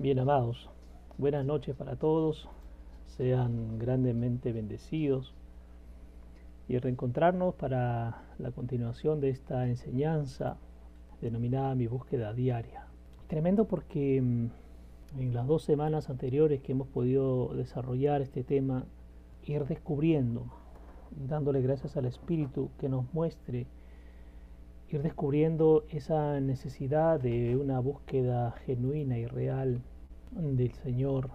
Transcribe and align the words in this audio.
Bien 0.00 0.20
amados, 0.20 0.70
buenas 1.16 1.44
noches 1.44 1.74
para 1.74 1.96
todos, 1.96 2.48
sean 3.16 3.80
grandemente 3.80 4.52
bendecidos 4.52 5.34
y 6.68 6.78
reencontrarnos 6.78 7.56
para 7.56 8.22
la 8.38 8.52
continuación 8.52 9.20
de 9.20 9.30
esta 9.30 9.66
enseñanza 9.66 10.56
denominada 11.20 11.74
mi 11.74 11.88
búsqueda 11.88 12.32
diaria. 12.32 12.86
Tremendo 13.26 13.64
porque 13.64 14.22
mm, 14.22 14.46
en 15.18 15.34
las 15.34 15.48
dos 15.48 15.64
semanas 15.64 16.08
anteriores 16.10 16.60
que 16.60 16.70
hemos 16.70 16.86
podido 16.86 17.52
desarrollar 17.56 18.22
este 18.22 18.44
tema, 18.44 18.84
ir 19.42 19.64
descubriendo, 19.64 20.46
dándole 21.10 21.60
gracias 21.60 21.96
al 21.96 22.04
Espíritu 22.04 22.70
que 22.78 22.88
nos 22.88 23.12
muestre, 23.12 23.66
ir 24.90 25.02
descubriendo 25.02 25.84
esa 25.90 26.40
necesidad 26.40 27.20
de 27.20 27.56
una 27.56 27.78
búsqueda 27.80 28.52
genuina 28.64 29.18
y 29.18 29.26
real 29.26 29.82
del 30.32 30.72
Señor. 30.72 31.30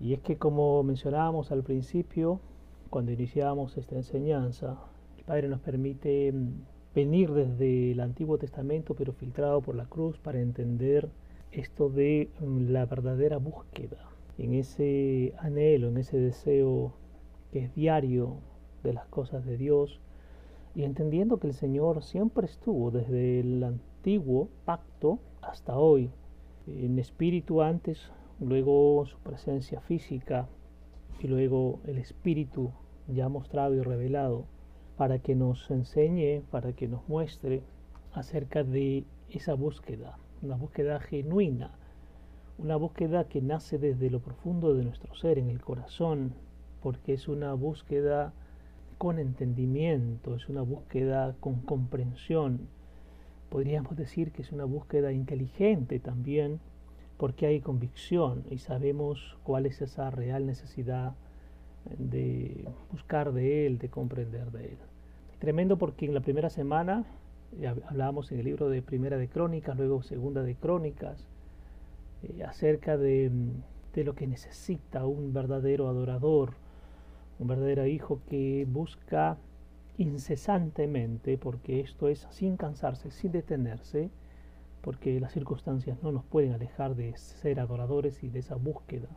Y 0.00 0.14
es 0.14 0.20
que 0.20 0.38
como 0.38 0.82
mencionábamos 0.82 1.52
al 1.52 1.62
principio, 1.62 2.40
cuando 2.88 3.12
iniciábamos 3.12 3.76
esta 3.76 3.96
enseñanza, 3.96 4.78
el 5.18 5.24
Padre 5.24 5.48
nos 5.48 5.60
permite 5.60 6.32
mm, 6.32 6.48
venir 6.94 7.30
desde 7.32 7.92
el 7.92 8.00
Antiguo 8.00 8.38
Testamento, 8.38 8.94
pero 8.94 9.12
filtrado 9.12 9.60
por 9.60 9.74
la 9.74 9.86
cruz, 9.86 10.18
para 10.18 10.40
entender 10.40 11.10
esto 11.52 11.90
de 11.90 12.30
mm, 12.40 12.70
la 12.70 12.86
verdadera 12.86 13.36
búsqueda, 13.36 14.08
en 14.38 14.54
ese 14.54 15.34
anhelo, 15.38 15.88
en 15.88 15.98
ese 15.98 16.18
deseo 16.18 16.94
que 17.52 17.64
es 17.64 17.74
diario 17.74 18.38
de 18.82 18.94
las 18.94 19.06
cosas 19.08 19.44
de 19.44 19.58
Dios, 19.58 20.00
y 20.78 20.84
entendiendo 20.84 21.40
que 21.40 21.48
el 21.48 21.54
Señor 21.54 22.04
siempre 22.04 22.46
estuvo 22.46 22.92
desde 22.92 23.40
el 23.40 23.64
antiguo 23.64 24.48
pacto 24.64 25.18
hasta 25.42 25.76
hoy, 25.76 26.08
en 26.68 27.00
espíritu 27.00 27.62
antes, 27.62 28.12
luego 28.38 29.04
su 29.06 29.18
presencia 29.18 29.80
física 29.80 30.46
y 31.18 31.26
luego 31.26 31.80
el 31.84 31.98
espíritu 31.98 32.70
ya 33.08 33.28
mostrado 33.28 33.74
y 33.74 33.80
revelado 33.80 34.44
para 34.96 35.18
que 35.18 35.34
nos 35.34 35.68
enseñe, 35.68 36.42
para 36.48 36.72
que 36.72 36.86
nos 36.86 37.08
muestre 37.08 37.64
acerca 38.12 38.62
de 38.62 39.02
esa 39.30 39.54
búsqueda, 39.54 40.16
una 40.42 40.54
búsqueda 40.54 41.00
genuina, 41.00 41.76
una 42.56 42.76
búsqueda 42.76 43.24
que 43.24 43.42
nace 43.42 43.78
desde 43.78 44.10
lo 44.10 44.20
profundo 44.20 44.74
de 44.74 44.84
nuestro 44.84 45.12
ser, 45.16 45.40
en 45.40 45.50
el 45.50 45.60
corazón, 45.60 46.34
porque 46.80 47.14
es 47.14 47.26
una 47.26 47.52
búsqueda 47.54 48.32
con 48.98 49.18
entendimiento, 49.18 50.34
es 50.34 50.48
una 50.48 50.62
búsqueda 50.62 51.34
con 51.40 51.60
comprensión. 51.62 52.68
Podríamos 53.48 53.96
decir 53.96 54.32
que 54.32 54.42
es 54.42 54.52
una 54.52 54.64
búsqueda 54.64 55.12
inteligente 55.12 56.00
también, 56.00 56.60
porque 57.16 57.46
hay 57.46 57.60
convicción 57.60 58.44
y 58.50 58.58
sabemos 58.58 59.38
cuál 59.44 59.66
es 59.66 59.80
esa 59.80 60.10
real 60.10 60.46
necesidad 60.46 61.14
de 61.96 62.64
buscar 62.92 63.32
de 63.32 63.66
Él, 63.66 63.78
de 63.78 63.88
comprender 63.88 64.50
de 64.50 64.66
Él. 64.66 64.78
Tremendo 65.38 65.78
porque 65.78 66.06
en 66.06 66.14
la 66.14 66.20
primera 66.20 66.50
semana 66.50 67.04
hablábamos 67.86 68.30
en 68.32 68.40
el 68.40 68.44
libro 68.44 68.68
de 68.68 68.82
Primera 68.82 69.16
de 69.16 69.28
Crónicas, 69.28 69.76
luego 69.76 70.02
Segunda 70.02 70.42
de 70.42 70.54
Crónicas, 70.54 71.26
eh, 72.22 72.42
acerca 72.44 72.96
de, 72.96 73.30
de 73.94 74.04
lo 74.04 74.14
que 74.14 74.26
necesita 74.26 75.06
un 75.06 75.32
verdadero 75.32 75.88
adorador, 75.88 76.54
un 77.38 77.46
verdadero 77.46 77.86
hijo 77.86 78.20
que 78.28 78.66
busca 78.68 79.38
incesantemente, 79.96 81.38
porque 81.38 81.80
esto 81.80 82.08
es 82.08 82.26
sin 82.30 82.56
cansarse, 82.56 83.10
sin 83.10 83.32
detenerse, 83.32 84.10
porque 84.80 85.18
las 85.20 85.32
circunstancias 85.32 85.98
no 86.02 86.12
nos 86.12 86.24
pueden 86.24 86.52
alejar 86.52 86.94
de 86.94 87.16
ser 87.16 87.60
adoradores 87.60 88.22
y 88.22 88.28
de 88.28 88.38
esa 88.38 88.54
búsqueda 88.54 89.08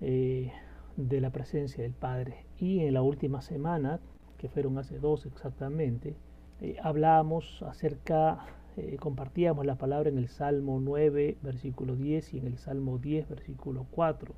eh, 0.00 0.50
de 0.96 1.20
la 1.20 1.30
presencia 1.30 1.82
del 1.82 1.92
Padre. 1.92 2.46
Y 2.58 2.80
en 2.80 2.94
la 2.94 3.02
última 3.02 3.42
semana, 3.42 4.00
que 4.38 4.48
fueron 4.48 4.78
hace 4.78 4.98
dos 4.98 5.26
exactamente, 5.26 6.16
eh, 6.60 6.76
hablábamos 6.82 7.62
acerca, 7.62 8.46
eh, 8.76 8.96
compartíamos 8.98 9.66
la 9.66 9.76
palabra 9.76 10.08
en 10.08 10.18
el 10.18 10.28
Salmo 10.28 10.80
9, 10.80 11.36
versículo 11.42 11.96
10 11.96 12.34
y 12.34 12.38
en 12.38 12.46
el 12.46 12.58
Salmo 12.58 12.98
10, 12.98 13.28
versículo 13.28 13.86
4 13.90 14.34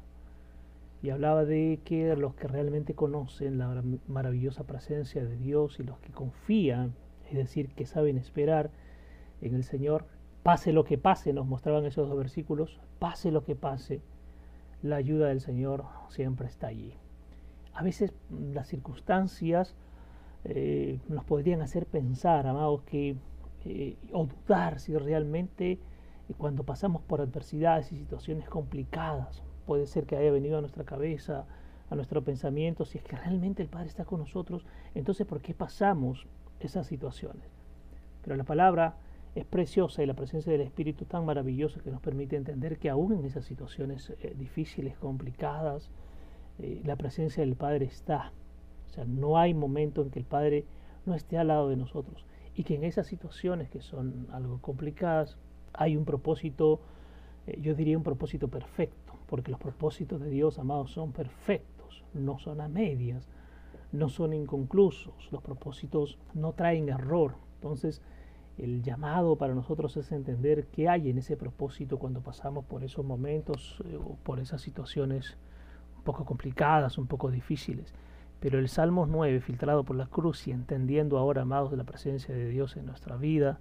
y 1.07 1.11
hablaba 1.11 1.45
de 1.45 1.79
que 1.85 2.17
los 2.17 2.35
que 2.35 2.49
realmente 2.49 2.97
conocen 2.97 3.59
la 3.59 3.81
maravillosa 4.09 4.65
presencia 4.65 5.25
de 5.25 5.37
Dios 5.37 5.79
y 5.79 5.85
los 5.85 6.01
que 6.01 6.11
confían, 6.11 6.97
es 7.31 7.37
decir, 7.37 7.69
que 7.77 7.87
saben 7.87 8.19
esperar 8.19 8.73
en 9.41 9.55
el 9.55 9.63
Señor, 9.63 10.05
pase 10.43 10.73
lo 10.73 10.83
que 10.83 10.99
pase, 10.99 11.33
nos 11.33 11.47
mostraban 11.47 11.85
esos 11.85 12.09
dos 12.09 12.19
versículos, 12.19 12.81
pase 12.99 13.31
lo 13.31 13.45
que 13.45 13.55
pase, 13.55 14.03
la 14.83 14.97
ayuda 14.97 15.29
del 15.29 15.41
Señor 15.41 15.85
siempre 16.09 16.49
está 16.49 16.67
allí. 16.67 16.95
A 17.73 17.85
veces 17.85 18.13
mm, 18.31 18.55
las 18.55 18.67
circunstancias 18.67 19.77
eh, 20.43 20.99
nos 21.07 21.25
podrían 21.25 21.63
hacer 21.63 21.87
pensar, 21.87 22.49
amados, 22.49 22.83
que 22.83 23.15
eh, 23.65 23.97
o 24.13 24.27
dudar 24.27 24.81
si 24.81 24.97
realmente 24.97 25.71
eh, 25.71 25.79
cuando 26.37 26.65
pasamos 26.65 27.01
por 27.03 27.21
adversidades 27.21 27.93
y 27.93 27.97
situaciones 27.97 28.49
complicadas, 28.49 29.45
puede 29.67 29.87
ser 29.87 30.07
que 30.07 30.17
haya 30.17 30.31
venido 30.31 30.59
a 30.59 30.61
nuestra 30.61 30.85
cabeza, 30.85 31.45
a 31.91 31.95
nuestro 31.95 32.23
pensamiento, 32.23 32.85
si 32.85 32.99
es 32.99 33.05
que 33.05 33.17
realmente 33.17 33.63
el 33.63 33.69
Padre 33.69 33.89
está 33.89 34.05
con 34.05 34.21
nosotros, 34.21 34.65
entonces 34.95 35.27
¿por 35.27 35.41
qué 35.41 35.55
pasamos 35.55 36.27
esas 36.61 36.87
situaciones? 36.87 37.45
Pero 38.23 38.37
la 38.37 38.45
palabra 38.45 38.97
es 39.35 39.45
preciosa 39.45 40.03
y 40.03 40.07
la 40.07 40.15
presencia 40.15 40.51
del 40.51 40.63
Espíritu 40.63 41.05
tan 41.05 41.27
maravillosa 41.27 41.81
que 41.81 41.91
nos 41.91 42.01
permite 42.01 42.37
entender 42.37 42.79
que 42.79 42.89
aún 42.89 43.13
en 43.13 43.25
esas 43.25 43.45
situaciones 43.45 44.13
eh, 44.21 44.35
difíciles, 44.37 44.97
complicadas, 44.97 45.91
eh, 46.59 46.81
la 46.85 46.97
presencia 46.97 47.45
del 47.45 47.55
Padre 47.55 47.85
está. 47.85 48.33
O 48.87 48.89
sea, 48.89 49.05
no 49.05 49.37
hay 49.39 49.53
momento 49.53 50.03
en 50.03 50.11
que 50.11 50.19
el 50.19 50.25
Padre 50.25 50.65
no 51.05 51.15
esté 51.15 51.37
al 51.37 51.49
lado 51.49 51.69
de 51.69 51.77
nosotros 51.77 52.25
y 52.57 52.65
que 52.65 52.75
en 52.75 52.85
esas 52.85 53.07
situaciones 53.07 53.69
que 53.69 53.83
son 53.83 54.27
algo 54.33 54.59
complicadas 54.61 55.37
hay 55.75 55.97
un 55.97 56.07
propósito, 56.07 56.81
eh, 57.47 57.61
yo 57.61 57.75
diría 57.75 57.99
un 57.99 58.05
propósito 58.05 58.49
perfecto, 58.49 59.06
porque 59.27 59.51
los 59.51 59.61
propósitos 59.61 60.21
de 60.21 60.31
Dios, 60.31 60.59
amados, 60.59 60.93
son 60.93 61.13
perfectos, 61.13 62.05
no 62.15 62.39
son 62.39 62.61
a 62.61 62.69
medias, 62.69 63.29
no 63.93 64.09
son 64.09 64.33
inconclusos, 64.33 65.31
los 65.33 65.43
propósitos 65.43 66.19
no 66.35 66.53
traen 66.53 66.89
error. 66.89 67.35
Entonces, 67.57 68.03
el 68.59 68.83
llamado 68.83 69.37
para 69.37 69.55
nosotros 69.55 69.97
es 69.97 70.13
entender 70.13 70.67
qué 70.69 70.89
hay 70.89 71.11
en 71.11 71.19
ese 71.19 71.37
propósito 71.37 71.99
cuando 71.99 72.21
pasamos 72.21 72.65
por 72.65 72.85
esos 72.85 73.05
momentos 73.05 73.83
eh, 73.85 73.97
o 73.97 74.17
por 74.23 74.41
esas 74.41 74.63
situaciones 74.63 75.37
un 75.97 76.05
poco 76.05 76.25
complicadas, 76.25 76.97
un 76.99 77.07
poco 77.07 77.31
difíciles. 77.31 77.93
Pero 78.41 78.59
el 78.59 78.69
Salmo 78.69 79.07
9, 79.07 79.41
filtrado 79.41 79.85
por 79.85 79.97
la 79.97 80.07
cruz 80.07 80.47
y 80.47 80.53
entendiendo 80.53 81.19
ahora, 81.19 81.43
amados, 81.43 81.71
de 81.71 81.77
la 81.77 81.85
presencia 81.85 82.35
de 82.35 82.49
Dios 82.49 82.77
en 82.77 82.87
nuestra 82.87 83.17
vida, 83.17 83.59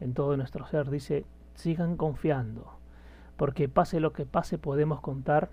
en 0.00 0.14
todo 0.14 0.36
nuestro 0.36 0.66
ser, 0.66 0.90
dice, 0.90 1.24
sigan 1.54 1.96
confiando, 1.96 2.75
porque 3.36 3.68
pase 3.68 4.00
lo 4.00 4.12
que 4.12 4.26
pase 4.26 4.58
podemos 4.58 5.00
contar 5.00 5.50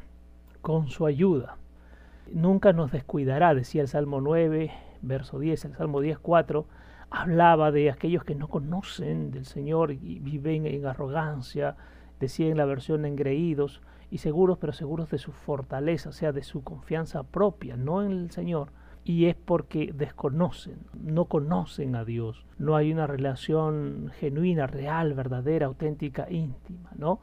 con 0.61 0.87
su 0.87 1.05
ayuda. 1.05 1.57
Nunca 2.31 2.73
nos 2.73 2.91
descuidará, 2.91 3.53
decía 3.53 3.81
el 3.81 3.87
Salmo 3.87 4.21
9, 4.21 4.71
verso 5.01 5.39
10, 5.39 5.65
el 5.65 5.75
Salmo 5.75 6.01
10, 6.01 6.19
4, 6.19 6.65
hablaba 7.09 7.71
de 7.71 7.91
aquellos 7.91 8.23
que 8.23 8.33
no 8.33 8.47
conocen 8.47 9.31
del 9.31 9.45
Señor 9.45 9.91
y 9.91 10.19
viven 10.19 10.65
en 10.65 10.85
arrogancia, 10.85 11.75
decía 12.19 12.47
en 12.47 12.57
la 12.57 12.65
versión 12.65 13.05
engreídos 13.05 13.81
y 14.09 14.19
seguros, 14.19 14.57
pero 14.57 14.73
seguros 14.73 15.09
de 15.09 15.17
su 15.17 15.31
fortaleza, 15.31 16.09
o 16.09 16.13
sea, 16.13 16.31
de 16.31 16.43
su 16.43 16.63
confianza 16.63 17.23
propia, 17.23 17.75
no 17.75 18.01
en 18.03 18.11
el 18.11 18.31
Señor. 18.31 18.69
Y 19.03 19.25
es 19.25 19.35
porque 19.35 19.91
desconocen, 19.93 20.77
no 20.93 21.25
conocen 21.25 21.95
a 21.95 22.05
Dios, 22.05 22.45
no 22.57 22.77
hay 22.77 22.93
una 22.93 23.05
relación 23.05 24.11
genuina, 24.19 24.65
real, 24.65 25.13
verdadera, 25.13 25.65
auténtica, 25.65 26.31
íntima, 26.31 26.89
¿no? 26.95 27.19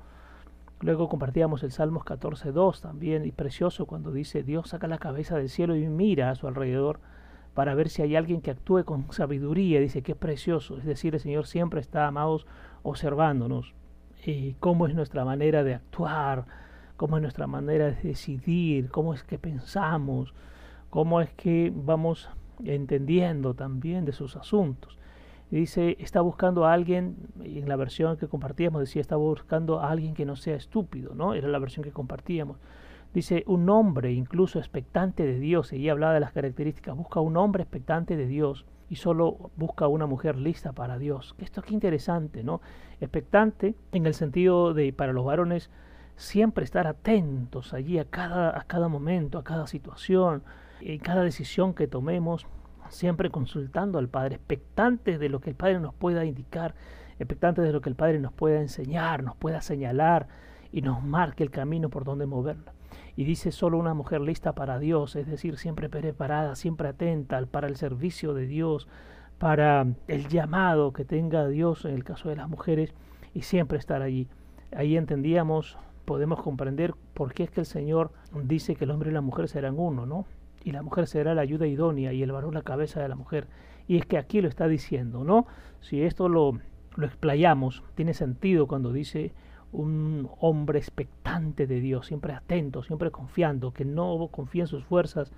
Luego 0.80 1.08
compartíamos 1.10 1.62
el 1.62 1.72
Salmos 1.72 2.04
14.2 2.04 2.80
también, 2.80 3.26
y 3.26 3.32
precioso 3.32 3.86
cuando 3.86 4.12
dice, 4.12 4.42
Dios 4.42 4.70
saca 4.70 4.86
la 4.86 4.98
cabeza 4.98 5.36
del 5.36 5.50
cielo 5.50 5.76
y 5.76 5.86
mira 5.86 6.30
a 6.30 6.34
su 6.34 6.48
alrededor 6.48 7.00
para 7.52 7.74
ver 7.74 7.90
si 7.90 8.00
hay 8.00 8.16
alguien 8.16 8.40
que 8.40 8.50
actúe 8.50 8.84
con 8.84 9.12
sabiduría. 9.12 9.80
Dice 9.80 10.02
que 10.02 10.12
es 10.12 10.18
precioso. 10.18 10.78
Es 10.78 10.84
decir, 10.84 11.14
el 11.14 11.20
Señor 11.20 11.46
siempre 11.46 11.80
está, 11.80 12.06
amados, 12.06 12.46
observándonos. 12.82 13.74
Eh, 14.24 14.54
cómo 14.60 14.86
es 14.86 14.94
nuestra 14.94 15.24
manera 15.24 15.64
de 15.64 15.74
actuar, 15.74 16.46
cómo 16.96 17.16
es 17.16 17.22
nuestra 17.22 17.46
manera 17.46 17.86
de 17.86 18.00
decidir, 18.02 18.90
cómo 18.90 19.12
es 19.14 19.22
que 19.22 19.38
pensamos, 19.38 20.34
cómo 20.88 21.20
es 21.20 21.30
que 21.32 21.72
vamos 21.74 22.30
entendiendo 22.64 23.54
también 23.54 24.04
de 24.04 24.12
sus 24.12 24.36
asuntos. 24.36 24.98
Dice, 25.56 25.96
está 25.98 26.20
buscando 26.20 26.64
a 26.64 26.72
alguien, 26.72 27.16
en 27.42 27.68
la 27.68 27.76
versión 27.76 28.16
que 28.16 28.28
compartíamos 28.28 28.80
decía, 28.80 29.00
está 29.00 29.16
buscando 29.16 29.80
a 29.80 29.90
alguien 29.90 30.14
que 30.14 30.24
no 30.24 30.36
sea 30.36 30.56
estúpido, 30.56 31.14
¿no? 31.14 31.34
Era 31.34 31.48
la 31.48 31.58
versión 31.58 31.84
que 31.84 31.90
compartíamos. 31.90 32.58
Dice, 33.12 33.42
un 33.46 33.68
hombre 33.68 34.12
incluso 34.12 34.60
expectante 34.60 35.24
de 35.24 35.40
Dios, 35.40 35.72
y 35.72 35.88
hablaba 35.88 36.14
de 36.14 36.20
las 36.20 36.32
características, 36.32 36.96
busca 36.96 37.20
un 37.20 37.36
hombre 37.36 37.64
expectante 37.64 38.16
de 38.16 38.26
Dios 38.26 38.66
y 38.88 38.96
solo 38.96 39.50
busca 39.56 39.88
una 39.88 40.06
mujer 40.06 40.36
lista 40.36 40.72
para 40.72 40.98
Dios. 40.98 41.34
Esto 41.38 41.62
es 41.64 41.72
interesante, 41.72 42.44
¿no? 42.44 42.60
Expectante 43.00 43.74
en 43.92 44.06
el 44.06 44.14
sentido 44.14 44.74
de, 44.74 44.92
para 44.92 45.12
los 45.12 45.24
varones, 45.24 45.70
siempre 46.16 46.64
estar 46.64 46.86
atentos 46.86 47.72
allí 47.72 47.98
a 47.98 48.04
cada, 48.04 48.56
a 48.56 48.62
cada 48.64 48.88
momento, 48.88 49.38
a 49.38 49.44
cada 49.44 49.66
situación, 49.66 50.42
en 50.80 50.98
cada 50.98 51.22
decisión 51.22 51.74
que 51.74 51.88
tomemos, 51.88 52.46
siempre 52.90 53.30
consultando 53.30 53.98
al 53.98 54.08
Padre, 54.08 54.36
expectantes 54.36 55.18
de 55.18 55.28
lo 55.28 55.40
que 55.40 55.50
el 55.50 55.56
Padre 55.56 55.80
nos 55.80 55.94
pueda 55.94 56.24
indicar, 56.24 56.74
expectantes 57.18 57.64
de 57.64 57.72
lo 57.72 57.80
que 57.80 57.88
el 57.88 57.96
Padre 57.96 58.18
nos 58.18 58.32
pueda 58.32 58.60
enseñar, 58.60 59.22
nos 59.22 59.36
pueda 59.36 59.62
señalar 59.62 60.28
y 60.72 60.82
nos 60.82 61.02
marque 61.02 61.42
el 61.42 61.50
camino 61.50 61.88
por 61.88 62.04
donde 62.04 62.26
movernos. 62.26 62.74
Y 63.16 63.24
dice 63.24 63.52
solo 63.52 63.78
una 63.78 63.94
mujer 63.94 64.20
lista 64.20 64.54
para 64.54 64.78
Dios, 64.78 65.16
es 65.16 65.26
decir, 65.26 65.56
siempre 65.56 65.88
preparada, 65.88 66.54
siempre 66.56 66.88
atenta 66.88 67.44
para 67.46 67.68
el 67.68 67.76
servicio 67.76 68.34
de 68.34 68.46
Dios, 68.46 68.88
para 69.38 69.86
el 70.06 70.28
llamado 70.28 70.92
que 70.92 71.04
tenga 71.04 71.48
Dios 71.48 71.84
en 71.84 71.94
el 71.94 72.04
caso 72.04 72.28
de 72.28 72.36
las 72.36 72.48
mujeres 72.48 72.94
y 73.34 73.42
siempre 73.42 73.78
estar 73.78 74.02
allí. 74.02 74.28
Ahí 74.74 74.96
entendíamos, 74.96 75.78
podemos 76.04 76.42
comprender 76.42 76.94
por 77.14 77.32
qué 77.32 77.44
es 77.44 77.50
que 77.50 77.60
el 77.60 77.66
Señor 77.66 78.12
dice 78.44 78.76
que 78.76 78.84
el 78.84 78.90
hombre 78.90 79.10
y 79.10 79.14
la 79.14 79.20
mujer 79.20 79.48
serán 79.48 79.78
uno, 79.78 80.06
¿no? 80.06 80.26
Y 80.64 80.72
la 80.72 80.82
mujer 80.82 81.06
será 81.06 81.34
la 81.34 81.42
ayuda 81.42 81.66
idónea 81.66 82.12
y 82.12 82.22
el 82.22 82.32
varón 82.32 82.54
la 82.54 82.62
cabeza 82.62 83.00
de 83.00 83.08
la 83.08 83.16
mujer. 83.16 83.46
Y 83.88 83.96
es 83.96 84.06
que 84.06 84.18
aquí 84.18 84.40
lo 84.40 84.48
está 84.48 84.68
diciendo, 84.68 85.24
¿no? 85.24 85.46
Si 85.80 86.02
esto 86.02 86.28
lo, 86.28 86.58
lo 86.96 87.06
explayamos, 87.06 87.82
tiene 87.94 88.14
sentido 88.14 88.66
cuando 88.66 88.92
dice 88.92 89.32
un 89.72 90.28
hombre 90.38 90.78
expectante 90.78 91.66
de 91.66 91.80
Dios, 91.80 92.06
siempre 92.06 92.32
atento, 92.32 92.82
siempre 92.82 93.10
confiando, 93.10 93.72
que 93.72 93.84
no 93.84 94.28
confía 94.30 94.64
en 94.64 94.68
sus 94.68 94.84
fuerzas, 94.84 95.32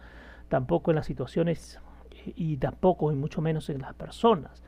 tampoco 0.49 0.91
en 0.91 0.97
las 0.97 1.07
situaciones 1.07 1.81
y 2.25 2.57
tampoco 2.57 3.13
y 3.13 3.15
mucho 3.15 3.41
menos 3.43 3.69
en 3.69 3.83
las 3.83 3.95
personas, 3.95 4.63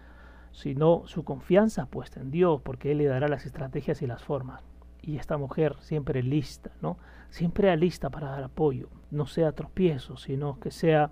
sino 0.52 1.02
su 1.06 1.24
confianza 1.24 1.86
puesta 1.86 2.20
en 2.20 2.30
Dios, 2.30 2.60
porque 2.62 2.92
Él 2.92 2.98
le 2.98 3.06
dará 3.06 3.28
las 3.28 3.46
estrategias 3.46 4.02
y 4.02 4.06
las 4.06 4.22
formas. 4.22 4.62
Y 5.06 5.16
esta 5.18 5.36
mujer 5.36 5.76
siempre 5.80 6.22
lista, 6.22 6.70
¿no? 6.80 6.96
Siempre 7.28 7.76
lista 7.76 8.08
para 8.08 8.30
dar 8.30 8.44
apoyo, 8.44 8.88
no 9.10 9.26
sea 9.26 9.52
tropiezo, 9.52 10.16
sino 10.16 10.58
que 10.60 10.70
sea 10.70 11.10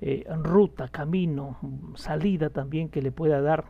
eh, 0.00 0.24
ruta, 0.42 0.88
camino, 0.88 1.58
salida 1.96 2.50
también 2.50 2.88
que 2.88 3.02
le 3.02 3.10
pueda 3.10 3.40
dar, 3.40 3.64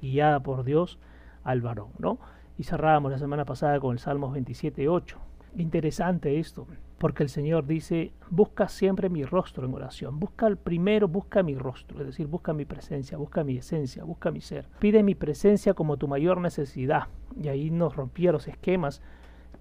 guiada 0.00 0.40
por 0.40 0.62
Dios, 0.62 0.98
al 1.42 1.60
varón, 1.60 1.90
¿no? 1.98 2.18
Y 2.56 2.64
cerrábamos 2.64 3.10
la 3.10 3.18
semana 3.18 3.44
pasada 3.44 3.80
con 3.80 3.92
el 3.92 3.98
Salmos 3.98 4.36
27.8. 4.36 5.16
Interesante 5.56 6.38
esto, 6.38 6.66
porque 7.00 7.22
el 7.22 7.30
Señor 7.30 7.66
dice, 7.66 8.12
busca 8.28 8.68
siempre 8.68 9.08
mi 9.08 9.24
rostro 9.24 9.64
en 9.64 9.72
oración, 9.72 10.20
busca 10.20 10.46
el 10.46 10.58
primero, 10.58 11.08
busca 11.08 11.42
mi 11.42 11.54
rostro, 11.54 11.98
es 11.98 12.06
decir, 12.06 12.26
busca 12.26 12.52
mi 12.52 12.66
presencia, 12.66 13.16
busca 13.16 13.42
mi 13.42 13.56
esencia, 13.56 14.04
busca 14.04 14.30
mi 14.30 14.42
ser. 14.42 14.66
Pide 14.80 15.02
mi 15.02 15.14
presencia 15.14 15.72
como 15.72 15.96
tu 15.96 16.08
mayor 16.08 16.42
necesidad. 16.42 17.04
Y 17.42 17.48
ahí 17.48 17.70
nos 17.70 17.96
rompía 17.96 18.32
los 18.32 18.46
esquemas, 18.48 19.00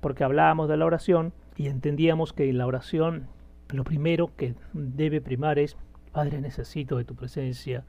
porque 0.01 0.25
hablábamos 0.25 0.67
de 0.67 0.75
la 0.75 0.85
oración 0.85 1.31
y 1.55 1.67
entendíamos 1.67 2.33
que 2.33 2.49
en 2.49 2.57
la 2.57 2.67
oración 2.67 3.27
lo 3.69 3.85
primero 3.85 4.35
que 4.35 4.55
debe 4.73 5.21
primar 5.21 5.59
es, 5.59 5.77
Padre, 6.11 6.41
necesito 6.41 6.97
de 6.97 7.05
tu 7.05 7.15
presencia, 7.15 7.85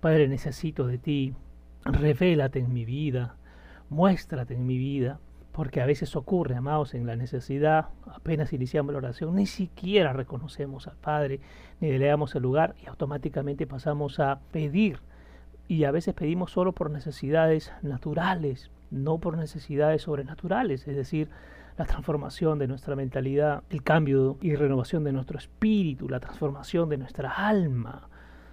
Padre, 0.00 0.26
necesito 0.26 0.86
de 0.86 0.96
ti, 0.96 1.34
revélate 1.84 2.60
en 2.60 2.72
mi 2.72 2.86
vida, 2.86 3.36
muéstrate 3.90 4.54
en 4.54 4.64
mi 4.66 4.78
vida, 4.78 5.20
porque 5.60 5.82
a 5.82 5.86
veces 5.86 6.16
ocurre, 6.16 6.56
amados, 6.56 6.94
en 6.94 7.06
la 7.06 7.16
necesidad, 7.16 7.88
apenas 8.06 8.54
iniciamos 8.54 8.92
la 8.92 8.98
oración, 9.00 9.34
ni 9.34 9.44
siquiera 9.44 10.14
reconocemos 10.14 10.88
al 10.88 10.96
Padre, 10.96 11.40
ni 11.80 11.92
le 11.98 12.06
damos 12.06 12.34
el 12.34 12.42
lugar 12.44 12.74
y 12.82 12.88
automáticamente 12.88 13.66
pasamos 13.66 14.20
a 14.20 14.40
pedir. 14.52 15.00
Y 15.68 15.84
a 15.84 15.90
veces 15.90 16.14
pedimos 16.14 16.50
solo 16.50 16.72
por 16.72 16.90
necesidades 16.90 17.74
naturales, 17.82 18.70
no 18.90 19.18
por 19.18 19.36
necesidades 19.36 20.00
sobrenaturales, 20.00 20.88
es 20.88 20.96
decir, 20.96 21.28
la 21.76 21.84
transformación 21.84 22.58
de 22.58 22.66
nuestra 22.66 22.96
mentalidad, 22.96 23.62
el 23.68 23.82
cambio 23.82 24.38
y 24.40 24.54
renovación 24.54 25.04
de 25.04 25.12
nuestro 25.12 25.36
espíritu, 25.36 26.08
la 26.08 26.20
transformación 26.20 26.88
de 26.88 26.96
nuestra 26.96 27.32
alma. 27.32 28.08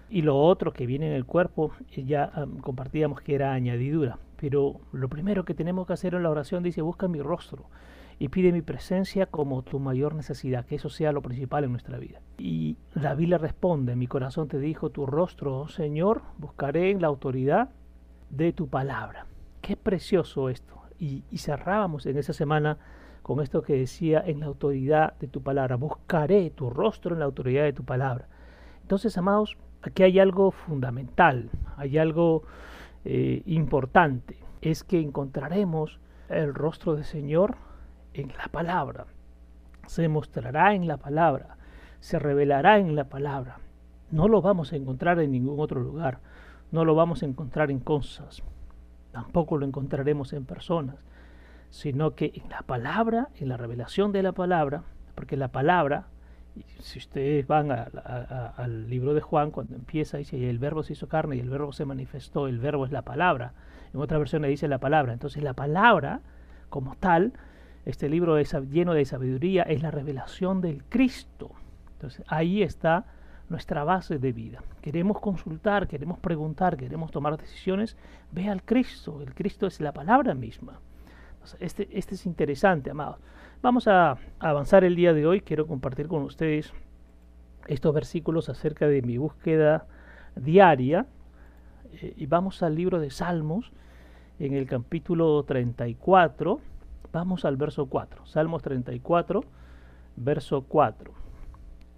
Y 0.10 0.24
lo 0.24 0.38
otro 0.38 0.74
que 0.74 0.86
viene 0.86 1.08
en 1.08 1.14
el 1.14 1.24
cuerpo, 1.24 1.72
ya 1.96 2.34
compartíamos 2.60 3.22
que 3.22 3.34
era 3.34 3.54
añadidura. 3.54 4.20
Pero 4.40 4.80
lo 4.92 5.10
primero 5.10 5.46
que 5.46 5.54
tenemos 5.54 5.88
que 5.88 5.94
hacer 5.94 6.14
en 6.14 6.24
la 6.24 6.30
oración 6.30 6.64
dice, 6.64 6.82
busca 6.82 7.08
mi 7.08 7.22
rostro 7.22 7.70
y 8.20 8.30
pide 8.30 8.52
mi 8.52 8.62
presencia 8.62 9.28
como 9.28 9.62
tu 9.62 9.80
mayor 9.80 10.16
necesidad, 10.16 10.66
que 10.66 10.76
eso 10.76 10.90
sea 10.90 11.12
lo 11.12 11.22
principal 11.22 11.64
en 11.64 11.72
nuestra 11.72 11.98
vida. 11.98 12.22
Y 12.38 12.78
David 12.96 13.30
le 13.30 13.38
responde, 13.38 13.96
mi 13.96 14.08
corazón 14.08 14.48
te 14.48 14.60
dijo, 14.60 14.90
tu 14.90 15.06
rostro, 15.06 15.60
oh 15.60 15.68
Señor, 15.68 16.22
buscaré 16.38 16.92
en 16.92 17.02
la 17.02 17.08
autoridad 17.08 17.70
de 18.30 18.54
tu 18.54 18.68
palabra. 18.68 19.28
Qué 19.62 19.76
precioso 19.76 20.50
esto. 20.50 20.82
Y, 21.00 21.24
y 21.30 21.38
cerrábamos 21.40 22.06
en 22.06 22.18
esa 22.18 22.34
semana 22.34 22.78
con 23.22 23.42
esto 23.42 23.62
que 23.62 23.74
decía, 23.74 24.24
en 24.26 24.40
la 24.40 24.46
autoridad 24.46 25.18
de 25.20 25.28
tu 25.28 25.42
palabra, 25.42 25.76
buscaré 25.76 26.50
tu 26.50 26.70
rostro 26.70 27.14
en 27.14 27.20
la 27.20 27.26
autoridad 27.26 27.64
de 27.64 27.74
tu 27.74 27.84
palabra. 27.84 28.28
Entonces, 28.82 29.18
amados, 29.18 29.58
aquí 29.82 30.04
hay 30.04 30.20
algo 30.20 30.52
fundamental, 30.52 31.50
hay 31.76 31.98
algo 31.98 32.44
eh, 33.10 33.42
importante, 33.46 34.36
es 34.62 34.84
que 34.84 35.00
encontraremos 35.00 35.98
el 36.28 36.54
rostro 36.54 36.96
del 36.96 37.06
Señor 37.06 37.56
en 38.14 38.34
la 38.38 38.50
palabra, 38.52 39.06
se 39.86 40.10
mostrará 40.10 40.74
en 40.74 40.90
la 40.90 40.98
palabra, 40.98 41.56
se 42.02 42.20
revelará 42.20 42.80
en 42.80 42.98
la 42.98 43.06
palabra. 43.06 43.60
No 44.12 44.28
lo 44.28 44.42
vamos 44.42 44.74
a 44.74 44.76
encontrar 44.76 45.22
en 45.22 45.32
ningún 45.32 45.58
otro 45.58 45.80
lugar, 45.80 46.20
no 46.74 46.84
lo 46.84 46.96
vamos 46.96 47.24
a 47.24 47.28
encontrar 47.28 47.72
en 47.72 47.80
cosas, 47.80 48.44
tampoco 49.14 49.58
lo 49.58 49.66
encontraremos 49.66 50.34
en 50.34 50.44
personas, 50.44 50.98
sino 51.70 52.14
que 52.14 52.34
en 52.36 52.50
la 52.50 52.62
palabra, 52.64 53.30
en 53.38 53.48
la 53.48 53.56
revelación 53.56 54.12
de 54.12 54.24
la 54.24 54.34
palabra, 54.34 54.84
porque 55.16 55.38
la 55.38 55.48
palabra 55.48 56.08
si 56.80 57.00
ustedes 57.00 57.48
van 57.48 57.72
al 57.72 58.90
libro 58.90 59.14
de 59.14 59.22
Juan, 59.22 59.52
cuando 59.52 59.76
empieza, 59.76 60.18
dice, 60.18 60.50
el 60.50 60.60
verbo 60.60 60.84
se 60.84 60.94
hizo 60.94 61.08
carne 61.08 61.36
y 61.36 61.40
el 61.40 61.50
verbo 61.50 61.72
se 61.74 61.86
manifestó, 61.86 62.48
el 62.48 62.60
verbo 62.60 62.86
es 62.86 62.92
la 62.92 63.02
palabra. 63.02 63.54
En 63.94 64.00
otra 64.00 64.18
versión 64.18 64.42
le 64.42 64.50
dice 64.50 64.68
la 64.68 64.80
palabra. 64.80 65.14
Entonces 65.14 65.44
la 65.44 65.54
palabra, 65.54 66.22
como 66.70 66.96
tal, 66.96 67.34
este 67.86 68.10
libro 68.10 68.38
es 68.38 68.54
lleno 68.70 68.94
de 68.94 69.06
sabiduría, 69.06 69.64
es 69.64 69.82
la 69.82 69.92
revelación 69.92 70.62
del 70.62 70.84
Cristo. 70.84 71.52
Entonces 71.94 72.24
ahí 72.28 72.62
está 72.62 73.06
nuestra 73.50 73.84
base 73.84 74.20
de 74.20 74.32
vida. 74.34 74.62
Queremos 74.82 75.20
consultar, 75.20 75.88
queremos 75.88 76.20
preguntar, 76.20 76.78
queremos 76.78 77.12
tomar 77.12 77.38
decisiones, 77.38 77.96
ve 78.32 78.50
al 78.50 78.64
Cristo. 78.64 79.22
El 79.22 79.34
Cristo 79.34 79.68
es 79.68 79.80
la 79.80 79.94
palabra 79.94 80.34
misma. 80.34 80.80
este, 81.60 81.88
este 81.92 82.16
es 82.16 82.26
interesante, 82.26 82.92
amados. 82.92 83.18
Vamos 83.62 83.88
a 83.88 84.20
avanzar 84.38 84.84
el 84.84 84.96
día 84.96 85.14
de 85.14 85.26
hoy. 85.26 85.42
Quiero 85.42 85.66
compartir 85.66 86.08
con 86.08 86.22
ustedes 86.22 86.74
estos 87.66 87.92
versículos 87.92 88.50
acerca 88.50 88.88
de 88.88 89.02
mi 89.02 89.18
búsqueda 89.18 89.88
diaria. 90.36 91.08
Eh, 91.92 92.14
y 92.18 92.28
vamos 92.28 92.62
al 92.62 92.76
libro 92.76 93.00
de 93.00 93.10
Salmos, 93.10 93.72
en 94.38 94.54
el 94.54 94.68
capítulo 94.68 95.42
34. 95.44 96.60
Vamos 97.12 97.46
al 97.46 97.58
verso 97.58 97.88
4. 97.88 98.28
Salmos 98.28 98.62
34, 98.62 99.44
verso 100.18 100.62
4. 100.62 101.12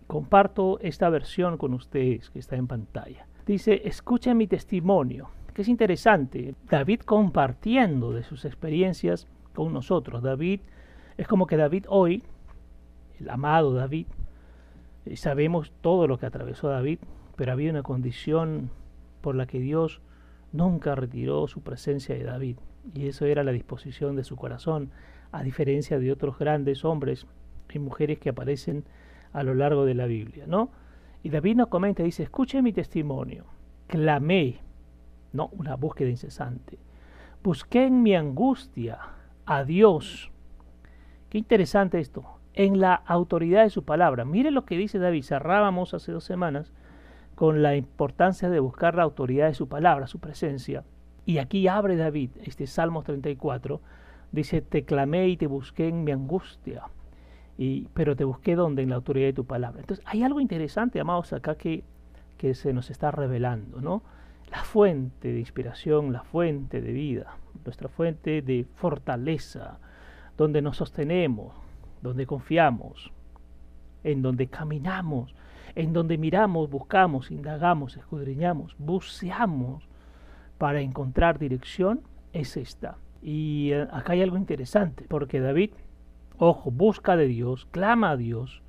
Comparto 0.08 0.80
esta 0.80 1.10
versión 1.10 1.58
con 1.58 1.74
ustedes 1.74 2.30
que 2.30 2.40
está 2.40 2.56
en 2.56 2.68
pantalla. 2.68 3.28
Dice, 3.46 3.82
escuchen 3.84 4.38
mi 4.38 4.48
testimonio, 4.48 5.30
que 5.54 5.64
es 5.64 5.68
interesante. 5.68 6.56
David 6.70 7.02
compartiendo 7.02 8.14
de 8.14 8.24
sus 8.24 8.46
experiencias 8.46 9.28
con 9.54 9.74
nosotros. 9.74 10.24
David 10.24 10.62
es 11.20 11.28
como 11.28 11.48
que 11.48 11.58
David 11.58 11.86
hoy, 11.90 12.24
el 13.20 13.30
amado 13.30 13.74
David, 13.74 14.08
eh, 15.06 15.18
sabemos 15.18 15.74
todo 15.82 16.08
lo 16.08 16.18
que 16.18 16.26
atravesó 16.26 16.70
David, 16.70 17.00
pero 17.36 17.52
había 17.52 17.70
una 17.72 17.84
condición 17.84 18.72
por 19.20 19.36
la 19.36 19.46
que 19.46 19.60
Dios 19.60 20.00
nunca 20.54 20.96
retiró 20.96 21.46
su 21.50 21.60
presencia 21.62 22.16
de 22.16 22.24
David, 22.24 22.56
y 22.94 23.08
eso 23.08 23.26
era 23.26 23.44
la 23.44 23.52
disposición 23.52 24.16
de 24.16 24.24
su 24.24 24.38
corazón, 24.38 24.92
a 25.34 25.44
diferencia 25.44 26.00
de 26.00 26.10
otros 26.10 26.40
grandes 26.40 26.86
hombres 26.86 27.28
y 27.70 27.80
mujeres 27.80 28.18
que 28.20 28.30
aparecen 28.30 28.86
a 29.34 29.44
lo 29.44 29.54
largo 29.56 29.84
de 29.84 29.96
la 29.96 30.06
Biblia, 30.06 30.46
¿no? 30.48 30.72
Y 31.22 31.32
David 31.32 31.58
nos 31.58 31.68
comenta, 31.68 32.02
dice, 32.02 32.24
escuche 32.24 32.62
mi 32.62 32.72
testimonio, 32.72 33.44
clamé, 33.88 34.62
no, 35.34 35.50
una 35.52 35.76
búsqueda 35.76 36.08
incesante, 36.08 36.80
busqué 37.44 37.88
en 37.88 38.04
mi 38.04 38.16
angustia 38.16 39.00
a 39.46 39.66
Dios, 39.66 40.32
Qué 41.30 41.38
interesante 41.38 42.00
esto. 42.00 42.26
En 42.54 42.80
la 42.80 42.96
autoridad 42.96 43.64
de 43.64 43.70
su 43.70 43.84
palabra. 43.84 44.26
Mire 44.26 44.52
lo 44.52 44.66
que 44.66 44.78
dice 44.78 45.00
David. 45.00 45.24
Cerrábamos 45.24 45.94
hace 45.94 46.12
dos 46.12 46.24
semanas 46.24 46.74
con 47.36 47.62
la 47.62 47.76
importancia 47.78 48.50
de 48.50 48.60
buscar 48.60 48.96
la 48.96 49.04
autoridad 49.04 49.48
de 49.48 49.54
su 49.54 49.70
palabra, 49.70 50.08
su 50.08 50.20
presencia. 50.20 50.84
Y 51.26 51.38
aquí 51.38 51.68
abre 51.68 51.96
David, 51.96 52.32
este 52.44 52.68
Salmo 52.68 53.04
34, 53.04 53.80
dice, 54.32 54.62
te 54.62 54.84
clamé 54.84 55.30
y 55.30 55.38
te 55.38 55.48
busqué 55.48 55.88
en 55.88 56.04
mi 56.04 56.12
angustia, 56.12 56.84
y, 57.58 57.88
pero 57.94 58.16
te 58.16 58.24
busqué 58.24 58.56
donde, 58.56 58.82
en 58.82 58.90
la 58.90 58.96
autoridad 58.96 59.28
de 59.28 59.34
tu 59.34 59.46
palabra. 59.46 59.80
Entonces 59.80 60.04
hay 60.08 60.24
algo 60.24 60.40
interesante, 60.40 61.00
amados, 61.00 61.32
acá 61.32 61.56
que, 61.56 61.84
que 62.38 62.56
se 62.56 62.74
nos 62.74 62.90
está 62.90 63.12
revelando, 63.12 63.80
¿no? 63.80 64.04
La 64.52 64.64
fuente 64.64 65.32
de 65.32 65.40
inspiración, 65.40 66.12
la 66.12 66.24
fuente 66.24 66.82
de 66.82 66.92
vida, 66.92 67.38
nuestra 67.64 67.88
fuente 67.88 68.42
de 68.42 68.66
fortaleza, 68.76 69.80
donde 70.40 70.62
nos 70.62 70.78
sostenemos, 70.78 71.54
donde 72.02 72.26
confiamos, 72.26 73.12
en 74.06 74.22
donde 74.22 74.48
caminamos, 74.48 75.36
en 75.76 75.92
donde 75.92 76.18
miramos, 76.18 76.70
buscamos, 76.70 77.30
indagamos, 77.30 77.98
escudriñamos, 77.98 78.74
buceamos 78.78 79.84
para 80.58 80.80
encontrar 80.80 81.40
dirección, 81.40 82.04
es 82.32 82.56
esta. 82.56 82.96
Y 83.22 83.72
eh, 83.74 83.86
acá 83.92 84.14
hay 84.14 84.22
algo 84.22 84.38
interesante, 84.38 85.04
porque 85.10 85.42
David, 85.42 85.72
ojo, 86.38 86.72
busca 86.72 87.18
de 87.18 87.28
Dios, 87.28 87.68
clama 87.72 88.12
a 88.12 88.18
Dios 88.18 88.62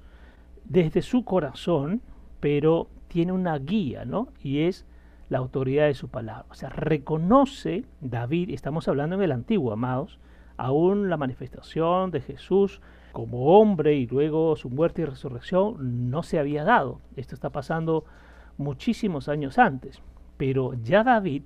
desde 0.65 1.03
su 1.03 1.25
corazón, 1.25 2.03
pero 2.41 2.89
tiene 3.07 3.31
una 3.31 3.57
guía, 3.59 4.05
¿no? 4.05 4.27
Y 4.43 4.63
es 4.63 4.87
la 5.29 5.39
autoridad 5.39 5.87
de 5.87 5.95
su 5.95 6.09
palabra. 6.09 6.47
O 6.51 6.55
sea, 6.55 6.71
reconoce 6.71 7.85
David, 8.01 8.51
estamos 8.51 8.89
hablando 8.89 9.15
en 9.15 9.23
el 9.23 9.31
antiguo, 9.31 9.73
amados, 9.73 10.19
aún 10.61 11.09
la 11.09 11.17
manifestación 11.17 12.11
de 12.11 12.21
Jesús 12.21 12.83
como 13.13 13.59
hombre 13.59 13.95
y 13.95 14.07
luego 14.07 14.57
su 14.57 14.69
muerte 14.69 15.03
y 15.03 15.05
resurrección 15.07 16.11
no 16.11 16.23
se 16.23 16.39
había 16.39 16.65
dado. 16.65 17.01
Esto 17.17 17.35
está 17.35 17.49
pasando 17.49 18.05
muchísimos 18.59 19.31
años 19.31 19.59
antes. 19.59 20.03
Pero 20.37 20.75
ya 20.75 21.03
David, 21.03 21.45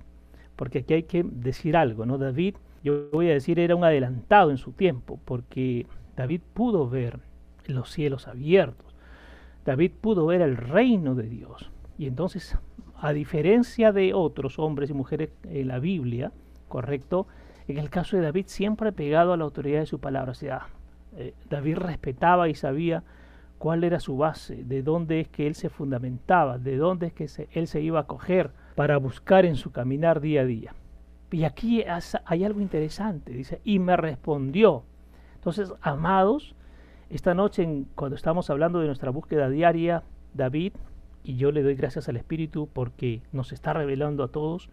porque 0.57 0.79
aquí 0.79 0.93
hay 0.95 1.03
que 1.03 1.23
decir 1.23 1.77
algo, 1.77 2.05
¿no? 2.05 2.17
David, 2.17 2.55
yo 2.83 3.09
voy 3.11 3.29
a 3.29 3.33
decir, 3.33 3.57
era 3.57 3.75
un 3.75 3.85
adelantado 3.85 4.51
en 4.51 4.57
su 4.57 4.73
tiempo, 4.73 5.17
porque 5.23 5.87
David 6.17 6.41
pudo 6.53 6.89
ver 6.89 7.19
los 7.67 7.89
cielos 7.91 8.27
abiertos. 8.27 8.93
David 9.63 9.93
pudo 10.01 10.25
ver 10.25 10.41
el 10.41 10.57
reino 10.57 11.15
de 11.15 11.29
Dios. 11.29 11.71
Y 11.97 12.07
entonces, 12.07 12.57
a 12.99 13.13
diferencia 13.13 13.93
de 13.93 14.13
otros 14.13 14.59
hombres 14.59 14.89
y 14.89 14.93
mujeres 14.93 15.29
en 15.45 15.69
la 15.69 15.79
Biblia, 15.79 16.33
correcto, 16.75 17.25
en 17.69 17.77
el 17.77 17.89
caso 17.89 18.17
de 18.17 18.23
David 18.23 18.47
siempre 18.47 18.91
pegado 18.91 19.31
a 19.31 19.37
la 19.37 19.45
autoridad 19.45 19.79
de 19.79 19.85
su 19.85 19.99
palabra. 19.99 20.31
O 20.31 20.35
sea, 20.35 20.67
eh, 21.15 21.33
David 21.49 21.77
respetaba 21.77 22.49
y 22.49 22.53
sabía 22.53 23.01
cuál 23.59 23.85
era 23.85 24.01
su 24.01 24.17
base, 24.17 24.65
de 24.65 24.83
dónde 24.83 25.21
es 25.21 25.29
que 25.29 25.47
él 25.47 25.55
se 25.55 25.69
fundamentaba, 25.69 26.57
de 26.57 26.75
dónde 26.75 27.07
es 27.07 27.13
que 27.13 27.29
él 27.53 27.67
se 27.67 27.81
iba 27.81 28.01
a 28.01 28.07
coger 28.07 28.51
para 28.75 28.97
buscar 28.97 29.45
en 29.45 29.55
su 29.55 29.71
caminar 29.71 30.19
día 30.19 30.41
a 30.41 30.45
día. 30.45 30.75
Y 31.31 31.45
aquí 31.45 31.85
hay 32.25 32.43
algo 32.43 32.59
interesante, 32.59 33.31
dice, 33.31 33.61
y 33.63 33.79
me 33.79 33.95
respondió. 33.95 34.83
Entonces, 35.35 35.73
amados, 35.79 36.55
esta 37.09 37.33
noche 37.33 37.85
cuando 37.95 38.17
estamos 38.17 38.49
hablando 38.49 38.81
de 38.81 38.87
nuestra 38.87 39.11
búsqueda 39.11 39.47
diaria, 39.47 40.03
David, 40.33 40.73
y 41.23 41.37
yo 41.37 41.53
le 41.53 41.63
doy 41.63 41.75
gracias 41.75 42.09
al 42.09 42.17
Espíritu 42.17 42.67
porque 42.67 43.21
nos 43.31 43.53
está 43.53 43.71
revelando 43.71 44.25
a 44.25 44.27
todos, 44.27 44.69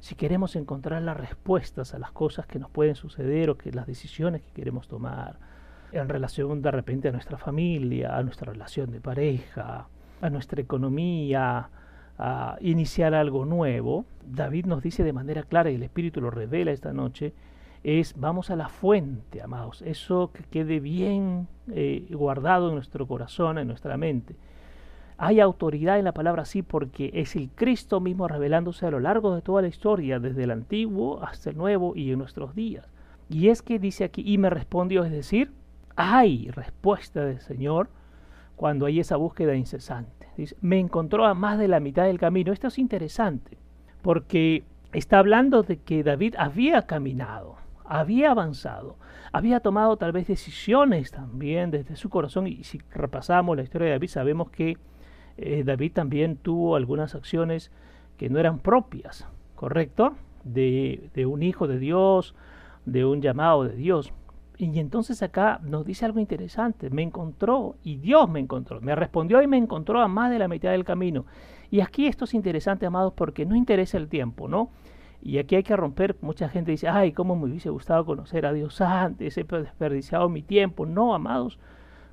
si 0.00 0.14
queremos 0.14 0.56
encontrar 0.56 1.02
las 1.02 1.16
respuestas 1.16 1.94
a 1.94 1.98
las 1.98 2.12
cosas 2.12 2.46
que 2.46 2.58
nos 2.58 2.70
pueden 2.70 2.94
suceder 2.94 3.50
o 3.50 3.58
que 3.58 3.72
las 3.72 3.86
decisiones 3.86 4.42
que 4.42 4.52
queremos 4.52 4.88
tomar, 4.88 5.38
en 5.92 6.08
relación 6.08 6.62
de 6.62 6.70
repente 6.70 7.08
a 7.08 7.12
nuestra 7.12 7.38
familia, 7.38 8.16
a 8.16 8.22
nuestra 8.22 8.52
relación 8.52 8.90
de 8.90 9.00
pareja, 9.00 9.88
a 10.20 10.30
nuestra 10.30 10.60
economía, 10.60 11.68
a 12.18 12.56
iniciar 12.60 13.14
algo 13.14 13.44
nuevo, 13.44 14.04
David 14.26 14.66
nos 14.66 14.82
dice 14.82 15.04
de 15.04 15.12
manera 15.12 15.42
clara, 15.42 15.70
y 15.70 15.76
el 15.76 15.82
Espíritu 15.82 16.20
lo 16.20 16.30
revela 16.30 16.72
esta 16.72 16.92
noche, 16.92 17.32
es 17.84 18.14
vamos 18.18 18.50
a 18.50 18.56
la 18.56 18.68
fuente, 18.68 19.42
amados, 19.42 19.82
eso 19.82 20.32
que 20.32 20.42
quede 20.44 20.80
bien 20.80 21.46
eh, 21.70 22.06
guardado 22.10 22.68
en 22.68 22.74
nuestro 22.74 23.06
corazón, 23.06 23.58
en 23.58 23.68
nuestra 23.68 23.96
mente. 23.96 24.34
Hay 25.18 25.40
autoridad 25.40 25.98
en 25.98 26.04
la 26.04 26.12
palabra 26.12 26.44
sí 26.44 26.62
porque 26.62 27.10
es 27.14 27.36
el 27.36 27.48
Cristo 27.50 28.00
mismo 28.00 28.28
revelándose 28.28 28.86
a 28.86 28.90
lo 28.90 29.00
largo 29.00 29.34
de 29.34 29.40
toda 29.40 29.62
la 29.62 29.68
historia, 29.68 30.18
desde 30.18 30.44
el 30.44 30.50
antiguo 30.50 31.22
hasta 31.22 31.50
el 31.50 31.56
nuevo 31.56 31.96
y 31.96 32.12
en 32.12 32.18
nuestros 32.18 32.54
días. 32.54 32.86
Y 33.28 33.48
es 33.48 33.62
que 33.62 33.78
dice 33.78 34.04
aquí, 34.04 34.22
y 34.24 34.36
me 34.38 34.50
respondió, 34.50 35.04
es 35.04 35.10
decir, 35.10 35.52
hay 35.96 36.50
respuesta 36.50 37.24
del 37.24 37.40
Señor 37.40 37.88
cuando 38.56 38.86
hay 38.86 39.00
esa 39.00 39.16
búsqueda 39.16 39.54
incesante. 39.54 40.28
Dice, 40.36 40.56
me 40.60 40.78
encontró 40.78 41.24
a 41.24 41.34
más 41.34 41.58
de 41.58 41.68
la 41.68 41.80
mitad 41.80 42.04
del 42.04 42.18
camino. 42.18 42.52
Esto 42.52 42.68
es 42.68 42.78
interesante 42.78 43.56
porque 44.02 44.64
está 44.92 45.18
hablando 45.18 45.62
de 45.62 45.78
que 45.78 46.02
David 46.02 46.34
había 46.38 46.82
caminado, 46.82 47.56
había 47.84 48.32
avanzado, 48.32 48.96
había 49.32 49.60
tomado 49.60 49.96
tal 49.96 50.12
vez 50.12 50.26
decisiones 50.26 51.10
también 51.10 51.70
desde 51.70 51.96
su 51.96 52.10
corazón. 52.10 52.46
Y 52.46 52.64
si 52.64 52.80
repasamos 52.90 53.56
la 53.56 53.62
historia 53.62 53.86
de 53.86 53.92
David, 53.92 54.08
sabemos 54.08 54.50
que 54.50 54.76
eh, 55.38 55.62
David 55.64 55.92
también 55.92 56.36
tuvo 56.36 56.76
algunas 56.76 57.14
acciones 57.14 57.70
que 58.16 58.30
no 58.30 58.38
eran 58.38 58.58
propias, 58.58 59.26
¿correcto? 59.54 60.14
De, 60.44 61.10
de 61.14 61.26
un 61.26 61.42
hijo 61.42 61.66
de 61.66 61.78
Dios, 61.78 62.34
de 62.84 63.04
un 63.04 63.20
llamado 63.20 63.64
de 63.64 63.76
Dios. 63.76 64.12
Y 64.58 64.78
entonces 64.78 65.22
acá 65.22 65.60
nos 65.62 65.84
dice 65.84 66.06
algo 66.06 66.18
interesante. 66.18 66.88
Me 66.88 67.02
encontró 67.02 67.76
y 67.82 67.96
Dios 67.96 68.28
me 68.28 68.40
encontró. 68.40 68.80
Me 68.80 68.94
respondió 68.94 69.42
y 69.42 69.46
me 69.46 69.58
encontró 69.58 70.00
a 70.00 70.08
más 70.08 70.30
de 70.30 70.38
la 70.38 70.48
mitad 70.48 70.70
del 70.70 70.84
camino. 70.84 71.26
Y 71.70 71.80
aquí 71.80 72.06
esto 72.06 72.24
es 72.24 72.32
interesante, 72.32 72.86
amados, 72.86 73.12
porque 73.14 73.44
no 73.44 73.54
interesa 73.54 73.98
el 73.98 74.08
tiempo, 74.08 74.48
¿no? 74.48 74.70
Y 75.20 75.38
aquí 75.38 75.56
hay 75.56 75.62
que 75.62 75.76
romper. 75.76 76.16
Mucha 76.22 76.48
gente 76.48 76.70
dice, 76.70 76.88
ay, 76.88 77.12
cómo 77.12 77.36
me 77.36 77.46
hubiese 77.46 77.68
gustado 77.68 78.06
conocer 78.06 78.46
a 78.46 78.52
Dios 78.52 78.80
antes, 78.80 79.36
he 79.36 79.44
desperdiciado 79.44 80.28
mi 80.28 80.42
tiempo. 80.42 80.86
No, 80.86 81.14
amados, 81.14 81.58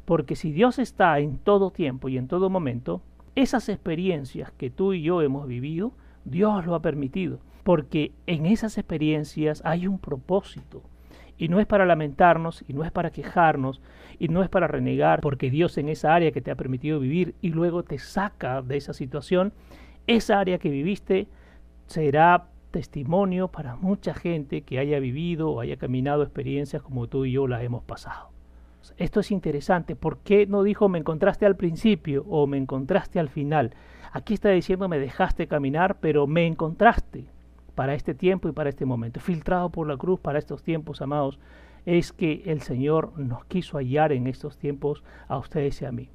porque 0.06 0.36
si 0.36 0.52
Dios 0.52 0.80
está 0.80 1.20
en 1.20 1.38
todo 1.38 1.72
tiempo 1.72 2.10
y 2.10 2.18
en 2.18 2.28
todo 2.28 2.50
momento, 2.50 3.02
esas 3.36 3.70
experiencias 3.70 4.52
que 4.52 4.70
tú 4.70 4.94
y 4.94 5.02
yo 5.02 5.22
hemos 5.22 5.48
vivido, 5.48 5.94
Dios 6.26 6.66
lo 6.66 6.76
ha 6.76 6.82
permitido. 6.82 7.40
Porque 7.64 8.12
en 8.28 8.46
esas 8.46 8.78
experiencias 8.78 9.62
hay 9.66 9.88
un 9.88 9.98
propósito 9.98 10.84
y 11.38 11.48
no 11.48 11.60
es 11.60 11.66
para 11.66 11.86
lamentarnos, 11.86 12.64
y 12.68 12.74
no 12.74 12.84
es 12.84 12.92
para 12.92 13.10
quejarnos, 13.10 13.82
y 14.20 14.28
no 14.28 14.44
es 14.44 14.50
para 14.50 14.68
renegar, 14.68 15.20
porque 15.22 15.50
Dios 15.50 15.78
en 15.78 15.90
esa 15.90 16.14
área 16.14 16.32
que 16.32 16.42
te 16.42 16.52
ha 16.52 16.56
permitido 16.56 17.00
vivir 17.00 17.36
y 17.42 17.50
luego 17.50 17.84
te 17.84 17.98
saca 17.98 18.62
de 18.62 18.78
esa 18.78 18.94
situación, 18.94 19.52
esa 20.08 20.40
área 20.40 20.60
que 20.60 20.70
viviste 20.70 21.28
será 21.88 22.50
testimonio 22.72 23.50
para 23.50 23.76
mucha 23.76 24.14
gente 24.14 24.62
que 24.62 24.80
haya 24.80 25.00
vivido 25.00 25.52
o 25.52 25.60
haya 25.60 25.78
caminado 25.78 26.24
experiencias 26.24 26.82
como 26.82 27.08
tú 27.08 27.26
y 27.26 27.32
yo 27.32 27.48
las 27.48 27.64
hemos 27.64 27.84
pasado. 27.84 28.33
Esto 28.98 29.20
es 29.20 29.32
interesante. 29.32 29.96
¿Por 29.96 30.18
qué 30.20 30.46
no 30.46 30.64
dijo 30.64 30.90
me 30.90 31.00
encontraste 31.00 31.46
al 31.46 31.56
principio 31.56 32.26
o 32.28 32.48
me 32.48 32.58
encontraste 32.58 33.20
al 33.20 33.30
final? 33.30 33.74
Aquí 34.12 34.34
está 34.34 34.50
diciendo 34.50 34.90
me 34.90 35.00
dejaste 35.00 35.48
caminar, 35.48 35.98
pero 36.00 36.28
me 36.28 36.46
encontraste 36.46 37.26
para 37.76 37.96
este 37.96 38.14
tiempo 38.14 38.48
y 38.48 38.52
para 38.52 38.70
este 38.70 38.86
momento, 38.86 39.20
filtrado 39.20 39.70
por 39.70 39.88
la 39.88 39.98
cruz 39.98 40.20
para 40.20 40.40
estos 40.40 40.62
tiempos, 40.64 41.02
amados, 41.02 41.40
es 41.86 42.14
que 42.14 42.44
el 42.46 42.62
Señor 42.62 43.18
nos 43.18 43.46
quiso 43.46 43.78
hallar 43.78 44.12
en 44.12 44.28
estos 44.28 44.58
tiempos 44.58 45.04
a 45.28 45.38
ustedes 45.38 45.82
y 45.82 45.86
a 45.86 45.92
mí. 45.92 46.10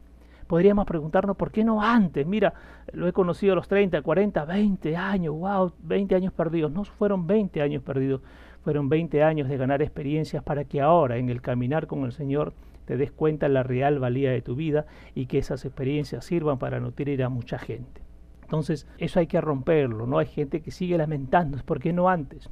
Podríamos 0.46 0.86
preguntarnos, 0.86 1.36
¿por 1.36 1.50
qué 1.50 1.62
no 1.62 1.82
antes? 1.82 2.26
Mira, 2.26 2.54
lo 2.92 3.06
he 3.06 3.12
conocido 3.12 3.52
a 3.52 3.56
los 3.56 3.68
30, 3.68 4.00
40, 4.00 4.46
20 4.46 4.96
años, 4.96 5.34
wow, 5.34 5.72
20 5.80 6.14
años 6.14 6.32
perdidos. 6.32 6.72
No 6.72 6.84
fueron 6.84 7.26
20 7.26 7.60
años 7.60 7.82
perdidos, 7.82 8.22
fueron 8.68 8.90
20 8.90 9.22
años 9.22 9.48
de 9.48 9.56
ganar 9.56 9.80
experiencias 9.80 10.42
para 10.42 10.66
que 10.66 10.82
ahora 10.82 11.16
en 11.16 11.30
el 11.30 11.40
caminar 11.40 11.86
con 11.86 12.04
el 12.04 12.12
Señor 12.12 12.52
te 12.84 12.98
des 12.98 13.10
cuenta 13.10 13.48
la 13.48 13.62
real 13.62 13.98
valía 13.98 14.30
de 14.30 14.42
tu 14.42 14.56
vida 14.56 14.84
y 15.14 15.24
que 15.24 15.38
esas 15.38 15.64
experiencias 15.64 16.26
sirvan 16.26 16.58
para 16.58 16.78
nutrir 16.78 17.22
a 17.22 17.30
mucha 17.30 17.58
gente. 17.58 18.02
Entonces, 18.42 18.86
eso 18.98 19.20
hay 19.20 19.26
que 19.26 19.40
romperlo, 19.40 20.06
¿no? 20.06 20.18
Hay 20.18 20.26
gente 20.26 20.60
que 20.60 20.70
sigue 20.70 20.98
lamentando, 20.98 21.56
¿por 21.64 21.80
qué 21.80 21.94
no 21.94 22.10
antes? 22.10 22.50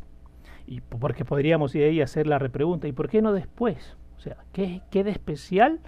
Y 0.67 0.81
porque 0.81 1.27
podríamos 1.27 1.75
ir 1.75 1.85
ahí 1.85 2.01
a 2.01 2.05
hacer 2.05 2.27
la 2.27 2.39
repregunta, 2.39 2.89
¿y 2.89 2.93
por 2.93 3.11
qué 3.11 3.21
no 3.21 3.35
después? 3.35 3.99
O 4.17 4.21
sea, 4.21 4.39
¿qué, 4.55 4.81
qué 4.91 5.05
de 5.05 5.11
especial 5.11 5.81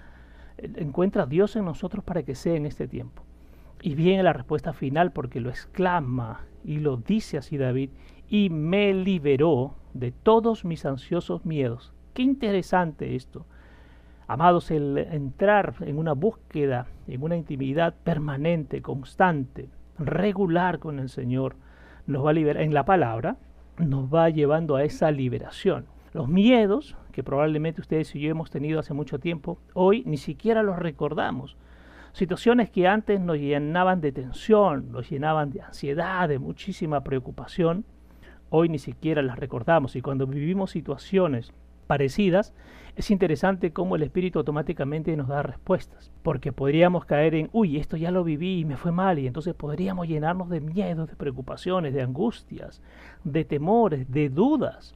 encuentra 0.59 1.25
Dios 1.25 1.55
en 1.55 1.65
nosotros 1.65 2.03
para 2.03 2.21
que 2.21 2.35
sea 2.35 2.53
en 2.53 2.67
este 2.67 2.87
tiempo? 2.87 3.23
Y 3.81 3.95
viene 3.95 4.21
la 4.21 4.33
respuesta 4.33 4.73
final 4.73 5.11
porque 5.11 5.39
lo 5.39 5.49
exclama 5.49 6.41
y 6.63 6.77
lo 6.77 6.97
dice 6.97 7.39
así 7.39 7.57
David, 7.57 7.89
y 8.29 8.49
me 8.49 8.93
liberó 8.93 9.75
de 9.93 10.11
todos 10.11 10.63
mis 10.63 10.85
ansiosos 10.85 11.45
miedos. 11.45 11.93
Qué 12.13 12.21
interesante 12.21 13.15
esto. 13.15 13.45
Amados, 14.27 14.69
el 14.69 14.97
entrar 14.97 15.75
en 15.81 15.97
una 15.97 16.13
búsqueda, 16.13 16.87
en 17.07 17.23
una 17.23 17.35
intimidad 17.35 17.95
permanente, 18.03 18.81
constante, 18.81 19.69
regular 19.97 20.79
con 20.79 20.99
el 20.99 21.09
Señor 21.09 21.55
nos 22.05 22.25
va 22.25 22.31
a 22.31 22.33
liberar, 22.33 22.63
en 22.63 22.73
la 22.73 22.85
palabra, 22.85 23.37
nos 23.77 24.13
va 24.13 24.29
llevando 24.29 24.75
a 24.75 24.83
esa 24.83 25.11
liberación. 25.11 25.85
Los 26.13 26.27
miedos 26.27 26.97
que 27.11 27.23
probablemente 27.23 27.81
ustedes 27.81 28.13
y 28.15 28.19
yo 28.19 28.31
hemos 28.31 28.49
tenido 28.49 28.79
hace 28.79 28.93
mucho 28.93 29.19
tiempo, 29.19 29.59
hoy 29.73 30.03
ni 30.05 30.17
siquiera 30.17 30.63
los 30.63 30.77
recordamos. 30.77 31.57
Situaciones 32.13 32.69
que 32.69 32.87
antes 32.87 33.19
nos 33.19 33.37
llenaban 33.37 34.01
de 34.01 34.11
tensión, 34.11 34.91
nos 34.91 35.09
llenaban 35.09 35.51
de 35.51 35.61
ansiedad, 35.61 36.27
de 36.27 36.39
muchísima 36.39 37.03
preocupación, 37.03 37.85
hoy 38.49 38.69
ni 38.69 38.79
siquiera 38.79 39.21
las 39.21 39.39
recordamos. 39.39 39.95
Y 39.95 40.01
cuando 40.01 40.27
vivimos 40.27 40.71
situaciones 40.71 41.53
parecidas, 41.87 42.53
es 42.95 43.09
interesante 43.09 43.71
cómo 43.71 43.95
el 43.95 44.03
espíritu 44.03 44.39
automáticamente 44.39 45.15
nos 45.15 45.27
da 45.27 45.41
respuestas, 45.41 46.11
porque 46.21 46.51
podríamos 46.51 47.05
caer 47.05 47.33
en, 47.33 47.49
uy, 47.51 47.77
esto 47.77 47.97
ya 47.97 48.11
lo 48.11 48.23
viví 48.23 48.59
y 48.59 48.65
me 48.65 48.77
fue 48.77 48.91
mal, 48.91 49.17
y 49.17 49.25
entonces 49.25 49.55
podríamos 49.55 50.07
llenarnos 50.07 50.49
de 50.49 50.61
miedos, 50.61 51.09
de 51.09 51.15
preocupaciones, 51.15 51.93
de 51.93 52.03
angustias, 52.03 52.83
de 53.23 53.43
temores, 53.45 54.11
de 54.11 54.29
dudas. 54.29 54.95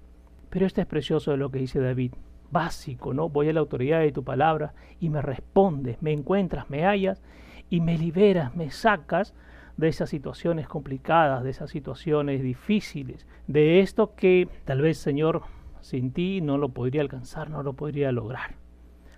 Pero 0.50 0.68
esto 0.68 0.82
es 0.82 0.88
precioso 0.88 1.32
de 1.32 1.38
lo 1.38 1.50
que 1.50 1.60
dice 1.60 1.80
David. 1.80 2.12
básico, 2.54 3.14
¿no? 3.14 3.28
Voy 3.28 3.50
a 3.50 3.54
la 3.54 3.60
autoridad 3.60 4.00
de 4.00 4.12
tu 4.14 4.24
palabra 4.24 4.74
y 5.00 5.10
me 5.10 5.22
respondes, 5.22 6.02
me 6.02 6.14
encuentras, 6.14 6.70
me 6.70 6.86
hallas 6.86 7.22
y 7.70 7.82
me 7.82 7.98
liberas, 7.98 8.56
me 8.56 8.70
sacas 8.70 9.34
de 9.78 9.88
esas 9.88 10.10
situaciones 10.10 10.68
complicadas, 10.68 11.44
de 11.44 11.50
esas 11.50 11.70
situaciones 11.70 12.42
difíciles, 12.44 13.26
de 13.48 13.80
esto 13.80 14.16
que 14.16 14.48
tal 14.66 14.82
vez, 14.82 14.98
Señor, 14.98 15.44
sin 15.82 16.12
ti 16.12 16.42
no 16.42 16.58
lo 16.58 16.70
podría 16.70 17.02
alcanzar, 17.02 17.50
no 17.50 17.64
lo 17.64 17.74
podría 17.74 18.12
lograr. 18.12 18.56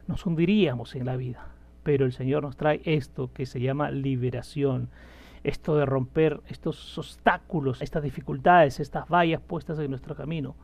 Nos 0.07 0.25
hundiríamos 0.25 0.95
en 0.95 1.05
la 1.05 1.17
vida, 1.17 1.47
pero 1.83 2.05
el 2.05 2.13
Señor 2.13 2.43
nos 2.43 2.57
trae 2.57 2.81
esto 2.85 3.31
que 3.33 3.45
se 3.45 3.59
llama 3.59 3.91
liberación, 3.91 4.89
esto 5.43 5.75
de 5.75 5.85
romper 5.85 6.41
estos 6.47 6.97
obstáculos, 6.97 7.81
estas 7.81 8.01
dificultades, 8.01 8.79
estas 8.79 9.07
vallas 9.07 9.41
puestas 9.41 9.77
en 9.79 9.91
nuestro 9.91 10.15
camino 10.15 10.55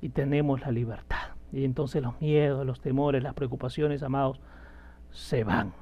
y 0.00 0.10
tenemos 0.10 0.60
la 0.60 0.70
libertad. 0.70 1.32
Y 1.52 1.64
entonces 1.64 2.02
los 2.02 2.20
miedos, 2.20 2.64
los 2.64 2.80
temores, 2.80 3.22
las 3.22 3.34
preocupaciones, 3.34 4.02
amados, 4.02 4.40
se 5.10 5.44
van. 5.44 5.72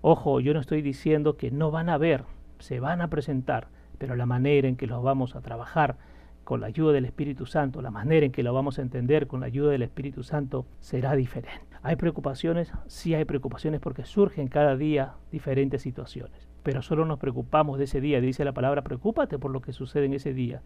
Ojo, 0.00 0.40
yo 0.40 0.52
no 0.54 0.60
estoy 0.60 0.82
diciendo 0.82 1.36
que 1.36 1.50
no 1.50 1.70
van 1.70 1.88
a 1.88 1.94
haber, 1.94 2.24
se 2.62 2.80
van 2.80 3.00
a 3.00 3.08
presentar, 3.08 3.68
pero 3.98 4.16
la 4.16 4.26
manera 4.26 4.68
en 4.68 4.76
que 4.76 4.86
los 4.86 5.02
vamos 5.02 5.36
a 5.36 5.40
trabajar 5.40 5.96
con 6.44 6.60
la 6.60 6.66
ayuda 6.68 6.92
del 6.92 7.04
Espíritu 7.04 7.46
Santo, 7.46 7.82
la 7.82 7.90
manera 7.90 8.26
en 8.26 8.32
que 8.32 8.42
lo 8.42 8.52
vamos 8.52 8.78
a 8.78 8.82
entender 8.82 9.26
con 9.26 9.40
la 9.40 9.46
ayuda 9.46 9.72
del 9.72 9.82
Espíritu 9.82 10.22
Santo 10.22 10.66
será 10.80 11.14
diferente. 11.14 11.76
¿Hay 11.82 11.96
preocupaciones? 11.96 12.72
Sí 12.86 13.14
hay 13.14 13.24
preocupaciones 13.24 13.80
porque 13.80 14.04
surgen 14.04 14.48
cada 14.48 14.76
día 14.76 15.14
diferentes 15.30 15.82
situaciones. 15.82 16.48
Pero 16.62 16.82
solo 16.82 17.04
nos 17.04 17.18
preocupamos 17.18 17.78
de 17.78 17.84
ese 17.84 18.00
día. 18.00 18.20
Dice 18.20 18.44
la 18.44 18.52
palabra, 18.52 18.82
preocúpate 18.82 19.38
por 19.38 19.50
lo 19.50 19.60
que 19.60 19.72
sucede 19.72 20.06
en 20.06 20.14
ese 20.14 20.32
día. 20.32 20.62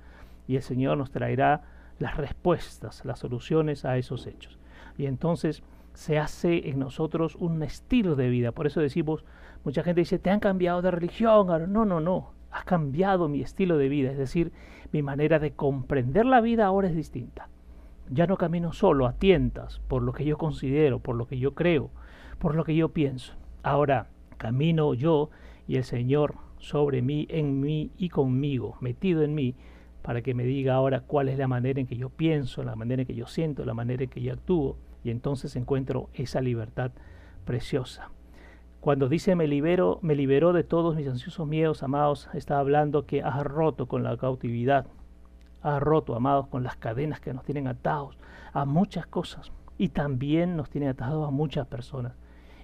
Y 0.46 0.56
el 0.56 0.62
Señor 0.62 0.98
nos 0.98 1.10
traerá 1.10 1.62
las 1.98 2.16
respuestas, 2.16 3.04
las 3.04 3.18
soluciones 3.18 3.84
a 3.84 3.96
esos 3.96 4.26
hechos. 4.26 4.58
Y 4.98 5.06
entonces 5.06 5.62
se 5.94 6.18
hace 6.18 6.68
en 6.68 6.78
nosotros 6.78 7.36
un 7.36 7.62
estilo 7.62 8.16
de 8.16 8.28
vida. 8.28 8.52
Por 8.52 8.66
eso 8.66 8.80
decimos, 8.80 9.24
mucha 9.66 9.82
gente 9.82 10.02
dice, 10.02 10.20
te 10.20 10.30
han 10.30 10.38
cambiado 10.38 10.80
de 10.80 10.92
religión. 10.92 11.48
No, 11.72 11.84
no, 11.84 12.00
no. 12.00 12.30
Ha 12.52 12.62
cambiado 12.62 13.28
mi 13.28 13.42
estilo 13.42 13.76
de 13.76 13.88
vida. 13.88 14.12
Es 14.12 14.16
decir, 14.16 14.52
mi 14.92 15.02
manera 15.02 15.40
de 15.40 15.54
comprender 15.54 16.24
la 16.24 16.40
vida 16.40 16.66
ahora 16.66 16.86
es 16.86 16.94
distinta. 16.94 17.48
Ya 18.08 18.28
no 18.28 18.36
camino 18.36 18.72
solo 18.72 19.06
a 19.06 19.14
tientas 19.14 19.80
por 19.88 20.02
lo 20.02 20.12
que 20.12 20.24
yo 20.24 20.38
considero, 20.38 21.00
por 21.00 21.16
lo 21.16 21.26
que 21.26 21.40
yo 21.40 21.54
creo, 21.54 21.90
por 22.38 22.54
lo 22.54 22.62
que 22.62 22.76
yo 22.76 22.90
pienso. 22.90 23.34
Ahora 23.64 24.06
camino 24.38 24.94
yo 24.94 25.30
y 25.66 25.74
el 25.74 25.82
Señor 25.82 26.36
sobre 26.58 27.02
mí, 27.02 27.26
en 27.28 27.60
mí 27.60 27.90
y 27.98 28.08
conmigo, 28.08 28.76
metido 28.80 29.24
en 29.24 29.34
mí, 29.34 29.56
para 30.02 30.22
que 30.22 30.32
me 30.32 30.44
diga 30.44 30.74
ahora 30.74 31.00
cuál 31.00 31.28
es 31.28 31.38
la 31.38 31.48
manera 31.48 31.80
en 31.80 31.88
que 31.88 31.96
yo 31.96 32.10
pienso, 32.10 32.62
la 32.62 32.76
manera 32.76 33.02
en 33.02 33.08
que 33.08 33.16
yo 33.16 33.26
siento, 33.26 33.64
la 33.64 33.74
manera 33.74 34.04
en 34.04 34.10
que 34.10 34.22
yo 34.22 34.32
actúo, 34.32 34.76
y 35.02 35.10
entonces 35.10 35.56
encuentro 35.56 36.08
esa 36.14 36.40
libertad 36.40 36.92
preciosa. 37.44 38.10
Cuando 38.86 39.08
dice 39.08 39.34
me 39.34 39.48
libero, 39.48 39.98
me 40.00 40.14
liberó 40.14 40.52
de 40.52 40.62
todos 40.62 40.94
mis 40.94 41.08
ansiosos 41.08 41.44
miedos, 41.48 41.82
amados, 41.82 42.28
está 42.34 42.60
hablando 42.60 43.04
que 43.04 43.20
ha 43.20 43.42
roto 43.42 43.88
con 43.88 44.04
la 44.04 44.16
cautividad, 44.16 44.86
ha 45.60 45.80
roto, 45.80 46.14
amados, 46.14 46.46
con 46.46 46.62
las 46.62 46.76
cadenas 46.76 47.18
que 47.18 47.34
nos 47.34 47.42
tienen 47.42 47.66
atados 47.66 48.16
a 48.52 48.64
muchas 48.64 49.04
cosas 49.08 49.50
y 49.76 49.88
también 49.88 50.56
nos 50.56 50.70
tiene 50.70 50.88
atados 50.88 51.26
a 51.26 51.32
muchas 51.32 51.66
personas. 51.66 52.12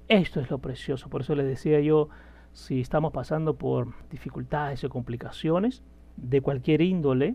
Esto 0.06 0.38
es 0.38 0.48
lo 0.48 0.58
precioso, 0.58 1.10
por 1.10 1.22
eso 1.22 1.34
les 1.34 1.44
decía 1.44 1.80
yo, 1.80 2.08
si 2.52 2.80
estamos 2.80 3.12
pasando 3.12 3.56
por 3.56 3.88
dificultades 4.08 4.84
o 4.84 4.90
complicaciones, 4.90 5.82
de 6.16 6.40
cualquier 6.40 6.82
índole, 6.82 7.34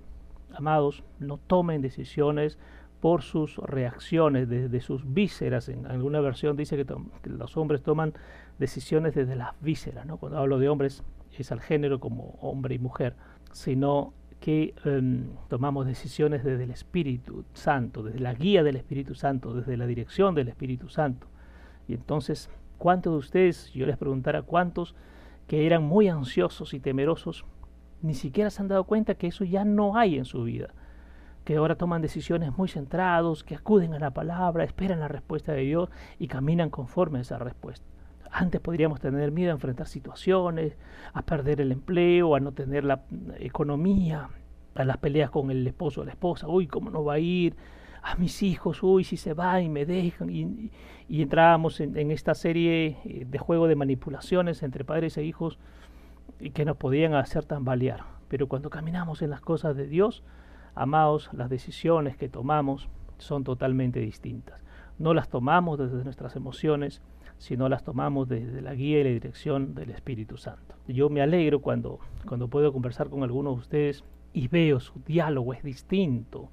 amados, 0.56 1.04
no 1.20 1.40
tomen 1.40 1.82
decisiones 1.82 2.58
por 3.00 3.22
sus 3.22 3.58
reacciones, 3.58 4.50
desde 4.50 4.82
sus 4.82 5.14
vísceras. 5.14 5.70
En 5.70 5.86
alguna 5.86 6.20
versión 6.20 6.58
dice 6.58 6.78
que, 6.78 7.30
los 7.30 7.58
hombres 7.58 7.84
toman 7.84 8.14
decisiones 8.60 9.16
desde 9.16 9.36
las 9.36 9.60
vísceras. 9.62 10.06
¿no? 10.06 10.18
Cuando 10.18 10.38
hablo 10.40 10.60
de 10.60 10.70
hombres 10.70 11.04
es 11.42 11.52
al 11.52 11.62
género 11.62 12.00
como 12.00 12.38
hombre 12.42 12.76
y 12.76 12.80
mujer, 12.80 13.16
sino 13.52 14.14
que 14.40 14.76
em, 14.86 15.30
tomamos 15.48 15.86
decisiones 15.86 16.44
desde 16.44 16.64
el 16.64 16.72
Espíritu 16.72 17.44
Santo, 17.54 18.04
desde 18.04 18.20
la 18.20 18.34
guía 18.34 18.64
del 18.64 18.76
Espíritu 18.76 19.16
Santo, 19.16 19.54
desde 19.54 19.78
la 19.78 19.88
dirección 19.88 20.36
del 20.36 20.48
Espíritu 20.48 20.90
Santo. 20.90 21.28
Y 21.88 21.94
entonces, 21.94 22.50
¿cuántos 22.78 23.14
de 23.14 23.20
ustedes, 23.20 23.72
yo 23.74 23.86
les 23.86 23.98
preguntara 23.98 24.42
cuántos 24.44 24.96
que 25.48 25.66
eran 25.66 25.84
muy 25.84 26.08
ansiosos 26.10 26.74
y 26.74 26.80
temerosos, 26.80 27.46
ni 28.02 28.14
siquiera 28.14 28.50
se 28.50 28.62
han 28.62 28.68
dado 28.68 28.84
cuenta 28.84 29.16
que 29.16 29.28
eso 29.28 29.44
ya 29.44 29.66
no 29.66 29.98
hay 29.98 30.18
en 30.18 30.26
su 30.26 30.44
vida, 30.44 30.70
que 31.46 31.56
ahora 31.56 31.76
toman 31.76 32.02
decisiones 32.02 32.56
muy 32.56 32.68
centrados, 32.68 33.44
que 33.44 33.56
acuden 33.56 33.94
a 33.94 34.00
la 34.00 34.12
palabra, 34.12 34.66
esperan 34.66 35.00
la 35.00 35.08
respuesta 35.08 35.54
de 35.54 35.62
Dios 35.62 35.90
y 36.20 36.28
caminan 36.28 36.70
conforme 36.70 37.20
a 37.20 37.22
esa 37.22 37.40
respuesta. 37.40 37.88
Antes 38.32 38.62
podríamos 38.62 39.00
tener 39.00 39.32
miedo 39.32 39.52
a 39.52 39.56
enfrentar 39.56 39.88
situaciones, 39.88 40.78
a 41.14 41.22
perder 41.22 41.62
el 41.62 41.72
empleo, 41.72 42.36
a 42.36 42.40
no 42.40 42.52
tener 42.52 42.84
la 42.84 43.04
economía, 43.40 44.30
a 44.76 44.84
las 44.84 44.98
peleas 44.98 45.30
con 45.30 45.52
el 45.52 45.66
esposo 45.66 46.02
o 46.02 46.06
la 46.06 46.12
esposa, 46.12 46.48
uy, 46.48 46.68
¿cómo 46.68 46.90
no 46.90 47.04
va 47.04 47.14
a 47.14 47.20
ir? 47.20 47.56
A 48.04 48.16
mis 48.16 48.44
hijos, 48.44 48.84
uy, 48.84 49.04
si 49.04 49.18
se 49.18 49.34
va 49.34 49.60
y 49.62 49.70
me 49.70 49.86
dejan. 49.86 50.30
Y, 50.30 50.72
entrábamos 51.10 51.80
en, 51.80 51.98
en, 51.98 52.12
esta 52.12 52.36
serie 52.36 52.98
eh, 53.04 53.26
de 53.28 53.38
juego 53.38 53.68
de 53.68 53.76
manipulaciones 53.76 54.64
entre 54.64 54.86
padres 54.86 55.18
e 55.18 55.24
hijos 55.24 55.58
y 56.40 56.52
que 56.52 56.66
nos 56.66 56.78
podían 56.78 57.16
hacer 57.16 57.46
tambalear. 57.46 58.04
Pero 58.28 58.48
cuando 58.48 58.70
caminamos 58.70 59.22
en 59.22 59.30
las 59.30 59.42
cosas 59.42 59.76
de 59.76 59.88
Dios, 59.88 60.24
amados, 60.76 61.30
las 61.34 61.50
decisiones 61.50 62.18
que 62.18 62.30
tomamos 62.30 62.88
son 63.18 63.44
totalmente 63.44 64.00
distintas. 64.00 64.62
No 65.00 65.14
las 65.14 65.30
tomamos 65.30 65.78
desde 65.78 66.04
nuestras 66.04 66.36
emociones, 66.36 67.02
sino 67.38 67.70
las 67.70 67.84
tomamos 67.84 68.28
desde 68.28 68.62
la 68.62 68.74
guía 68.74 69.00
y 69.00 69.04
la 69.04 69.10
dirección 69.10 69.76
del 69.76 69.92
Espíritu 69.92 70.38
Santo. 70.38 70.76
Yo 70.88 71.10
me 71.10 71.22
alegro 71.22 71.62
cuando, 71.62 72.00
cuando 72.28 72.48
puedo 72.48 72.74
conversar 72.74 73.10
con 73.10 73.24
algunos 73.24 73.56
de 73.56 73.62
ustedes 73.62 74.04
y 74.34 74.48
veo 74.48 74.80
su 74.80 75.00
diálogo 75.06 75.54
es 75.54 75.64
distinto, 75.64 76.50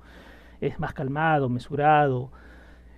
es 0.61 0.79
más 0.79 0.93
calmado, 0.93 1.49
mesurado, 1.49 2.31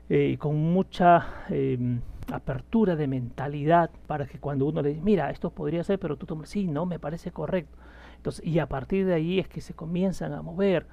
eh, 0.08 0.36
con 0.38 0.56
mucha 0.56 1.44
em, 1.48 2.00
apertura 2.32 2.94
de 2.96 3.06
mentalidad 3.06 3.90
para 4.06 4.26
que 4.26 4.38
cuando 4.38 4.66
uno 4.66 4.82
le 4.82 4.90
dice, 4.90 5.02
mira, 5.02 5.30
esto 5.30 5.50
podría 5.50 5.82
ser, 5.82 5.98
pero 5.98 6.16
tú 6.16 6.26
tomas, 6.26 6.48
sí, 6.48 6.66
no, 6.66 6.86
me 6.86 6.98
parece 6.98 7.32
correcto. 7.32 7.76
Entonces, 8.16 8.44
y 8.46 8.58
a 8.58 8.68
partir 8.68 9.06
de 9.06 9.14
ahí 9.14 9.38
es 9.38 9.48
que 9.48 9.60
se 9.60 9.74
comienzan 9.74 10.32
a 10.32 10.42
mover. 10.42 10.86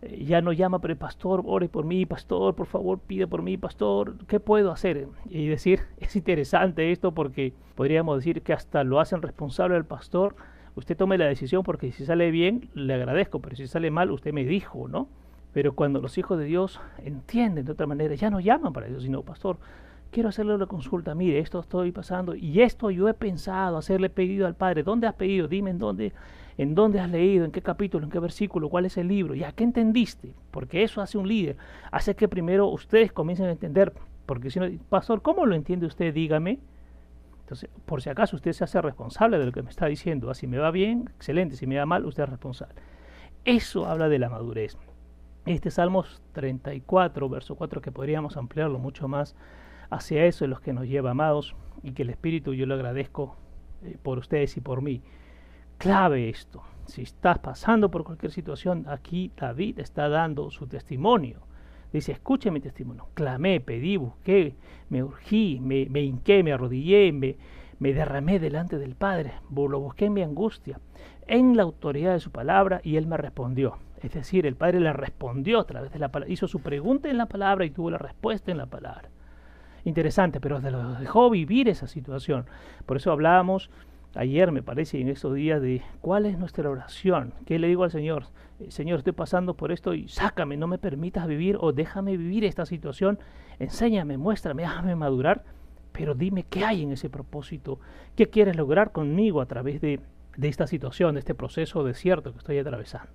Ya 0.00 0.40
no 0.40 0.52
llama, 0.52 0.80
pero 0.80 0.96
pastor, 0.96 1.42
ore 1.44 1.68
por 1.68 1.84
mí, 1.84 2.06
pastor, 2.06 2.54
por 2.54 2.66
favor, 2.66 3.00
pide 3.00 3.26
por 3.26 3.42
mí, 3.42 3.56
pastor, 3.56 4.14
¿qué 4.28 4.38
puedo 4.38 4.70
hacer? 4.70 5.08
Y 5.28 5.48
decir, 5.48 5.80
es 5.98 6.14
interesante 6.14 6.92
esto 6.92 7.12
porque 7.12 7.52
podríamos 7.74 8.18
decir 8.18 8.42
que 8.42 8.52
hasta 8.52 8.84
lo 8.84 9.00
hacen 9.00 9.22
responsable 9.22 9.76
al 9.76 9.84
pastor. 9.84 10.36
Usted 10.76 10.96
tome 10.96 11.18
la 11.18 11.26
decisión 11.26 11.64
porque 11.64 11.90
si 11.90 12.04
sale 12.04 12.30
bien, 12.30 12.70
le 12.74 12.94
agradezco, 12.94 13.40
pero 13.40 13.56
si 13.56 13.66
sale 13.66 13.90
mal, 13.90 14.12
usted 14.12 14.32
me 14.32 14.44
dijo, 14.44 14.86
¿no? 14.86 15.08
Pero 15.52 15.74
cuando 15.74 16.00
los 16.00 16.16
hijos 16.18 16.38
de 16.38 16.44
Dios 16.44 16.80
entienden 17.04 17.64
de 17.64 17.72
otra 17.72 17.86
manera, 17.86 18.14
ya 18.14 18.30
no 18.30 18.38
llaman 18.38 18.72
para 18.72 18.86
eso, 18.86 19.00
sino, 19.00 19.22
pastor, 19.22 19.58
quiero 20.10 20.28
hacerle 20.28 20.54
una 20.54 20.66
consulta, 20.66 21.14
mire, 21.14 21.38
esto 21.38 21.60
estoy 21.60 21.92
pasando 21.92 22.34
y 22.34 22.60
esto 22.60 22.90
yo 22.90 23.08
he 23.08 23.14
pensado 23.14 23.76
hacerle 23.76 24.10
pedido 24.10 24.46
al 24.46 24.54
Padre. 24.54 24.82
¿Dónde 24.82 25.06
has 25.06 25.14
pedido? 25.14 25.48
Dime 25.48 25.70
en 25.70 25.78
dónde, 25.78 26.12
en 26.56 26.74
dónde 26.74 27.00
has 27.00 27.10
leído, 27.10 27.44
en 27.44 27.52
qué 27.52 27.62
capítulo, 27.62 28.04
en 28.04 28.10
qué 28.10 28.18
versículo, 28.18 28.68
cuál 28.68 28.86
es 28.86 28.96
el 28.96 29.08
libro, 29.08 29.34
ya 29.34 29.52
qué 29.52 29.64
entendiste, 29.64 30.34
porque 30.50 30.82
eso 30.82 31.00
hace 31.00 31.18
un 31.18 31.28
líder, 31.28 31.56
hace 31.90 32.14
que 32.14 32.28
primero 32.28 32.66
ustedes 32.68 33.12
comiencen 33.12 33.46
a 33.46 33.52
entender, 33.52 33.92
porque 34.26 34.50
si 34.50 34.60
no, 34.60 34.66
pastor, 34.88 35.22
¿cómo 35.22 35.46
lo 35.46 35.54
entiende 35.54 35.86
usted? 35.86 36.12
Dígame. 36.12 36.58
Entonces, 37.40 37.70
por 37.86 38.02
si 38.02 38.10
acaso 38.10 38.36
usted 38.36 38.52
se 38.52 38.64
hace 38.64 38.82
responsable 38.82 39.38
de 39.38 39.46
lo 39.46 39.52
que 39.52 39.62
me 39.62 39.70
está 39.70 39.86
diciendo, 39.86 40.28
así 40.28 40.46
me 40.46 40.58
va 40.58 40.70
bien, 40.70 41.08
excelente, 41.16 41.56
si 41.56 41.66
me 41.66 41.78
va 41.78 41.86
mal, 41.86 42.04
usted 42.04 42.24
es 42.24 42.28
responsable. 42.28 42.74
Eso 43.46 43.86
habla 43.86 44.10
de 44.10 44.18
la 44.18 44.28
madurez. 44.28 44.76
Este 45.46 45.70
Salmos 45.70 46.20
34, 46.32 47.26
verso 47.30 47.54
4, 47.54 47.80
que 47.80 47.90
podríamos 47.90 48.36
ampliarlo 48.36 48.78
mucho 48.78 49.08
más, 49.08 49.34
hacia 49.90 50.24
eso 50.26 50.44
es 50.44 50.50
lo 50.50 50.60
que 50.60 50.72
nos 50.72 50.86
lleva, 50.86 51.10
amados, 51.10 51.54
y 51.82 51.92
que 51.92 52.02
el 52.02 52.10
Espíritu 52.10 52.54
yo 52.54 52.66
le 52.66 52.74
agradezco 52.74 53.36
eh, 53.82 53.96
por 54.02 54.18
ustedes 54.18 54.56
y 54.56 54.60
por 54.60 54.82
mí. 54.82 55.02
Clave 55.78 56.28
esto. 56.28 56.62
Si 56.86 57.02
estás 57.02 57.38
pasando 57.38 57.90
por 57.90 58.04
cualquier 58.04 58.32
situación, 58.32 58.84
aquí 58.88 59.30
David 59.36 59.78
está 59.78 60.08
dando 60.08 60.50
su 60.50 60.66
testimonio. 60.66 61.40
Dice, 61.92 62.12
escuche 62.12 62.50
mi 62.50 62.60
testimonio. 62.60 63.08
Clamé, 63.14 63.60
pedí, 63.60 63.96
busqué, 63.96 64.56
me 64.88 65.02
urgí, 65.02 65.60
me, 65.60 65.86
me 65.86 66.02
hinqué, 66.02 66.42
me 66.42 66.52
arrodillé, 66.52 67.12
me, 67.12 67.36
me 67.78 67.92
derramé 67.92 68.38
delante 68.38 68.78
del 68.78 68.94
Padre, 68.94 69.34
lo 69.50 69.80
busqué 69.80 70.06
en 70.06 70.14
mi 70.14 70.22
angustia, 70.22 70.80
en 71.26 71.56
la 71.56 71.62
autoridad 71.62 72.12
de 72.12 72.20
su 72.20 72.30
palabra, 72.30 72.80
y 72.82 72.96
él 72.96 73.06
me 73.06 73.16
respondió. 73.16 73.78
Es 74.02 74.12
decir, 74.12 74.46
el 74.46 74.56
Padre 74.56 74.80
le 74.80 74.92
respondió 74.92 75.60
a 75.60 75.64
través 75.64 75.92
de 75.92 75.98
la 75.98 76.10
palabra, 76.10 76.32
hizo 76.32 76.48
su 76.48 76.60
pregunta 76.60 77.08
en 77.08 77.18
la 77.18 77.26
palabra 77.26 77.64
y 77.64 77.70
tuvo 77.70 77.90
la 77.90 77.98
respuesta 77.98 78.50
en 78.50 78.58
la 78.58 78.66
palabra 78.66 79.10
interesante, 79.84 80.40
pero 80.40 80.60
lo 80.60 80.94
dejó 80.94 81.30
vivir 81.30 81.68
esa 81.68 81.86
situación. 81.86 82.46
Por 82.86 82.96
eso 82.96 83.12
hablábamos 83.12 83.70
ayer, 84.14 84.52
me 84.52 84.62
parece, 84.62 85.00
en 85.00 85.08
estos 85.08 85.34
días 85.34 85.60
de 85.60 85.82
cuál 86.00 86.26
es 86.26 86.38
nuestra 86.38 86.68
oración. 86.68 87.34
¿Qué 87.46 87.58
le 87.58 87.68
digo 87.68 87.84
al 87.84 87.90
Señor? 87.90 88.24
Eh, 88.60 88.70
Señor, 88.70 88.98
estoy 88.98 89.12
pasando 89.12 89.54
por 89.54 89.72
esto 89.72 89.94
y 89.94 90.08
sácame, 90.08 90.56
no 90.56 90.66
me 90.66 90.78
permitas 90.78 91.26
vivir 91.26 91.56
o 91.60 91.72
déjame 91.72 92.16
vivir 92.16 92.44
esta 92.44 92.66
situación. 92.66 93.18
Enséñame, 93.58 94.18
muéstrame, 94.18 94.62
déjame 94.62 94.96
madurar. 94.96 95.44
Pero 95.92 96.14
dime 96.14 96.44
qué 96.48 96.64
hay 96.64 96.82
en 96.82 96.92
ese 96.92 97.10
propósito. 97.10 97.80
¿Qué 98.14 98.28
quieres 98.28 98.56
lograr 98.56 98.92
conmigo 98.92 99.40
a 99.40 99.46
través 99.46 99.80
de, 99.80 100.00
de 100.36 100.48
esta 100.48 100.66
situación, 100.66 101.14
de 101.14 101.20
este 101.20 101.34
proceso 101.34 101.82
desierto 101.82 102.32
que 102.32 102.38
estoy 102.38 102.58
atravesando? 102.58 103.10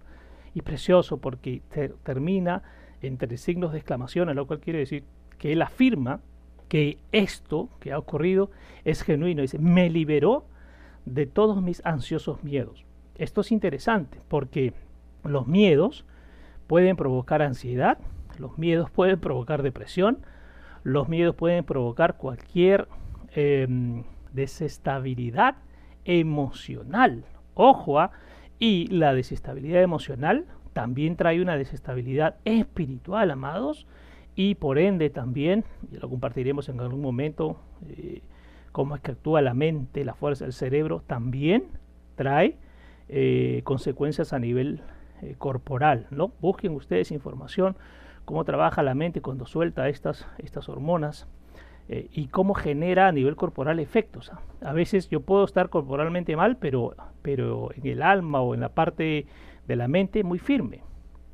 Y 0.54 0.62
precioso 0.64 1.18
porque 1.18 1.62
termina 2.04 2.62
entre 3.02 3.38
signos 3.38 3.72
de 3.72 3.78
exclamación, 3.78 4.34
lo 4.36 4.48
cual 4.48 4.60
quiere 4.60 4.80
decir 4.80 5.04
que 5.38 5.54
él 5.54 5.62
afirma 5.62 6.20
que 6.74 6.98
esto 7.12 7.70
que 7.80 7.92
ha 7.92 8.00
ocurrido 8.00 8.50
es 8.84 9.04
genuino. 9.04 9.44
Dice, 9.44 9.60
me 9.60 9.92
liberó 9.92 10.44
de 11.06 11.28
todos 11.28 11.62
mis 11.62 11.86
ansiosos 11.86 12.44
miedos. 12.44 12.84
Esto 13.14 13.42
es 13.42 13.52
interesante 13.52 14.20
porque 14.28 14.74
los 15.24 15.46
miedos 15.46 16.04
pueden 16.66 16.96
provocar 16.96 17.44
ansiedad, 17.44 18.00
los 18.40 18.58
miedos 18.58 18.90
pueden 18.90 19.20
provocar 19.20 19.62
depresión, 19.62 20.26
los 20.82 21.08
miedos 21.10 21.36
pueden 21.36 21.64
provocar 21.64 22.18
cualquier 22.18 22.88
em, 23.36 24.02
desestabilidad 24.32 25.58
emocional. 26.06 27.24
Ojo, 27.54 28.00
¿ah? 28.00 28.14
y 28.58 28.88
la 28.88 29.14
desestabilidad 29.14 29.84
emocional 29.84 30.48
también 30.74 31.18
trae 31.18 31.40
una 31.40 31.56
desestabilidad 31.56 32.38
espiritual, 32.46 33.30
amados, 33.30 33.86
y 34.36 34.56
por 34.56 34.80
ende 34.80 35.10
también, 35.10 35.64
y 35.92 35.98
lo 35.98 36.10
compartiremos 36.10 36.70
en 36.70 36.80
algún 36.80 37.02
momento, 37.02 37.58
eh, 37.88 38.22
cómo 38.72 38.96
es 38.96 39.02
que 39.02 39.12
actúa 39.12 39.42
la 39.42 39.54
mente, 39.54 40.04
la 40.04 40.16
fuerza 40.16 40.46
del 40.46 40.54
cerebro, 40.54 41.04
también 41.06 41.66
trae 42.16 42.58
eh, 43.10 43.62
consecuencias 43.64 44.34
a 44.34 44.40
nivel 44.40 44.82
eh, 45.22 45.36
corporal. 45.38 46.08
¿no? 46.10 46.32
Busquen 46.42 46.74
ustedes 46.74 47.12
información, 47.12 47.76
cómo 48.26 48.44
trabaja 48.44 48.82
la 48.82 48.96
mente 48.96 49.22
cuando 49.22 49.46
suelta 49.46 49.88
estas, 49.90 50.28
estas 50.38 50.70
hormonas 50.70 51.28
y 51.90 52.28
cómo 52.28 52.54
genera 52.54 53.10
a 53.10 53.12
nivel 53.12 53.36
corporal 53.36 53.78
efectos. 53.82 54.32
A 54.62 54.72
veces 54.72 55.10
yo 55.10 55.20
puedo 55.20 55.44
estar 55.44 55.70
corporalmente 55.70 56.34
mal, 56.38 56.56
pero, 56.56 56.96
pero 57.22 57.72
en 57.76 57.86
el 57.86 58.02
alma 58.02 58.40
o 58.40 58.54
en 58.54 58.62
la 58.62 58.70
parte 58.70 59.26
de 59.68 59.76
la 59.76 59.90
mente 59.90 60.24
muy 60.24 60.40
firme, 60.40 60.82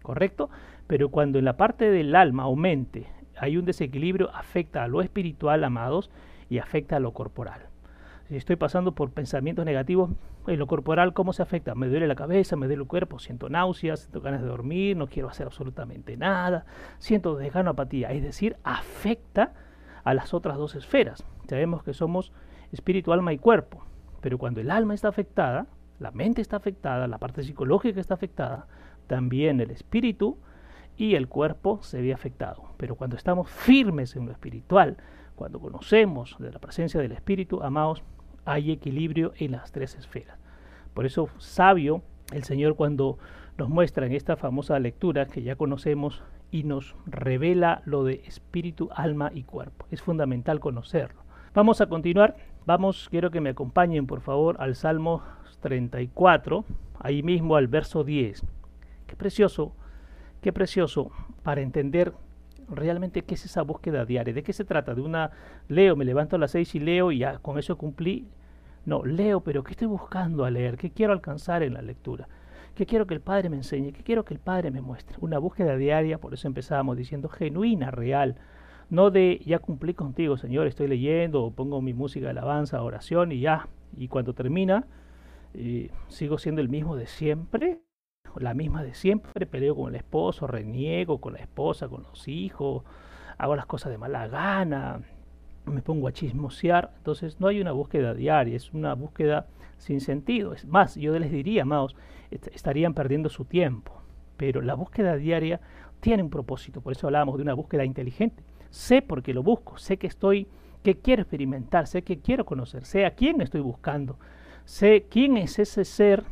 ¿correcto? 0.01 0.49
Pero 0.89 1.09
cuando 1.09 1.37
en 1.37 1.45
la 1.45 1.55
parte 1.55 1.91
del 1.91 2.15
alma 2.15 2.47
o 2.47 2.55
mente 2.55 3.05
hay 3.37 3.57
un 3.57 3.65
desequilibrio, 3.65 4.31
afecta 4.33 4.83
a 4.83 4.87
lo 4.87 5.03
espiritual, 5.03 5.63
amados, 5.63 6.09
y 6.49 6.57
afecta 6.57 6.95
a 6.95 6.99
lo 6.99 7.13
corporal. 7.13 7.67
Si 8.27 8.35
estoy 8.35 8.55
pasando 8.55 8.93
por 8.95 9.11
pensamientos 9.11 9.65
negativos, 9.65 10.09
en 10.47 10.57
lo 10.57 10.65
corporal, 10.65 11.13
¿cómo 11.13 11.31
se 11.31 11.43
afecta? 11.43 11.75
Me 11.75 11.87
duele 11.89 12.07
la 12.07 12.15
cabeza, 12.15 12.55
me 12.55 12.65
duele 12.65 12.81
el 12.81 12.87
cuerpo, 12.87 13.19
siento 13.19 13.49
náuseas, 13.49 13.99
siento 13.99 14.19
ganas 14.21 14.41
de 14.41 14.47
dormir, 14.47 14.97
no 14.97 15.05
quiero 15.05 15.29
hacer 15.29 15.45
absolutamente 15.45 16.17
nada, 16.17 16.65
siento 16.97 17.35
desgano, 17.35 17.69
apatía. 17.69 18.11
Es 18.11 18.23
decir, 18.23 18.57
afecta 18.63 19.53
a 20.03 20.15
las 20.15 20.33
otras 20.33 20.57
dos 20.57 20.73
esferas. 20.73 21.23
Sabemos 21.47 21.83
que 21.83 21.93
somos 21.93 22.31
espíritu, 22.71 23.13
alma 23.13 23.31
y 23.31 23.37
cuerpo, 23.37 23.85
pero 24.21 24.39
cuando 24.39 24.59
el 24.59 24.71
alma 24.71 24.95
está 24.95 25.09
afectada, 25.09 25.67
la 25.99 26.09
mente 26.09 26.41
está 26.41 26.57
afectada, 26.57 27.05
la 27.05 27.19
parte 27.19 27.43
psicológica 27.43 27.99
está 27.99 28.15
afectada, 28.15 28.65
también 29.05 29.61
el 29.61 29.69
espíritu 29.69 30.39
y 30.99 31.15
el 31.15 31.29
cuerpo 31.29 31.79
se 31.81 32.01
ve 32.01 32.13
afectado. 32.13 32.73
Pero 32.75 32.95
cuando 32.95 33.15
estamos 33.15 33.49
firmes 33.49 34.17
en 34.17 34.25
lo 34.25 34.33
espiritual, 34.33 34.97
cuando 35.35 35.59
conocemos 35.59 36.35
de 36.39 36.51
la 36.51 36.59
presencia 36.59 36.99
del 36.99 37.13
espíritu, 37.13 37.63
amados, 37.63 38.03
hay 38.43 38.71
equilibrio 38.71 39.31
en 39.37 39.53
las 39.53 39.71
tres 39.71 39.95
esferas. 39.95 40.37
Por 40.93 41.05
eso, 41.05 41.29
sabio 41.37 42.03
el 42.33 42.43
Señor 42.43 42.75
cuando 42.75 43.17
nos 43.57 43.69
muestra 43.69 44.05
en 44.05 44.11
esta 44.11 44.35
famosa 44.35 44.77
lectura 44.77 45.25
que 45.25 45.41
ya 45.41 45.55
conocemos 45.55 46.21
y 46.51 46.63
nos 46.63 46.97
revela 47.05 47.81
lo 47.85 48.03
de 48.03 48.21
espíritu, 48.25 48.89
alma 48.93 49.31
y 49.33 49.43
cuerpo. 49.43 49.85
Es 49.91 50.01
fundamental 50.01 50.59
conocerlo. 50.59 51.21
Vamos 51.53 51.79
a 51.79 51.87
continuar. 51.87 52.35
Vamos, 52.65 53.07
quiero 53.09 53.31
que 53.31 53.39
me 53.39 53.51
acompañen 53.51 54.05
por 54.05 54.19
favor 54.19 54.57
al 54.59 54.75
Salmo 54.75 55.23
34, 55.61 56.65
ahí 56.99 57.23
mismo 57.23 57.55
al 57.55 57.67
verso 57.67 58.03
10. 58.03 58.43
Qué 59.07 59.15
precioso 59.15 59.73
Qué 60.41 60.53
precioso 60.53 61.11
para 61.43 61.61
entender 61.61 62.13
realmente 62.69 63.23
qué 63.23 63.35
es 63.35 63.45
esa 63.45 63.61
búsqueda 63.61 64.05
diaria. 64.05 64.33
¿De 64.33 64.43
qué 64.43 64.53
se 64.53 64.63
trata? 64.63 64.95
De 64.95 65.01
una, 65.01 65.31
leo, 65.67 65.95
me 65.95 66.05
levanto 66.05 66.35
a 66.35 66.39
las 66.39 66.51
seis 66.51 66.73
y 66.75 66.79
leo 66.79 67.11
y 67.11 67.19
ya 67.19 67.39
con 67.39 67.59
eso 67.59 67.77
cumplí. 67.77 68.27
No, 68.85 69.03
leo, 69.03 69.41
pero 69.41 69.63
¿qué 69.63 69.71
estoy 69.71 69.87
buscando 69.87 70.45
a 70.45 70.51
leer? 70.51 70.77
¿Qué 70.77 70.91
quiero 70.91 71.13
alcanzar 71.13 71.63
en 71.63 71.73
la 71.73 71.81
lectura? 71.81 72.27
¿Qué 72.75 72.85
quiero 72.85 73.05
que 73.05 73.13
el 73.13 73.21
Padre 73.21 73.49
me 73.49 73.57
enseñe? 73.57 73.91
¿Qué 73.91 74.03
quiero 74.03 74.23
que 74.23 74.33
el 74.33 74.39
Padre 74.39 74.71
me 74.71 74.81
muestre? 74.81 75.17
Una 75.19 75.37
búsqueda 75.37 75.75
diaria, 75.75 76.19
por 76.19 76.33
eso 76.33 76.47
empezábamos 76.47 76.95
diciendo 76.95 77.27
genuina, 77.27 77.91
real. 77.91 78.35
No 78.89 79.11
de 79.11 79.41
ya 79.45 79.59
cumplí 79.59 79.93
contigo, 79.93 80.37
Señor, 80.37 80.65
estoy 80.65 80.87
leyendo 80.87 81.43
o 81.43 81.51
pongo 81.51 81.81
mi 81.81 81.93
música 81.93 82.25
de 82.25 82.31
alabanza, 82.31 82.81
oración 82.81 83.33
y 83.33 83.41
ya. 83.41 83.67
Y 83.97 84.07
cuando 84.07 84.33
termina, 84.33 84.87
eh, 85.53 85.91
sigo 86.07 86.37
siendo 86.37 86.61
el 86.61 86.69
mismo 86.69 86.95
de 86.95 87.07
siempre 87.07 87.81
la 88.37 88.53
misma 88.53 88.83
de 88.83 88.93
siempre, 88.93 89.45
peleo 89.45 89.75
con 89.75 89.89
el 89.89 89.95
esposo, 89.95 90.47
reniego 90.47 91.19
con 91.19 91.33
la 91.33 91.39
esposa, 91.39 91.87
con 91.87 92.03
los 92.03 92.27
hijos, 92.27 92.83
hago 93.37 93.55
las 93.55 93.65
cosas 93.65 93.91
de 93.91 93.97
mala 93.97 94.27
gana, 94.27 95.01
me 95.65 95.81
pongo 95.81 96.07
a 96.07 96.11
chismosear, 96.11 96.91
entonces 96.97 97.39
no 97.39 97.47
hay 97.47 97.61
una 97.61 97.71
búsqueda 97.71 98.13
diaria, 98.13 98.55
es 98.55 98.73
una 98.73 98.93
búsqueda 98.95 99.47
sin 99.77 100.01
sentido. 100.01 100.53
Es 100.53 100.65
más, 100.65 100.95
yo 100.95 101.17
les 101.17 101.31
diría, 101.31 101.63
amados, 101.63 101.95
estarían 102.31 102.93
perdiendo 102.93 103.29
su 103.29 103.45
tiempo, 103.45 103.93
pero 104.37 104.61
la 104.61 104.73
búsqueda 104.73 105.15
diaria 105.15 105.59
tiene 105.99 106.23
un 106.23 106.29
propósito, 106.29 106.81
por 106.81 106.93
eso 106.93 107.07
hablábamos 107.07 107.37
de 107.37 107.43
una 107.43 107.53
búsqueda 107.53 107.85
inteligente. 107.85 108.43
Sé 108.69 109.01
por 109.01 109.23
qué 109.23 109.33
lo 109.33 109.43
busco, 109.43 109.77
sé 109.77 109.97
que 109.97 110.07
estoy, 110.07 110.47
que 110.83 110.97
quiero 110.97 111.23
experimentar, 111.23 111.87
sé 111.87 112.03
que 112.03 112.19
quiero 112.19 112.45
conocer, 112.45 112.85
sé 112.85 113.05
a 113.05 113.11
quién 113.11 113.41
estoy 113.41 113.61
buscando, 113.61 114.17
sé 114.65 115.07
quién 115.09 115.37
es 115.37 115.59
ese 115.59 115.85
ser 115.85 116.23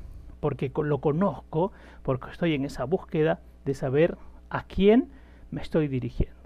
porque 0.47 0.71
lo 0.81 0.99
conozco, 0.99 1.73
porque 2.03 2.31
estoy 2.31 2.53
en 2.53 2.63
esa 2.63 2.85
búsqueda 2.85 3.41
de 3.65 3.73
saber 3.73 4.17
a 4.49 4.63
quién 4.63 5.09
me 5.51 5.61
estoy 5.61 5.89
dirigiendo. 5.89 6.37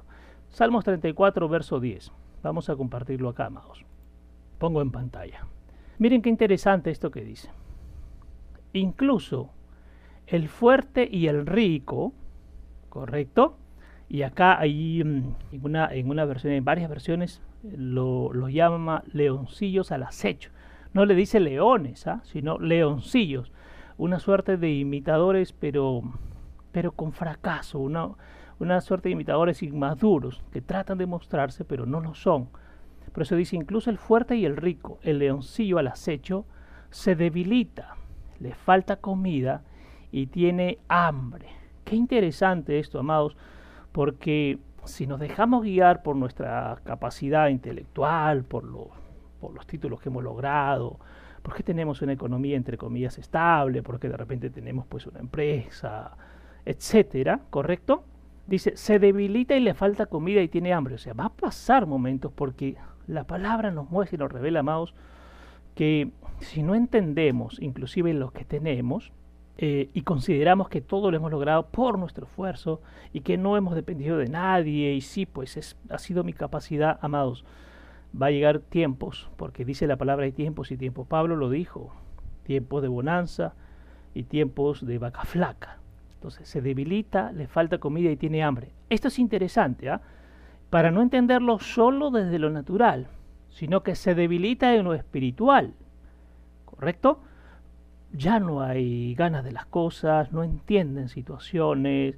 Salmos 0.50 0.86
34, 0.86 1.48
verso 1.48 1.80
10. 1.80 2.12
Vamos 2.42 2.72
a 2.72 2.76
compartirlo 2.76 3.30
acá, 3.30 3.46
amados. 3.46 3.86
Pongo 4.58 4.82
en 4.82 4.90
pantalla. 4.90 5.46
Miren 6.00 6.24
qué 6.24 6.30
interesante 6.30 6.90
esto 6.90 7.12
que 7.12 7.24
dice. 7.24 7.52
Incluso 8.74 9.52
el 10.26 10.50
fuerte 10.50 11.08
y 11.08 11.28
el 11.28 11.46
rico, 11.46 12.12
¿correcto? 12.90 13.56
Y 14.10 14.24
acá 14.24 14.60
hay 14.60 15.04
mm, 15.04 15.36
en 15.52 15.64
una, 15.64 15.94
en 15.94 16.10
una 16.10 16.26
versión, 16.26 16.54
en 16.54 16.66
varias 16.66 16.90
versiones, 16.90 17.40
lo, 17.62 18.34
lo 18.34 18.50
llama 18.50 19.04
leoncillos 19.14 19.92
al 19.92 20.02
acecho. 20.02 20.50
No 20.92 21.06
le 21.06 21.14
dice 21.14 21.40
leones, 21.40 22.08
¿ah? 22.08 22.22
sino 22.24 22.58
leoncillos 22.58 23.52
una 24.02 24.18
suerte 24.18 24.58
de 24.58 24.72
imitadores, 24.72 25.54
pero, 25.54 26.02
pero 26.72 26.92
con 26.92 27.12
fracaso, 27.14 27.78
una, 27.78 28.10
una 28.58 28.82
suerte 28.82 29.10
de 29.10 29.14
imitadores 29.14 29.62
inmaduros 29.62 30.42
que 30.52 30.60
tratan 30.60 30.98
de 30.98 31.06
mostrarse, 31.06 31.66
pero 31.66 31.86
no 31.86 32.02
lo 32.02 32.16
son. 32.16 32.50
Por 33.14 33.22
eso 33.22 33.36
dice, 33.36 33.58
incluso 33.58 33.92
el 33.92 34.00
fuerte 34.00 34.36
y 34.36 34.46
el 34.46 34.58
rico, 34.58 34.98
el 35.04 35.20
leoncillo 35.20 35.78
al 35.78 35.86
acecho, 35.86 36.46
se 36.90 37.16
debilita, 37.16 37.94
le 38.40 38.56
falta 38.56 38.96
comida 38.96 39.62
y 40.12 40.26
tiene 40.26 40.80
hambre. 40.88 41.50
Qué 41.84 41.96
interesante 41.96 42.80
esto, 42.80 42.98
amados, 42.98 43.38
porque 43.92 44.58
si 44.84 45.06
nos 45.06 45.20
dejamos 45.20 45.62
guiar 45.62 46.02
por 46.02 46.16
nuestra 46.16 46.82
capacidad 46.86 47.50
intelectual, 47.50 48.46
por, 48.46 48.64
por 49.40 49.54
los 49.54 49.68
títulos 49.68 50.02
que 50.02 50.10
hemos 50.10 50.24
logrado, 50.24 50.98
¿Por 51.42 51.56
qué 51.56 51.64
tenemos 51.64 52.02
una 52.02 52.14
economía 52.14 52.56
entre 52.56 52.78
comillas 52.78 53.18
estable? 53.18 53.82
¿Por 53.82 54.00
qué 54.00 54.10
de 54.10 54.18
repente 54.18 54.50
tenemos 54.50 54.86
pues 54.88 55.08
una 55.08 55.20
empresa, 55.20 56.16
etcétera? 56.66 57.42
¿Correcto? 57.50 58.04
Dice, 58.48 58.76
se 58.76 59.00
debilita 59.00 59.56
y 59.56 59.60
le 59.60 59.74
falta 59.74 60.06
comida 60.06 60.42
y 60.42 60.48
tiene 60.48 60.74
hambre. 60.74 60.96
O 60.96 60.98
sea, 60.98 61.14
va 61.14 61.26
a 61.26 61.30
pasar 61.34 61.86
momentos 61.88 62.32
porque 62.34 62.76
la 63.08 63.24
palabra 63.26 63.72
nos 63.72 63.90
muestra 63.90 64.16
y 64.16 64.20
nos 64.20 64.32
revela, 64.32 64.60
amados, 64.60 64.94
que 65.76 66.12
si 66.40 66.64
no 66.64 66.76
entendemos 66.76 67.62
inclusive 67.62 68.14
lo 68.14 68.32
que 68.32 68.46
tenemos 68.46 69.12
eh, 69.58 69.90
y 69.94 70.02
consideramos 70.02 70.70
que 70.70 70.82
todo 70.82 71.12
lo 71.12 71.18
hemos 71.18 71.32
logrado 71.32 71.68
por 71.68 72.00
nuestro 72.00 72.26
esfuerzo 72.26 72.82
y 73.14 73.22
que 73.22 73.38
no 73.38 73.58
hemos 73.58 73.76
dependido 73.76 74.18
de 74.18 74.28
nadie 74.28 74.94
y 74.94 75.02
sí, 75.02 75.26
pues 75.26 75.58
es, 75.58 75.78
ha 75.90 76.00
sido 76.00 76.24
mi 76.24 76.34
capacidad, 76.34 76.98
amados, 77.02 77.46
va 78.20 78.28
a 78.28 78.32
llegar 78.32 78.60
tiempos, 78.60 79.30
porque 79.38 79.66
dice 79.66 79.88
la 79.88 79.98
palabra 79.98 80.26
hay 80.26 80.32
tiempos 80.32 80.72
y 80.72 80.78
tiempos. 80.78 81.08
Pablo 81.08 81.36
lo 81.36 81.50
dijo, 81.50 81.94
tiempos 82.44 82.82
de 82.82 82.88
bonanza 82.88 83.54
y 84.14 84.24
tiempos 84.24 84.86
de 84.86 84.98
vaca 84.98 85.24
flaca. 85.24 85.78
Entonces 86.14 86.48
se 86.48 86.62
debilita, 86.62 87.32
le 87.32 87.48
falta 87.48 87.80
comida 87.80 88.12
y 88.12 88.18
tiene 88.18 88.44
hambre. 88.44 88.72
Esto 88.90 89.08
es 89.08 89.20
interesante, 89.20 89.90
¿ah? 89.90 90.02
para 90.70 90.92
no 90.92 91.02
entenderlo 91.02 91.60
solo 91.60 92.12
desde 92.12 92.40
lo 92.40 92.50
natural, 92.50 93.08
sino 93.50 93.84
que 93.84 93.96
se 93.96 94.16
debilita 94.16 94.74
en 94.76 94.84
lo 94.84 94.94
espiritual. 94.94 95.74
¿correcto? 96.82 97.20
Ya 98.12 98.40
no 98.40 98.62
hay 98.62 99.14
ganas 99.14 99.44
de 99.44 99.52
las 99.52 99.68
cosas, 99.68 100.32
no 100.32 100.44
entienden 100.44 101.10
situaciones, 101.10 102.16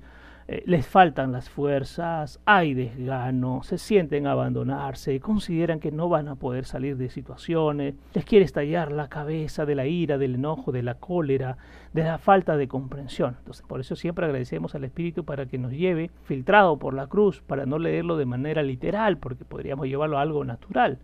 eh, 0.53 0.63
les 0.67 0.85
faltan 0.85 1.31
las 1.31 1.49
fuerzas, 1.49 2.39
hay 2.45 2.73
desgano, 2.75 3.63
se 3.63 3.79
sienten 3.79 4.27
abandonarse, 4.27 5.19
consideran 5.19 5.79
que 5.79 5.91
no 5.91 6.09
van 6.09 6.27
a 6.27 6.35
poder 6.35 6.65
salir 6.65 6.95
de 6.97 7.09
situaciones, 7.09 7.95
les 8.13 8.23
quiere 8.23 8.45
estallar 8.45 8.91
la 8.91 9.07
cabeza 9.07 9.65
de 9.65 9.73
la 9.73 9.87
ira, 9.87 10.19
del 10.19 10.35
enojo, 10.35 10.71
de 10.71 10.83
la 10.83 10.95
cólera, 10.95 11.57
de 11.93 12.03
la 12.03 12.19
falta 12.19 12.55
de 12.55 12.67
comprensión. 12.67 13.35
Entonces, 13.39 13.65
por 13.67 13.79
eso 13.79 13.95
siempre 13.95 14.25
agradecemos 14.25 14.75
al 14.75 14.83
Espíritu 14.83 15.25
para 15.25 15.47
que 15.47 15.57
nos 15.57 15.71
lleve 15.71 16.11
filtrado 16.23 16.77
por 16.77 16.93
la 16.93 17.07
cruz, 17.07 17.41
para 17.41 17.65
no 17.65 17.79
leerlo 17.79 18.17
de 18.17 18.25
manera 18.25 18.61
literal, 18.61 19.17
porque 19.17 19.45
podríamos 19.45 19.87
llevarlo 19.87 20.19
a 20.19 20.21
algo 20.21 20.45
natural. 20.45 20.99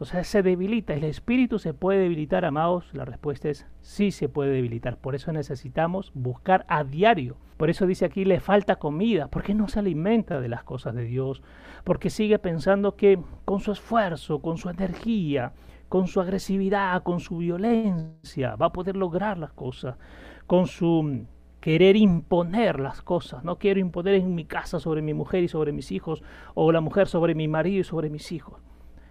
O 0.00 0.06
sea, 0.06 0.24
se 0.24 0.42
debilita. 0.42 0.94
¿El 0.94 1.04
espíritu 1.04 1.58
se 1.58 1.74
puede 1.74 2.00
debilitar, 2.00 2.46
amados? 2.46 2.88
La 2.94 3.04
respuesta 3.04 3.50
es 3.50 3.66
sí 3.82 4.12
se 4.12 4.30
puede 4.30 4.50
debilitar. 4.50 4.96
Por 4.96 5.14
eso 5.14 5.30
necesitamos 5.30 6.10
buscar 6.14 6.64
a 6.68 6.84
diario. 6.84 7.36
Por 7.58 7.68
eso 7.68 7.86
dice 7.86 8.06
aquí, 8.06 8.24
le 8.24 8.40
falta 8.40 8.76
comida. 8.76 9.28
porque 9.28 9.52
no 9.52 9.68
se 9.68 9.78
alimenta 9.78 10.40
de 10.40 10.48
las 10.48 10.64
cosas 10.64 10.94
de 10.94 11.04
Dios? 11.04 11.42
Porque 11.84 12.08
sigue 12.08 12.38
pensando 12.38 12.96
que 12.96 13.20
con 13.44 13.60
su 13.60 13.72
esfuerzo, 13.72 14.40
con 14.40 14.56
su 14.56 14.70
energía, 14.70 15.52
con 15.90 16.06
su 16.06 16.22
agresividad, 16.22 17.02
con 17.02 17.20
su 17.20 17.36
violencia, 17.36 18.56
va 18.56 18.66
a 18.66 18.72
poder 18.72 18.96
lograr 18.96 19.36
las 19.36 19.52
cosas. 19.52 19.98
Con 20.46 20.66
su 20.66 21.26
querer 21.60 21.96
imponer 21.96 22.80
las 22.80 23.02
cosas. 23.02 23.44
No 23.44 23.58
quiero 23.58 23.80
imponer 23.80 24.14
en 24.14 24.34
mi 24.34 24.46
casa 24.46 24.80
sobre 24.80 25.02
mi 25.02 25.12
mujer 25.12 25.42
y 25.42 25.48
sobre 25.48 25.72
mis 25.72 25.92
hijos, 25.92 26.22
o 26.54 26.72
la 26.72 26.80
mujer 26.80 27.06
sobre 27.06 27.34
mi 27.34 27.48
marido 27.48 27.80
y 27.80 27.84
sobre 27.84 28.08
mis 28.08 28.32
hijos 28.32 28.62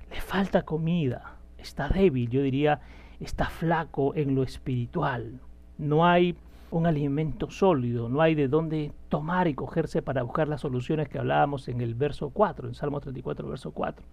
le 0.09 0.21
falta 0.21 0.63
comida, 0.63 1.35
está 1.57 1.89
débil, 1.89 2.29
yo 2.29 2.41
diría, 2.41 2.81
está 3.19 3.45
flaco 3.45 4.15
en 4.15 4.35
lo 4.35 4.43
espiritual. 4.43 5.39
No 5.77 6.05
hay 6.05 6.35
un 6.71 6.85
alimento 6.85 7.49
sólido, 7.49 8.09
no 8.09 8.21
hay 8.21 8.35
de 8.35 8.47
dónde 8.47 8.91
tomar 9.09 9.47
y 9.47 9.55
cogerse 9.55 10.01
para 10.01 10.23
buscar 10.23 10.47
las 10.47 10.61
soluciones 10.61 11.09
que 11.09 11.19
hablábamos 11.19 11.67
en 11.67 11.81
el 11.81 11.95
verso 11.95 12.29
4, 12.29 12.67
en 12.67 12.75
Salmo 12.75 12.99
34, 12.99 13.47
verso 13.47 13.71
4. 13.71 14.05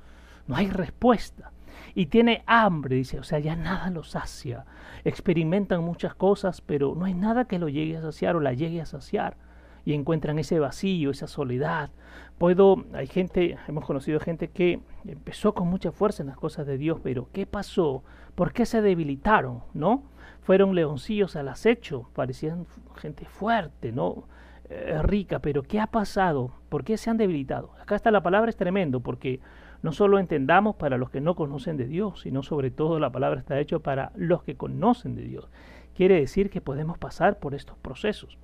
No 0.47 0.57
hay 0.57 0.69
respuesta. 0.69 1.53
Y 1.95 2.07
tiene 2.07 2.43
hambre, 2.47 2.97
dice, 2.97 3.19
o 3.19 3.23
sea, 3.23 3.39
ya 3.39 3.57
nada 3.57 3.91
lo 3.91 4.03
sacia. 4.03 4.65
Experimentan 5.05 5.83
muchas 5.83 6.15
cosas, 6.15 6.61
pero 6.61 6.95
no 6.95 7.05
hay 7.05 7.15
nada 7.15 7.45
que 7.45 7.59
lo 7.59 7.69
llegue 7.69 7.97
a 7.97 8.03
saciar 8.03 8.37
o 8.37 8.41
la 8.41 8.53
llegue 8.53 8.81
a 8.81 8.87
saciar 8.87 9.37
y 9.85 9.95
encuentran 9.95 10.39
ese 10.39 10.59
vacío, 10.59 11.11
esa 11.11 11.29
soledad. 11.29 11.91
Puedo, 12.39 12.85
hay 12.93 13.07
gente, 13.07 13.57
hemos 13.67 13.87
conocido 13.87 14.21
gente 14.21 14.49
que 14.49 14.81
empezó 15.07 15.55
con 15.55 15.69
mucha 15.69 15.91
fuerza 15.91 16.23
en 16.23 16.29
las 16.29 16.37
cosas 16.37 16.67
de 16.67 16.77
Dios, 16.77 17.01
pero 17.03 17.29
¿qué 17.33 17.47
pasó? 17.47 18.05
¿Por 18.35 18.53
qué 18.53 18.67
se 18.67 18.83
debilitaron? 18.83 19.63
¿No? 19.73 20.03
Fueron 20.43 20.75
leoncillos 20.75 21.35
al 21.35 21.49
acecho, 21.49 22.11
parecían 22.13 22.67
gente 22.97 23.25
fuerte, 23.25 23.91
¿no? 23.91 24.25
Eh, 24.69 25.01
rica, 25.03 25.39
pero 25.39 25.63
¿qué 25.63 25.81
ha 25.81 25.87
pasado? 25.87 26.53
¿Por 26.69 26.85
qué 26.85 26.99
se 26.99 27.09
han 27.09 27.17
debilitado? 27.17 27.71
Acá 27.81 27.95
está 27.95 28.11
la 28.11 28.23
palabra, 28.23 28.51
es 28.51 28.57
tremendo, 28.57 29.01
porque 29.01 29.41
no 29.83 29.93
solo 29.93 30.19
entendamos 30.19 30.77
para 30.77 30.99
los 30.99 31.09
que 31.09 31.23
no 31.23 31.37
conocen 31.37 31.79
de 31.79 31.87
Dios, 31.87 32.21
sino 32.21 32.43
sobre 32.43 32.71
todo 32.71 32.99
la 32.99 33.11
palabra 33.11 33.41
está 33.41 33.59
hecha 33.59 33.79
para 33.79 34.13
los 34.15 34.43
que 34.43 34.57
conocen 34.57 35.15
de 35.15 35.23
Dios. 35.23 35.49
Quiere 35.95 36.21
decir 36.21 36.51
que 36.51 36.61
podemos 36.61 36.99
pasar 36.99 37.39
por 37.39 37.55
estos 37.55 37.79
procesos. 37.79 38.37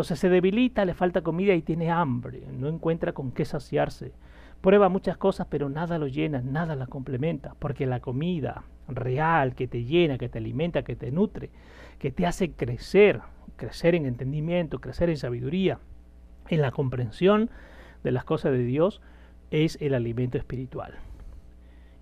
Entonces 0.00 0.18
se 0.18 0.30
debilita, 0.30 0.86
le 0.86 0.94
falta 0.94 1.20
comida 1.20 1.52
y 1.52 1.60
tiene 1.60 1.90
hambre, 1.90 2.42
no 2.56 2.68
encuentra 2.68 3.12
con 3.12 3.32
qué 3.32 3.44
saciarse. 3.44 4.14
Prueba 4.62 4.88
muchas 4.88 5.18
cosas, 5.18 5.46
pero 5.50 5.68
nada 5.68 5.98
lo 5.98 6.06
llena, 6.06 6.40
nada 6.40 6.74
la 6.74 6.86
complementa, 6.86 7.54
porque 7.58 7.84
la 7.84 8.00
comida 8.00 8.64
real 8.88 9.54
que 9.54 9.68
te 9.68 9.84
llena, 9.84 10.16
que 10.16 10.30
te 10.30 10.38
alimenta, 10.38 10.84
que 10.84 10.96
te 10.96 11.10
nutre, 11.10 11.50
que 11.98 12.10
te 12.10 12.24
hace 12.24 12.52
crecer, 12.52 13.20
crecer 13.56 13.94
en 13.94 14.06
entendimiento, 14.06 14.78
crecer 14.78 15.10
en 15.10 15.18
sabiduría, 15.18 15.80
en 16.48 16.62
la 16.62 16.70
comprensión 16.70 17.50
de 18.02 18.12
las 18.12 18.24
cosas 18.24 18.52
de 18.52 18.64
Dios, 18.64 19.02
es 19.50 19.76
el 19.82 19.92
alimento 19.92 20.38
espiritual. 20.38 20.94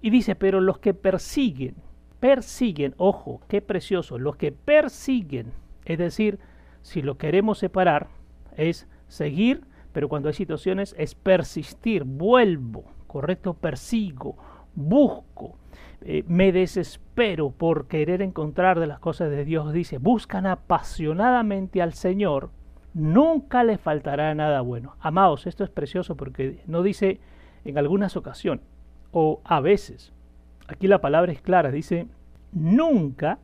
Y 0.03 0.11
dice, 0.11 0.37
pero 0.37 0.61
los 0.61 0.79
que 0.79 0.95
persiguen, 0.95 1.75
persiguen, 2.21 2.95
ojo, 2.97 3.41
qué 3.49 3.61
precioso, 3.61 4.21
los 4.21 4.37
que 4.37 4.53
persiguen, 4.53 5.51
es 5.85 5.99
decir, 5.99 6.39
si 6.83 7.03
lo 7.03 7.19
queremos 7.19 7.59
separar, 7.59 8.09
es 8.57 8.88
seguir, 9.09 9.64
pero 9.93 10.09
cuando 10.09 10.29
hay 10.29 10.35
situaciones 10.35 10.95
es 10.99 11.14
persistir, 11.14 12.05
vuelvo, 12.05 12.85
correcto, 13.07 13.55
persigo, 13.55 14.37
busco, 14.75 15.57
eh, 16.03 16.25
me 16.29 16.53
desespero 16.53 17.51
por 17.51 17.88
querer 17.88 18.23
encontrar 18.23 18.79
de 18.79 18.87
las 18.87 19.01
cosas 19.01 19.31
de 19.31 19.45
Dios. 19.45 19.73
Dice, 19.73 19.99
buscan 19.99 20.47
apasionadamente 20.47 21.83
al 21.83 21.93
Señor, 21.95 22.51
nunca 22.95 23.64
le 23.64 23.79
faltará 23.79 24.35
nada 24.35 24.61
bueno. 24.61 24.97
Amados, 25.01 25.47
esto 25.47 25.64
es 25.64 25.71
precioso 25.71 26.17
porque 26.17 26.62
no 26.67 26.83
dice 26.83 27.21
en 27.64 27.79
algunas 27.79 28.17
ocasiones 28.17 28.64
o 29.11 29.41
a 29.45 29.61
veces. 29.61 30.12
Aquí 30.69 30.87
la 30.87 31.01
palabra 31.01 31.33
es 31.33 31.41
clara, 31.41 31.71
dice, 31.71 32.07
nunca 32.53 33.38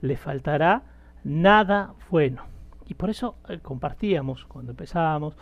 le 0.00 0.16
faltará 0.16 0.82
nada 1.22 1.94
bueno. 2.10 2.53
Y 2.86 2.94
por 2.94 3.10
eso 3.10 3.36
eh, 3.48 3.58
compartíamos 3.60 4.44
cuando 4.44 4.72
empezábamos, 4.72 5.36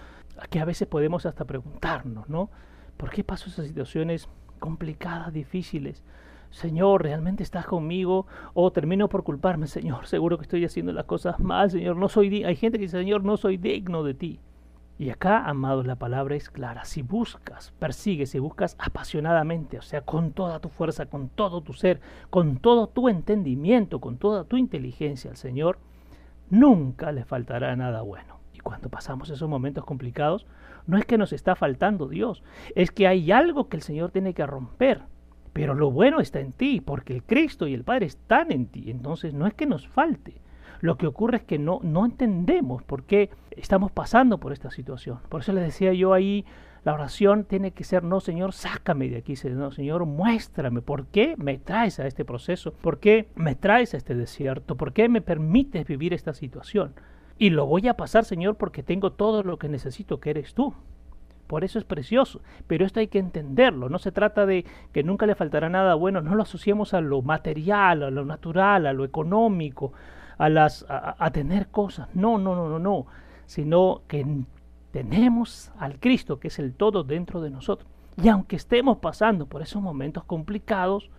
que 0.50 0.60
a 0.60 0.64
veces 0.64 0.88
podemos 0.88 1.26
hasta 1.26 1.44
preguntarnos, 1.44 2.28
¿no? 2.28 2.50
¿Por 2.96 3.10
qué 3.10 3.24
paso 3.24 3.48
esas 3.48 3.66
situaciones 3.66 4.28
complicadas, 4.58 5.32
difíciles? 5.32 6.04
Señor, 6.50 7.02
¿realmente 7.02 7.42
estás 7.42 7.66
conmigo? 7.66 8.26
O 8.54 8.70
termino 8.70 9.08
por 9.08 9.24
culparme, 9.24 9.66
Señor, 9.68 10.06
seguro 10.06 10.38
que 10.38 10.42
estoy 10.42 10.64
haciendo 10.64 10.92
las 10.92 11.06
cosas 11.06 11.40
mal, 11.40 11.70
Señor, 11.70 11.96
no 11.96 12.08
soy 12.08 12.44
Hay 12.44 12.56
gente 12.56 12.78
que 12.78 12.84
dice, 12.84 12.98
Señor, 12.98 13.24
no 13.24 13.36
soy 13.36 13.56
digno 13.56 14.02
de 14.02 14.14
ti. 14.14 14.40
Y 14.98 15.10
acá, 15.10 15.44
amados, 15.48 15.86
la 15.86 15.96
palabra 15.96 16.36
es 16.36 16.48
clara. 16.50 16.84
Si 16.84 17.02
buscas, 17.02 17.72
persigues, 17.78 18.30
si 18.30 18.38
buscas 18.38 18.76
apasionadamente, 18.78 19.78
o 19.78 19.82
sea, 19.82 20.02
con 20.02 20.32
toda 20.32 20.60
tu 20.60 20.68
fuerza, 20.68 21.06
con 21.06 21.28
todo 21.28 21.62
tu 21.62 21.72
ser, 21.72 22.00
con 22.30 22.58
todo 22.58 22.86
tu 22.86 23.08
entendimiento, 23.08 24.00
con 24.00 24.16
toda 24.18 24.44
tu 24.44 24.56
inteligencia 24.56 25.30
al 25.30 25.36
Señor, 25.36 25.78
nunca 26.52 27.10
le 27.12 27.24
faltará 27.24 27.74
nada 27.74 28.02
bueno. 28.02 28.38
Y 28.52 28.60
cuando 28.60 28.90
pasamos 28.90 29.30
esos 29.30 29.48
momentos 29.48 29.84
complicados, 29.84 30.46
no 30.86 30.98
es 30.98 31.06
que 31.06 31.18
nos 31.18 31.32
está 31.32 31.56
faltando 31.56 32.08
Dios, 32.08 32.44
es 32.76 32.90
que 32.90 33.08
hay 33.08 33.32
algo 33.32 33.68
que 33.68 33.78
el 33.78 33.82
Señor 33.82 34.10
tiene 34.10 34.34
que 34.34 34.46
romper. 34.46 35.02
Pero 35.52 35.74
lo 35.74 35.90
bueno 35.90 36.20
está 36.20 36.40
en 36.40 36.52
ti, 36.52 36.80
porque 36.80 37.14
el 37.14 37.24
Cristo 37.24 37.66
y 37.66 37.74
el 37.74 37.84
Padre 37.84 38.06
están 38.06 38.52
en 38.52 38.66
ti. 38.66 38.90
Entonces 38.90 39.34
no 39.34 39.46
es 39.46 39.54
que 39.54 39.66
nos 39.66 39.88
falte. 39.88 40.40
Lo 40.80 40.96
que 40.96 41.06
ocurre 41.06 41.38
es 41.38 41.42
que 41.44 41.58
no, 41.58 41.80
no 41.82 42.04
entendemos 42.04 42.82
por 42.82 43.04
qué 43.04 43.30
estamos 43.50 43.90
pasando 43.90 44.38
por 44.38 44.52
esta 44.52 44.70
situación. 44.70 45.18
Por 45.28 45.40
eso 45.42 45.52
les 45.52 45.64
decía 45.64 45.92
yo 45.92 46.12
ahí 46.12 46.44
la 46.84 46.94
oración 46.94 47.44
tiene 47.44 47.70
que 47.70 47.84
ser, 47.84 48.02
no 48.02 48.20
Señor, 48.20 48.52
sácame 48.52 49.08
de 49.08 49.18
aquí, 49.18 49.34
no 49.50 49.70
Señor, 49.70 50.04
muéstrame 50.04 50.82
por 50.82 51.06
qué 51.06 51.34
me 51.36 51.58
traes 51.58 52.00
a 52.00 52.06
este 52.06 52.24
proceso, 52.24 52.72
por 52.72 52.98
qué 52.98 53.28
me 53.36 53.54
traes 53.54 53.94
a 53.94 53.96
este 53.96 54.14
desierto, 54.14 54.76
por 54.76 54.92
qué 54.92 55.08
me 55.08 55.20
permites 55.20 55.86
vivir 55.86 56.12
esta 56.12 56.34
situación. 56.34 56.94
Y 57.38 57.50
lo 57.50 57.66
voy 57.66 57.88
a 57.88 57.96
pasar, 57.96 58.24
Señor, 58.24 58.56
porque 58.56 58.82
tengo 58.82 59.12
todo 59.12 59.42
lo 59.42 59.58
que 59.58 59.68
necesito, 59.68 60.20
que 60.20 60.30
eres 60.30 60.54
tú. 60.54 60.74
Por 61.46 61.64
eso 61.64 61.78
es 61.78 61.84
precioso. 61.84 62.40
Pero 62.66 62.86
esto 62.86 63.00
hay 63.00 63.08
que 63.08 63.18
entenderlo. 63.18 63.88
No 63.88 63.98
se 63.98 64.12
trata 64.12 64.46
de 64.46 64.64
que 64.92 65.02
nunca 65.02 65.26
le 65.26 65.34
faltará 65.34 65.68
nada 65.68 65.94
bueno. 65.94 66.20
No 66.20 66.34
lo 66.34 66.44
asociemos 66.44 66.94
a 66.94 67.00
lo 67.00 67.20
material, 67.20 68.04
a 68.04 68.10
lo 68.10 68.24
natural, 68.24 68.86
a 68.86 68.92
lo 68.92 69.04
económico, 69.04 69.92
a, 70.38 70.48
las, 70.48 70.86
a, 70.88 71.16
a 71.18 71.30
tener 71.32 71.68
cosas. 71.68 72.08
No, 72.14 72.38
no, 72.38 72.54
no, 72.54 72.68
no, 72.68 72.78
no. 72.78 73.06
Sino 73.46 74.02
que 74.08 74.24
tenemos 74.92 75.72
al 75.78 75.98
Cristo, 75.98 76.38
que 76.38 76.48
es 76.48 76.58
el 76.58 76.74
todo 76.74 77.02
dentro 77.02 77.40
de 77.40 77.50
nosotros. 77.50 77.90
Y 78.22 78.28
aunque 78.28 78.56
estemos 78.56 78.98
pasando 78.98 79.46
por 79.46 79.62
esos 79.62 79.82
momentos 79.82 80.24
complicados, 80.24 81.10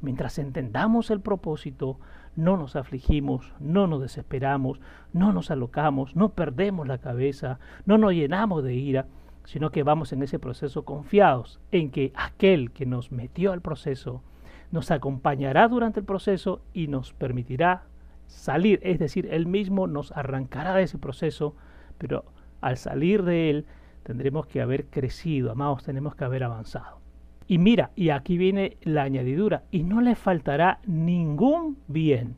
mientras 0.00 0.38
entendamos 0.38 1.10
el 1.10 1.20
propósito, 1.20 2.00
no 2.34 2.56
nos 2.56 2.76
afligimos, 2.76 3.52
no 3.60 3.86
nos 3.86 4.00
desesperamos, 4.00 4.80
no 5.12 5.32
nos 5.32 5.50
alocamos, 5.50 6.16
no 6.16 6.30
perdemos 6.30 6.88
la 6.88 6.98
cabeza, 6.98 7.58
no 7.84 7.98
nos 7.98 8.12
llenamos 8.12 8.64
de 8.64 8.74
ira, 8.74 9.06
sino 9.44 9.70
que 9.70 9.82
vamos 9.82 10.12
en 10.12 10.22
ese 10.22 10.38
proceso 10.38 10.84
confiados 10.84 11.60
en 11.72 11.90
que 11.90 12.12
aquel 12.14 12.72
que 12.72 12.86
nos 12.86 13.12
metió 13.12 13.52
al 13.52 13.60
proceso 13.60 14.22
nos 14.70 14.90
acompañará 14.90 15.68
durante 15.68 16.00
el 16.00 16.06
proceso 16.06 16.62
y 16.72 16.86
nos 16.86 17.12
permitirá 17.12 17.84
salir, 18.28 18.78
es 18.82 18.98
decir, 18.98 19.28
él 19.30 19.46
mismo 19.46 19.86
nos 19.88 20.12
arrancará 20.12 20.74
de 20.74 20.84
ese 20.84 20.98
proceso, 20.98 21.56
pero 21.98 22.24
al 22.60 22.76
salir 22.76 23.22
de 23.22 23.50
él 23.50 23.66
tendremos 24.02 24.46
que 24.46 24.60
haber 24.60 24.86
crecido, 24.86 25.50
amados, 25.50 25.84
tenemos 25.84 26.14
que 26.14 26.24
haber 26.24 26.44
avanzado. 26.44 27.00
Y 27.46 27.58
mira, 27.58 27.90
y 27.96 28.10
aquí 28.10 28.38
viene 28.38 28.76
la 28.82 29.02
añadidura, 29.02 29.64
y 29.70 29.82
no 29.82 30.00
le 30.00 30.14
faltará 30.14 30.78
ningún 30.86 31.78
bien, 31.88 32.36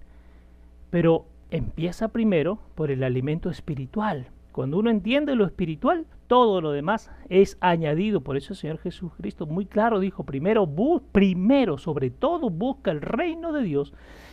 pero 0.91 1.27
empieza 1.51 2.09
primero 2.09 2.59
por 2.75 2.91
el 2.91 3.03
alimento 3.03 3.51
espiritual. 3.51 4.29
Cuando 4.53 4.79
uno 4.79 4.91
entiende 4.91 5.35
lo 5.35 5.47
espiritual, 5.47 6.07
todo 6.27 6.63
lo 6.63 6.73
demás 6.73 7.11
es 7.29 7.59
añadido. 7.61 8.23
Por 8.23 8.39
eso 8.39 8.55
el 8.55 8.59
Señor 8.59 8.79
Jesucristo 8.79 9.47
muy 9.47 9.67
claro 9.67 10.01
dijo, 10.01 10.25
primero, 10.25 10.67
primero 11.13 11.77
sobre 11.77 12.11
todo 12.11 12.49
busca 12.49 12.91
el 12.91 13.03
reino 13.03 13.53
de 13.53 13.63
Dios 13.63 13.93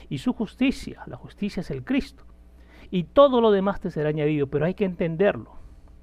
y 0.10 0.20
su 0.20 0.32
justicia. 0.32 1.04
La 1.08 1.18
justicia 1.18 1.62
es 1.62 1.72
el 1.72 1.84
Cristo. 1.84 2.24
Y 2.90 3.04
todo 3.04 3.42
lo 3.42 3.52
demás 3.52 3.82
te 3.82 3.92
será 3.92 4.10
añadido, 4.10 4.48
pero 4.48 4.66
hay 4.66 4.74
que 4.74 4.86
entenderlo. 4.86 5.60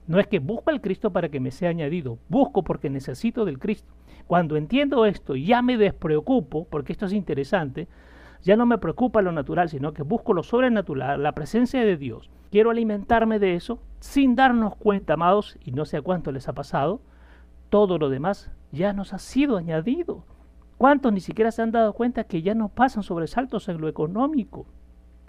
No 0.06 0.20
es 0.20 0.28
que 0.28 0.38
busco 0.38 0.70
al 0.70 0.80
Cristo 0.80 1.12
para 1.12 1.28
que 1.28 1.40
me 1.40 1.50
sea 1.50 1.70
añadido, 1.70 2.18
busco 2.28 2.62
porque 2.62 2.90
necesito 2.90 3.44
del 3.44 3.58
Cristo. 3.58 3.92
Cuando 4.26 4.56
entiendo 4.56 5.04
esto, 5.04 5.34
ya 5.34 5.62
me 5.62 5.76
despreocupo, 5.76 6.66
porque 6.70 6.92
esto 6.92 7.06
es 7.06 7.12
interesante, 7.12 7.88
ya 8.42 8.56
no 8.56 8.66
me 8.66 8.78
preocupa 8.78 9.22
lo 9.22 9.32
natural, 9.32 9.68
sino 9.68 9.92
que 9.92 10.02
busco 10.02 10.32
lo 10.32 10.44
sobrenatural, 10.44 11.22
la 11.22 11.32
presencia 11.32 11.84
de 11.84 11.96
Dios. 11.96 12.30
Quiero 12.50 12.70
alimentarme 12.70 13.40
de 13.40 13.54
eso 13.54 13.80
sin 13.98 14.36
darnos 14.36 14.76
cuenta, 14.76 15.14
amados, 15.14 15.58
y 15.64 15.72
no 15.72 15.84
sé 15.84 15.96
a 15.96 16.02
cuánto 16.02 16.30
les 16.30 16.48
ha 16.48 16.52
pasado, 16.52 17.00
todo 17.68 17.98
lo 17.98 18.08
demás 18.08 18.52
ya 18.70 18.92
nos 18.92 19.12
ha 19.12 19.18
sido 19.18 19.56
añadido. 19.56 20.24
¿Cuántos 20.78 21.12
ni 21.12 21.20
siquiera 21.20 21.50
se 21.50 21.62
han 21.62 21.72
dado 21.72 21.94
cuenta 21.94 22.24
que 22.24 22.42
ya 22.42 22.54
no 22.54 22.68
pasan 22.68 23.02
sobresaltos 23.02 23.68
en 23.68 23.80
lo 23.80 23.88
económico? 23.88 24.66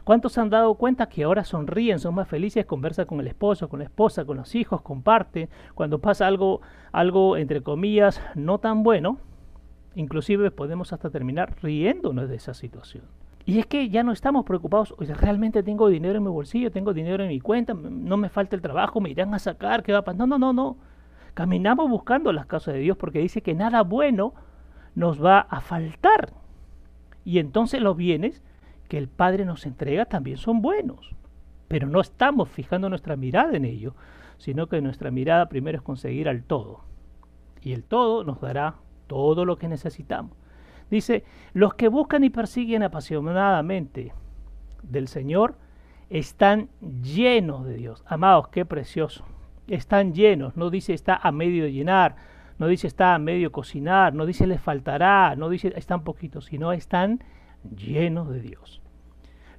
¿Cuántos 0.08 0.32
se 0.32 0.40
han 0.40 0.50
dado 0.50 0.76
cuenta 0.76 1.10
que 1.10 1.26
ahora 1.26 1.44
sonríen, 1.44 2.00
son 2.00 2.16
más 2.16 2.30
felices, 2.30 2.66
conversan 2.66 3.08
con 3.08 3.20
el 3.20 3.28
esposo, 3.28 3.68
con 3.68 3.80
la 3.80 3.84
esposa, 3.84 4.24
con 4.24 4.38
los 4.38 4.56
hijos, 4.56 4.82
comparten? 4.82 5.50
Cuando 5.76 6.00
pasa 6.00 6.28
algo, 6.28 6.62
algo 6.94 7.36
entre 7.36 7.62
comillas, 7.62 8.22
no 8.34 8.58
tan 8.58 8.84
bueno, 8.84 9.18
inclusive 9.96 10.50
podemos 10.50 10.94
hasta 10.94 11.10
terminar 11.10 11.58
riéndonos 11.62 12.30
de 12.30 12.38
esa 12.38 12.54
situación. 12.54 13.04
Y 13.44 13.60
es 13.60 13.66
que 13.66 13.90
ya 13.90 14.02
no 14.02 14.14
estamos 14.14 14.46
preocupados, 14.46 14.96
oye, 14.98 15.14
realmente 15.14 15.62
tengo 15.62 15.90
dinero 15.90 16.16
en 16.16 16.24
mi 16.24 16.30
bolsillo, 16.30 16.72
tengo 16.72 16.94
dinero 16.94 17.22
en 17.22 17.28
mi 17.28 17.42
cuenta, 17.42 17.74
no 17.74 18.16
me 18.16 18.30
falta 18.30 18.56
el 18.56 18.62
trabajo, 18.62 19.02
me 19.02 19.10
irán 19.10 19.34
a 19.34 19.40
sacar, 19.40 19.84
¿qué 19.84 19.92
va 19.92 20.00
a 20.00 20.04
pasar? 20.06 20.20
No, 20.20 20.26
no, 20.26 20.40
no, 20.40 20.54
no. 20.54 20.78
Caminamos 21.34 21.90
buscando 21.90 22.32
las 22.32 22.46
casas 22.46 22.76
de 22.76 22.80
Dios 22.80 22.96
porque 22.96 23.20
dice 23.20 23.42
que 23.42 23.54
nada 23.54 23.84
bueno 23.84 24.34
nos 24.96 25.22
va 25.22 25.42
a 25.42 25.60
faltar. 25.60 26.32
Y 27.26 27.40
entonces 27.40 27.82
los 27.82 27.98
bienes 27.98 28.42
que 28.88 28.98
el 28.98 29.08
Padre 29.08 29.46
nos 29.46 29.66
entrega 29.66 30.06
también 30.06 30.38
son 30.38 30.62
buenos. 30.62 31.16
Pero 31.68 31.88
no 31.88 32.00
estamos 32.00 32.50
fijando 32.50 32.90
nuestra 32.90 33.16
mirada 33.16 33.56
en 33.56 33.66
ello, 33.66 33.96
sino 34.38 34.68
que 34.68 34.82
nuestra 34.82 35.12
mirada 35.12 35.50
primero 35.50 35.78
es 35.78 35.84
conseguir 35.84 36.30
al 36.30 36.44
todo. 36.44 36.82
Y 37.62 37.74
el 37.74 37.84
todo 37.84 38.24
nos 38.24 38.40
dará 38.40 38.76
todo 39.08 39.46
lo 39.46 39.58
que 39.58 39.68
necesitamos. 39.68 40.32
Dice, 40.90 41.26
los 41.54 41.74
que 41.74 41.90
buscan 41.90 42.24
y 42.24 42.30
persiguen 42.30 42.84
apasionadamente 42.84 44.14
del 44.84 45.08
Señor 45.08 45.56
están 46.10 46.70
llenos 46.80 47.66
de 47.66 47.76
Dios. 47.76 48.04
Amados, 48.08 48.48
qué 48.48 48.64
precioso 48.64 49.26
están 49.68 50.14
llenos, 50.14 50.56
no 50.56 50.70
dice 50.70 50.94
está 50.94 51.16
a 51.16 51.32
medio 51.32 51.68
llenar, 51.68 52.16
no 52.58 52.68
dice 52.68 52.88
está 52.88 53.14
a 53.14 53.20
medio 53.20 53.52
cocinar, 53.52 54.14
no 54.14 54.26
dice 54.26 54.48
les 54.48 54.62
faltará, 54.62 55.36
no 55.36 55.50
dice 55.50 55.74
están 55.76 56.04
poquitos, 56.04 56.46
sino 56.46 56.72
están 56.72 57.24
llenos 57.76 58.30
de 58.30 58.42
Dios. 58.42 58.82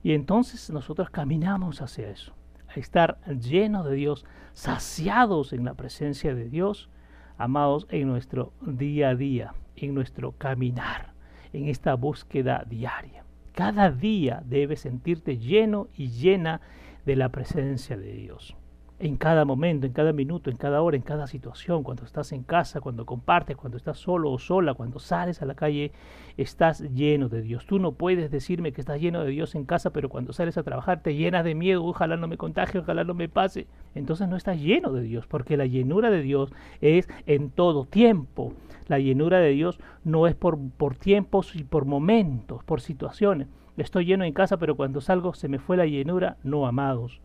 Y 0.02 0.12
entonces 0.12 0.70
nosotros 0.70 1.10
caminamos 1.10 1.82
hacia 1.82 2.08
eso, 2.08 2.34
a 2.68 2.78
estar 2.78 3.20
llenos 3.26 3.84
de 3.86 3.94
Dios, 3.94 4.24
saciados 4.52 5.52
en 5.52 5.64
la 5.64 5.74
presencia 5.74 6.34
de 6.34 6.48
Dios, 6.48 6.88
amados 7.36 7.86
en 7.90 8.08
nuestro 8.08 8.52
día 8.60 9.10
a 9.10 9.14
día, 9.14 9.54
en 9.76 9.94
nuestro 9.94 10.32
caminar, 10.32 11.12
en 11.52 11.68
esta 11.68 11.94
búsqueda 11.94 12.64
diaria. 12.68 13.24
Cada 13.52 13.90
día 13.90 14.42
debes 14.44 14.80
sentirte 14.80 15.38
lleno 15.38 15.88
y 15.94 16.08
llena 16.08 16.60
de 17.04 17.16
la 17.16 17.30
presencia 17.30 17.96
de 17.96 18.12
Dios 18.12 18.56
en 19.00 19.16
cada 19.16 19.44
momento, 19.44 19.86
en 19.86 19.92
cada 19.92 20.12
minuto, 20.12 20.50
en 20.50 20.56
cada 20.56 20.82
hora, 20.82 20.96
en 20.96 21.02
cada 21.02 21.26
situación, 21.26 21.82
cuando 21.82 22.04
estás 22.04 22.32
en 22.32 22.42
casa, 22.42 22.80
cuando 22.80 23.06
compartes, 23.06 23.56
cuando 23.56 23.76
estás 23.76 23.98
solo 23.98 24.30
o 24.32 24.38
sola, 24.38 24.74
cuando 24.74 24.98
sales 24.98 25.40
a 25.40 25.46
la 25.46 25.54
calle, 25.54 25.92
estás 26.36 26.80
lleno 26.80 27.28
de 27.28 27.42
Dios. 27.42 27.64
Tú 27.66 27.78
no 27.78 27.92
puedes 27.92 28.30
decirme 28.30 28.72
que 28.72 28.80
estás 28.80 29.00
lleno 29.00 29.22
de 29.22 29.30
Dios 29.30 29.54
en 29.54 29.64
casa, 29.64 29.90
pero 29.90 30.08
cuando 30.08 30.32
sales 30.32 30.58
a 30.58 30.64
trabajar 30.64 31.00
te 31.02 31.14
llenas 31.14 31.44
de 31.44 31.54
miedo, 31.54 31.84
ojalá 31.84 32.16
no 32.16 32.26
me 32.26 32.36
contagie, 32.36 32.80
ojalá 32.80 33.04
no 33.04 33.14
me 33.14 33.28
pase. 33.28 33.66
Entonces 33.94 34.28
no 34.28 34.36
estás 34.36 34.60
lleno 34.60 34.92
de 34.92 35.02
Dios, 35.02 35.26
porque 35.26 35.56
la 35.56 35.66
llenura 35.66 36.10
de 36.10 36.22
Dios 36.22 36.52
es 36.80 37.08
en 37.26 37.50
todo 37.50 37.84
tiempo. 37.84 38.52
La 38.88 38.98
llenura 38.98 39.38
de 39.38 39.50
Dios 39.50 39.78
no 40.02 40.26
es 40.26 40.34
por, 40.34 40.58
por 40.76 40.96
tiempos 40.96 41.54
y 41.54 41.62
por 41.62 41.84
momentos, 41.84 42.64
por 42.64 42.80
situaciones. 42.80 43.48
Estoy 43.76 44.06
lleno 44.06 44.24
en 44.24 44.32
casa, 44.32 44.56
pero 44.56 44.76
cuando 44.76 45.00
salgo 45.00 45.34
se 45.34 45.48
me 45.48 45.60
fue 45.60 45.76
la 45.76 45.86
llenura, 45.86 46.36
no 46.42 46.66
amados. 46.66 47.20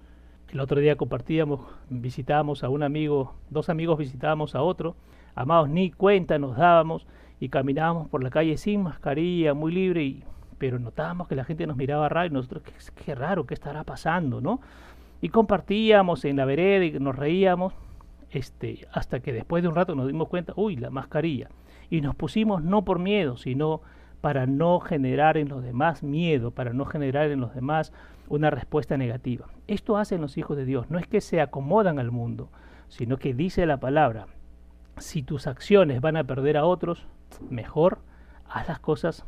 El 0.54 0.60
otro 0.60 0.80
día 0.80 0.96
compartíamos, 0.98 1.62
visitábamos 1.90 2.64
a 2.64 2.70
un 2.70 2.84
amigo, 2.84 3.34
dos 3.50 3.70
amigos 3.70 3.98
visitábamos 3.98 4.54
a 4.54 4.62
otro, 4.62 4.96
amados 5.34 5.68
ni 5.68 5.90
cuenta 5.90 6.38
nos 6.38 6.56
dábamos 6.56 7.08
y 7.40 7.50
caminábamos 7.50 8.08
por 8.08 8.22
la 8.22 8.30
calle 8.30 8.56
sin 8.58 8.84
mascarilla, 8.84 9.56
muy 9.56 9.72
libre, 9.72 10.04
y, 10.04 10.24
pero 10.60 10.78
notábamos 10.78 11.28
que 11.28 11.36
la 11.36 11.44
gente 11.44 11.66
nos 11.66 11.76
miraba 11.76 12.08
raro 12.08 12.28
y 12.28 12.30
nosotros, 12.30 12.62
qué, 12.62 12.74
qué 13.04 13.16
raro, 13.16 13.48
qué 13.48 13.56
estará 13.56 13.84
pasando, 13.84 14.42
¿no? 14.42 14.62
Y 15.22 15.30
compartíamos 15.30 16.24
en 16.24 16.38
la 16.38 16.46
vereda 16.46 16.86
y 16.86 16.92
nos 17.00 17.16
reíamos, 17.16 17.74
este, 18.30 18.88
hasta 18.92 19.22
que 19.22 19.34
después 19.34 19.64
de 19.64 19.70
un 19.70 19.76
rato 19.76 19.96
nos 19.96 20.06
dimos 20.06 20.28
cuenta, 20.28 20.54
uy, 20.56 20.76
la 20.76 20.92
mascarilla. 20.92 21.50
Y 21.90 22.02
nos 22.02 22.14
pusimos 22.14 22.62
no 22.62 22.86
por 22.86 23.00
miedo, 23.00 23.38
sino 23.38 23.82
para 24.22 24.46
no 24.46 24.80
generar 24.80 25.36
en 25.36 25.50
los 25.50 25.64
demás 25.64 26.04
miedo, 26.04 26.52
para 26.52 26.74
no 26.74 26.86
generar 26.86 27.32
en 27.32 27.42
los 27.42 27.56
demás 27.56 27.92
una 28.28 28.50
respuesta 28.50 28.98
negativa. 28.98 29.48
Esto 29.68 29.98
hacen 29.98 30.22
los 30.22 30.38
hijos 30.38 30.58
de 30.58 30.66
Dios, 30.66 30.90
no 30.90 31.00
es 31.00 31.08
que 31.08 31.22
se 31.22 31.42
acomodan 31.42 32.00
al 32.00 32.12
mundo, 32.12 32.50
sino 32.88 33.18
que 33.18 33.34
dice 33.34 33.66
la 33.66 33.80
palabra, 33.80 34.28
si 34.98 35.24
tus 35.24 35.48
acciones 35.48 36.02
van 36.02 36.18
a 36.18 36.24
perder 36.24 36.58
a 36.58 36.66
otros, 36.66 37.08
mejor 37.50 38.00
haz 38.48 38.68
las 38.68 38.80
cosas 38.80 39.26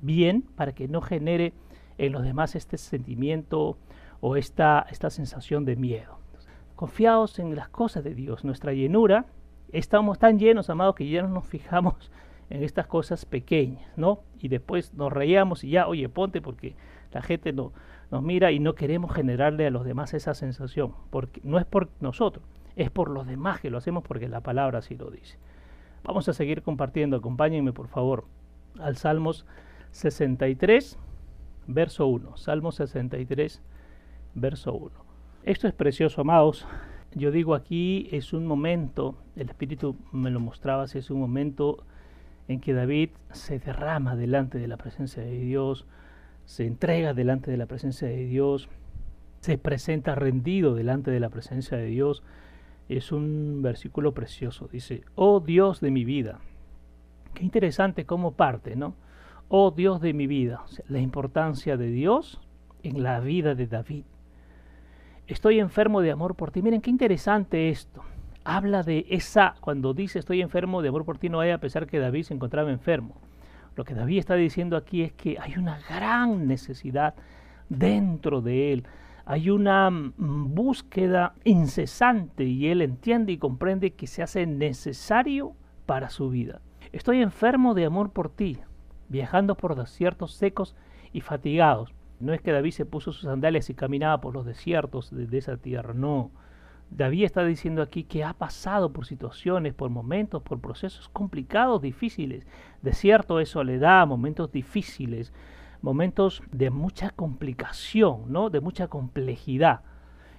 bien 0.00 0.42
para 0.56 0.72
que 0.72 0.88
no 0.88 1.00
genere 1.00 1.54
en 1.96 2.12
los 2.12 2.22
demás 2.22 2.54
este 2.54 2.76
sentimiento 2.78 3.78
o 4.20 4.36
esta, 4.36 4.86
esta 4.90 5.10
sensación 5.10 5.64
de 5.64 5.76
miedo. 5.76 6.18
Confiados 6.76 7.38
en 7.38 7.56
las 7.56 7.68
cosas 7.68 8.04
de 8.04 8.14
Dios, 8.14 8.44
nuestra 8.44 8.72
llenura, 8.72 9.26
estamos 9.72 10.18
tan 10.18 10.38
llenos, 10.38 10.70
amados, 10.70 10.94
que 10.94 11.08
ya 11.08 11.22
no 11.22 11.28
nos 11.28 11.46
fijamos 11.46 12.10
en 12.50 12.62
estas 12.62 12.86
cosas 12.86 13.24
pequeñas, 13.24 13.82
¿no? 13.96 14.20
Y 14.38 14.48
después 14.48 14.94
nos 14.94 15.12
reíamos 15.12 15.64
y 15.64 15.70
ya, 15.70 15.86
oye, 15.86 16.08
ponte 16.08 16.40
porque 16.40 16.74
la 17.12 17.22
gente 17.22 17.52
no, 17.52 17.72
nos 18.10 18.22
mira 18.22 18.52
y 18.52 18.58
no 18.58 18.74
queremos 18.74 19.12
generarle 19.12 19.66
a 19.66 19.70
los 19.70 19.84
demás 19.84 20.14
esa 20.14 20.34
sensación, 20.34 20.94
porque 21.10 21.40
no 21.44 21.58
es 21.58 21.66
por 21.66 21.88
nosotros, 22.00 22.44
es 22.76 22.90
por 22.90 23.10
los 23.10 23.26
demás 23.26 23.60
que 23.60 23.70
lo 23.70 23.78
hacemos 23.78 24.04
porque 24.04 24.28
la 24.28 24.40
palabra 24.40 24.78
así 24.78 24.96
lo 24.96 25.10
dice. 25.10 25.36
Vamos 26.04 26.28
a 26.28 26.32
seguir 26.32 26.62
compartiendo, 26.62 27.16
acompáñenme 27.16 27.72
por 27.72 27.88
favor 27.88 28.24
al 28.78 28.96
Salmos 28.96 29.44
63, 29.90 30.98
verso 31.66 32.06
1. 32.06 32.36
Salmos 32.36 32.76
63, 32.76 33.62
verso 34.34 34.72
1. 34.72 34.90
Esto 35.44 35.68
es 35.68 35.74
precioso, 35.74 36.20
amados. 36.20 36.66
Yo 37.14 37.30
digo 37.30 37.54
aquí 37.54 38.08
es 38.12 38.32
un 38.32 38.46
momento, 38.46 39.16
el 39.34 39.48
Espíritu 39.48 39.96
me 40.12 40.30
lo 40.30 40.40
mostraba, 40.40 40.84
es 40.84 41.10
un 41.10 41.20
momento 41.20 41.84
en 42.48 42.60
que 42.60 42.72
David 42.72 43.10
se 43.30 43.58
derrama 43.58 44.16
delante 44.16 44.58
de 44.58 44.68
la 44.68 44.78
presencia 44.78 45.22
de 45.22 45.38
Dios, 45.38 45.86
se 46.46 46.66
entrega 46.66 47.12
delante 47.12 47.50
de 47.50 47.58
la 47.58 47.66
presencia 47.66 48.08
de 48.08 48.24
Dios, 48.24 48.68
se 49.40 49.58
presenta 49.58 50.14
rendido 50.14 50.74
delante 50.74 51.10
de 51.10 51.20
la 51.20 51.28
presencia 51.28 51.76
de 51.76 51.86
Dios. 51.86 52.22
Es 52.88 53.12
un 53.12 53.60
versículo 53.62 54.14
precioso. 54.14 54.68
Dice, 54.72 55.02
oh 55.14 55.40
Dios 55.40 55.80
de 55.80 55.90
mi 55.90 56.04
vida. 56.04 56.40
Qué 57.34 57.44
interesante 57.44 58.06
cómo 58.06 58.32
parte, 58.32 58.76
¿no? 58.76 58.94
Oh 59.48 59.70
Dios 59.70 60.00
de 60.00 60.14
mi 60.14 60.26
vida. 60.26 60.64
la 60.88 61.00
importancia 61.00 61.76
de 61.76 61.90
Dios 61.90 62.40
en 62.82 63.02
la 63.02 63.20
vida 63.20 63.54
de 63.54 63.66
David. 63.66 64.04
Estoy 65.26 65.60
enfermo 65.60 66.00
de 66.00 66.10
amor 66.10 66.34
por 66.34 66.50
ti. 66.50 66.62
Miren 66.62 66.80
qué 66.80 66.88
interesante 66.88 67.68
esto. 67.68 68.02
Habla 68.50 68.82
de 68.82 69.04
esa, 69.10 69.56
cuando 69.60 69.92
dice 69.92 70.18
estoy 70.18 70.40
enfermo 70.40 70.80
de 70.80 70.88
amor 70.88 71.04
por 71.04 71.18
ti, 71.18 71.28
no 71.28 71.38
hay 71.40 71.50
a 71.50 71.60
pesar 71.60 71.86
que 71.86 71.98
David 71.98 72.22
se 72.22 72.32
encontraba 72.32 72.70
enfermo. 72.70 73.14
Lo 73.76 73.84
que 73.84 73.92
David 73.92 74.20
está 74.20 74.36
diciendo 74.36 74.78
aquí 74.78 75.02
es 75.02 75.12
que 75.12 75.36
hay 75.38 75.56
una 75.58 75.78
gran 75.86 76.46
necesidad 76.46 77.14
dentro 77.68 78.40
de 78.40 78.72
él. 78.72 78.86
Hay 79.26 79.50
una 79.50 79.90
mm, 79.90 80.54
búsqueda 80.54 81.34
incesante 81.44 82.44
y 82.44 82.68
él 82.68 82.80
entiende 82.80 83.32
y 83.32 83.36
comprende 83.36 83.90
que 83.90 84.06
se 84.06 84.22
hace 84.22 84.46
necesario 84.46 85.52
para 85.84 86.08
su 86.08 86.30
vida. 86.30 86.62
Estoy 86.90 87.20
enfermo 87.20 87.74
de 87.74 87.84
amor 87.84 88.12
por 88.12 88.30
ti, 88.30 88.56
viajando 89.10 89.56
por 89.56 89.76
desiertos 89.76 90.32
secos 90.32 90.74
y 91.12 91.20
fatigados. 91.20 91.92
No 92.18 92.32
es 92.32 92.40
que 92.40 92.52
David 92.52 92.70
se 92.70 92.86
puso 92.86 93.12
sus 93.12 93.24
sandalias 93.24 93.68
y 93.68 93.74
caminaba 93.74 94.22
por 94.22 94.32
los 94.32 94.46
desiertos 94.46 95.10
de, 95.14 95.36
esa 95.36 95.58
tierra, 95.58 95.92
no. 95.92 96.30
David 96.90 97.24
está 97.24 97.44
diciendo 97.44 97.82
aquí 97.82 98.04
que 98.04 98.24
ha 98.24 98.32
pasado 98.32 98.92
por 98.92 99.06
situaciones, 99.06 99.74
por 99.74 99.90
momentos, 99.90 100.42
por 100.42 100.60
procesos 100.60 101.08
complicados, 101.08 101.82
difíciles. 101.82 102.46
Desierto 102.82 103.40
es 103.40 103.50
soledad, 103.50 104.06
momentos 104.06 104.50
difíciles, 104.50 105.32
momentos 105.82 106.42
de 106.50 106.70
mucha 106.70 107.10
complicación, 107.10 108.32
¿no? 108.32 108.50
de 108.50 108.60
mucha 108.60 108.88
complejidad. 108.88 109.82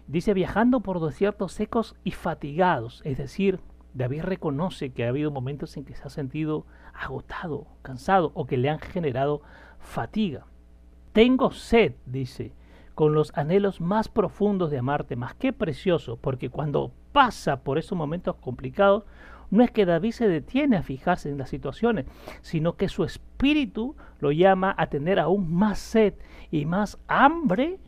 Dice 0.08 0.34
viajando 0.34 0.80
por 0.82 1.00
desiertos 1.00 1.54
secos 1.54 1.95
y 2.04 2.12
fatigados, 2.12 3.02
es 3.06 3.18
decir, 3.20 3.60
David 3.93 4.24
reconoce 4.24 4.91
que 4.91 5.06
ha 5.06 5.10
habido 5.10 5.32
momentos 5.32 5.78
en 5.78 5.86
que 5.86 5.95
se 5.95 6.04
ha 6.04 6.10
sentido 6.10 6.66
agotado, 6.93 7.68
cansado 7.82 8.32
o 8.34 8.45
que 8.45 8.58
le 8.58 8.70
han 8.70 8.80
generado 8.80 9.41
fatiga. 9.80 10.45
tengo 11.14 11.52
sed, 11.52 11.93
dice, 12.06 12.54
con 13.00 13.14
los 13.14 13.32
anhelos 13.38 13.80
más 13.80 14.10
profundos 14.10 14.72
de 14.72 14.78
amarte 14.78 15.16
más. 15.16 15.34
Qué 15.34 15.54
precioso, 15.54 16.18
porque 16.18 16.50
cuando 16.50 16.91
pasa 17.14 17.64
por 17.64 17.78
esos 17.78 17.97
momentos 17.97 18.36
complicados, 18.36 19.06
no 19.52 19.64
es 19.64 19.72
que 19.72 19.86
David 19.86 20.12
se 20.12 20.28
detiene 20.28 20.76
a 20.76 20.84
fijarse 20.84 21.30
en 21.30 21.38
las 21.38 21.47
situaciones, 21.47 22.08
sino 22.41 22.76
que 22.76 22.89
su 22.89 23.06
espíritu 23.06 23.95
lo 24.20 24.34
llama 24.34 24.76
a 24.78 24.88
tener 24.88 25.18
aún 25.18 25.50
más 25.50 25.80
sed 25.80 26.16
y 26.52 26.66
más 26.66 27.00
hambre 27.08 27.80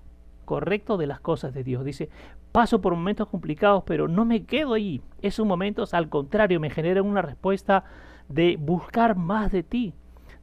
correcto 0.45 0.95
de 0.95 1.07
las 1.07 1.19
cosas 1.19 1.53
de 1.53 1.65
Dios. 1.65 1.83
Dice, 1.83 2.07
paso 2.53 2.79
por 2.79 2.95
momentos 2.95 3.27
complicados, 3.27 3.83
pero 3.85 4.07
no 4.07 4.23
me 4.23 4.45
quedo 4.45 4.75
ahí. 4.75 5.01
Esos 5.21 5.45
momentos, 5.45 5.93
al 5.93 6.07
contrario, 6.07 6.61
me 6.61 6.69
generan 6.69 7.05
una 7.05 7.21
respuesta 7.21 7.83
de 8.29 8.55
buscar 8.57 9.17
más 9.17 9.51
de 9.51 9.63
ti, 9.63 9.93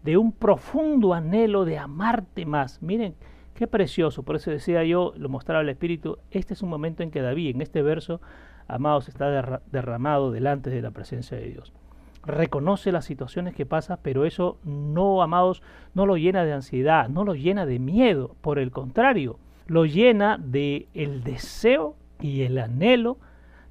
de 0.02 0.18
un 0.18 0.30
profundo 0.30 1.14
anhelo 1.14 1.64
de 1.64 1.78
amarte 1.78 2.44
más. 2.44 2.82
Miren, 2.82 3.14
Qué 3.58 3.66
precioso, 3.66 4.22
por 4.22 4.36
eso 4.36 4.52
decía 4.52 4.84
yo, 4.84 5.12
lo 5.16 5.28
mostraba 5.28 5.62
el 5.62 5.68
Espíritu, 5.68 6.18
este 6.30 6.54
es 6.54 6.62
un 6.62 6.68
momento 6.68 7.02
en 7.02 7.10
que 7.10 7.22
David, 7.22 7.56
en 7.56 7.60
este 7.60 7.82
verso, 7.82 8.20
amados, 8.68 9.08
está 9.08 9.60
derramado 9.72 10.30
delante 10.30 10.70
de 10.70 10.80
la 10.80 10.92
presencia 10.92 11.36
de 11.36 11.48
Dios. 11.48 11.72
Reconoce 12.24 12.92
las 12.92 13.04
situaciones 13.04 13.56
que 13.56 13.66
pasa, 13.66 13.98
pero 14.00 14.24
eso 14.24 14.60
no, 14.62 15.22
amados, 15.22 15.60
no 15.92 16.06
lo 16.06 16.16
llena 16.16 16.44
de 16.44 16.52
ansiedad, 16.52 17.08
no 17.08 17.24
lo 17.24 17.34
llena 17.34 17.66
de 17.66 17.80
miedo, 17.80 18.36
por 18.42 18.60
el 18.60 18.70
contrario, 18.70 19.40
lo 19.66 19.86
llena 19.86 20.38
de 20.38 20.86
el 20.94 21.24
deseo 21.24 21.96
y 22.20 22.42
el 22.42 22.58
anhelo 22.58 23.18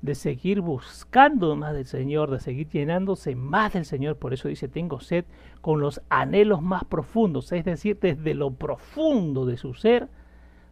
de 0.02 0.16
seguir 0.16 0.62
buscando 0.62 1.56
más 1.56 1.74
del 1.74 1.86
Señor, 1.86 2.32
de 2.32 2.39
seguir 2.39 2.70
llenándose 2.70 3.36
más 3.36 3.74
del 3.74 3.86
Señor. 3.86 4.18
Por 4.18 4.34
eso 4.34 4.48
dice, 4.48 4.68
tengo 4.68 5.00
sed 5.00 5.26
con 5.62 5.80
los 5.80 6.02
anhelos 6.10 6.62
más 6.62 6.84
profundos, 6.84 7.52
es 7.52 7.66
decir, 7.66 7.98
desde 8.00 8.34
lo 8.34 8.52
profundo 8.52 9.45
de 9.45 9.58
su 9.58 9.74
ser. 9.74 10.10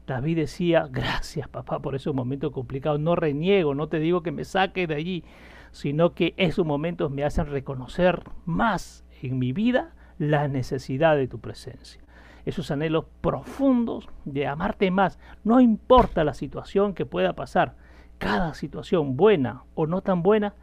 David 0.06 0.38
decía, 0.38 0.88
gracias 0.92 1.48
papá 1.48 1.80
por 1.80 1.96
esos 1.96 2.14
momentos 2.14 2.52
complicados, 2.52 3.00
no 3.00 3.16
reniego, 3.16 3.74
no 3.74 3.88
te 3.88 4.00
digo 4.00 4.22
que 4.22 4.32
me 4.32 4.46
saque 4.46 4.86
de 4.86 4.96
allí, 4.96 5.24
sino 5.72 6.14
que 6.14 6.36
esos 6.38 6.66
momentos 6.66 7.10
me 7.12 7.24
hacen 7.24 7.48
reconocer 7.48 8.24
más 8.46 9.04
en 9.22 9.40
mi 9.40 9.52
vida 9.52 9.96
la 10.20 10.48
necesidad 10.48 11.16
de 11.16 11.28
tu 11.28 11.40
presencia. 11.40 12.02
Esos 12.46 12.70
anhelos 12.70 13.06
profundos 13.22 14.08
de 14.24 14.46
amarte 14.46 14.92
más, 14.92 15.18
no 15.44 15.60
importa 15.60 16.24
la 16.24 16.36
situación 16.36 16.94
que 16.94 17.08
pueda 17.08 17.34
pasar, 17.34 17.76
cada 18.18 18.54
situación, 18.54 19.18
buena 19.18 19.64
o 19.76 19.88
no 19.88 20.02
tan 20.02 20.24
buena, 20.24 20.54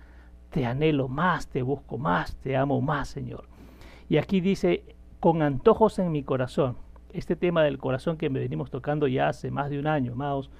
te 0.50 0.66
anhelo 0.66 1.08
más, 1.08 1.48
te 1.48 1.62
busco 1.62 1.98
más, 1.98 2.36
te 2.36 2.56
amo 2.56 2.80
más, 2.80 3.08
Señor. 3.08 3.44
Y 4.08 4.18
aquí 4.18 4.40
dice, 4.40 4.84
con 5.20 5.42
antojos 5.42 5.98
en 5.98 6.12
mi 6.12 6.22
corazón, 6.22 6.76
este 7.12 7.36
tema 7.36 7.62
del 7.62 7.78
corazón 7.78 8.16
que 8.16 8.30
me 8.30 8.40
venimos 8.40 8.70
tocando 8.70 9.06
ya 9.06 9.28
hace 9.28 9.50
más 9.50 9.70
de 9.70 9.78
un 9.78 9.86
año, 9.86 10.12
amados, 10.12 10.50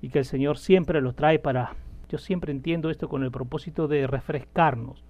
y 0.00 0.08
que 0.10 0.18
el 0.18 0.24
Señor 0.24 0.58
siempre 0.58 1.00
lo 1.00 1.14
trae 1.14 1.38
para, 1.38 1.74
yo 2.08 2.18
siempre 2.18 2.52
entiendo 2.52 2.90
esto 2.90 3.08
con 3.08 3.22
el 3.22 3.30
propósito 3.30 3.88
de 3.88 4.06
refrescarnos, 4.06 5.04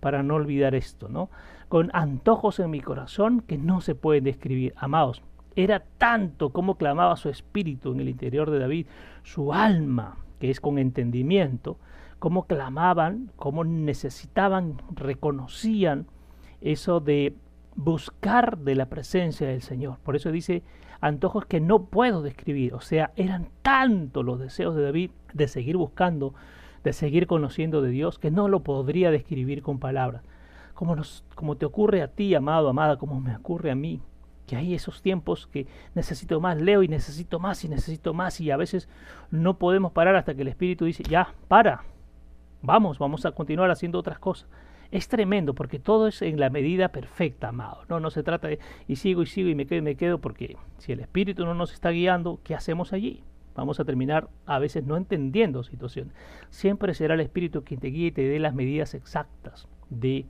para 0.00 0.22
no 0.22 0.34
olvidar 0.34 0.74
esto, 0.74 1.08
¿no? 1.08 1.30
Con 1.68 1.90
antojos 1.92 2.60
en 2.60 2.70
mi 2.70 2.80
corazón 2.80 3.40
que 3.40 3.58
no 3.58 3.80
se 3.80 3.94
pueden 3.94 4.24
describir, 4.24 4.74
amados. 4.76 5.22
Era 5.56 5.84
tanto 5.98 6.50
como 6.50 6.76
clamaba 6.76 7.16
su 7.16 7.28
espíritu 7.30 7.92
en 7.92 8.00
el 8.00 8.08
interior 8.08 8.50
de 8.50 8.58
David, 8.58 8.86
su 9.22 9.52
alma, 9.52 10.16
que 10.38 10.50
es 10.50 10.60
con 10.60 10.78
entendimiento, 10.78 11.78
cómo 12.18 12.46
clamaban, 12.46 13.30
cómo 13.36 13.64
necesitaban, 13.64 14.80
reconocían 14.94 16.06
eso 16.60 17.00
de 17.00 17.34
buscar 17.74 18.58
de 18.58 18.74
la 18.74 18.86
presencia 18.86 19.46
del 19.46 19.62
Señor. 19.62 19.98
Por 20.02 20.16
eso 20.16 20.30
dice 20.30 20.62
antojos 21.00 21.44
que 21.44 21.60
no 21.60 21.84
puedo 21.84 22.22
describir. 22.22 22.74
O 22.74 22.80
sea, 22.80 23.12
eran 23.16 23.48
tantos 23.62 24.24
los 24.24 24.40
deseos 24.40 24.74
de 24.74 24.82
David 24.82 25.10
de 25.34 25.48
seguir 25.48 25.76
buscando, 25.76 26.34
de 26.84 26.92
seguir 26.92 27.26
conociendo 27.26 27.82
de 27.82 27.90
Dios, 27.90 28.18
que 28.18 28.30
no 28.30 28.48
lo 28.48 28.60
podría 28.60 29.10
describir 29.10 29.62
con 29.62 29.78
palabras. 29.78 30.22
Como, 30.74 30.96
nos, 30.96 31.24
como 31.34 31.56
te 31.56 31.66
ocurre 31.66 32.02
a 32.02 32.08
ti, 32.08 32.34
amado, 32.34 32.68
amada, 32.68 32.96
como 32.96 33.20
me 33.20 33.36
ocurre 33.36 33.70
a 33.70 33.74
mí 33.74 34.00
que 34.46 34.56
hay 34.56 34.74
esos 34.74 35.02
tiempos 35.02 35.46
que 35.46 35.66
necesito 35.94 36.40
más, 36.40 36.60
leo 36.60 36.82
y 36.82 36.88
necesito 36.88 37.38
más 37.38 37.64
y 37.64 37.68
necesito 37.68 38.14
más 38.14 38.40
y 38.40 38.50
a 38.50 38.56
veces 38.56 38.88
no 39.30 39.58
podemos 39.58 39.92
parar 39.92 40.16
hasta 40.16 40.34
que 40.34 40.42
el 40.42 40.48
Espíritu 40.48 40.84
dice, 40.84 41.02
ya, 41.02 41.34
para, 41.48 41.84
vamos, 42.62 42.98
vamos 42.98 43.26
a 43.26 43.32
continuar 43.32 43.70
haciendo 43.70 43.98
otras 43.98 44.18
cosas. 44.18 44.48
Es 44.92 45.08
tremendo 45.08 45.54
porque 45.54 45.80
todo 45.80 46.06
es 46.06 46.22
en 46.22 46.38
la 46.38 46.48
medida 46.48 46.88
perfecta, 46.88 47.48
amado. 47.48 47.82
No, 47.88 47.98
no 47.98 48.10
se 48.10 48.22
trata 48.22 48.46
de 48.46 48.60
y 48.86 48.96
sigo 48.96 49.22
y 49.22 49.26
sigo 49.26 49.48
y 49.48 49.54
me 49.54 49.66
quedo 49.66 49.80
y 49.80 49.82
me 49.82 49.96
quedo 49.96 50.20
porque 50.20 50.56
si 50.78 50.92
el 50.92 51.00
Espíritu 51.00 51.44
no 51.44 51.54
nos 51.54 51.72
está 51.72 51.90
guiando, 51.90 52.38
¿qué 52.44 52.54
hacemos 52.54 52.92
allí? 52.92 53.24
Vamos 53.56 53.80
a 53.80 53.84
terminar 53.84 54.28
a 54.44 54.58
veces 54.58 54.84
no 54.84 54.96
entendiendo 54.96 55.64
situaciones. 55.64 56.14
Siempre 56.50 56.94
será 56.94 57.14
el 57.14 57.20
Espíritu 57.20 57.64
quien 57.64 57.80
te 57.80 57.88
guíe 57.88 58.08
y 58.08 58.12
te 58.12 58.22
dé 58.22 58.38
las 58.38 58.54
medidas 58.54 58.94
exactas 58.94 59.66
de 59.88 60.26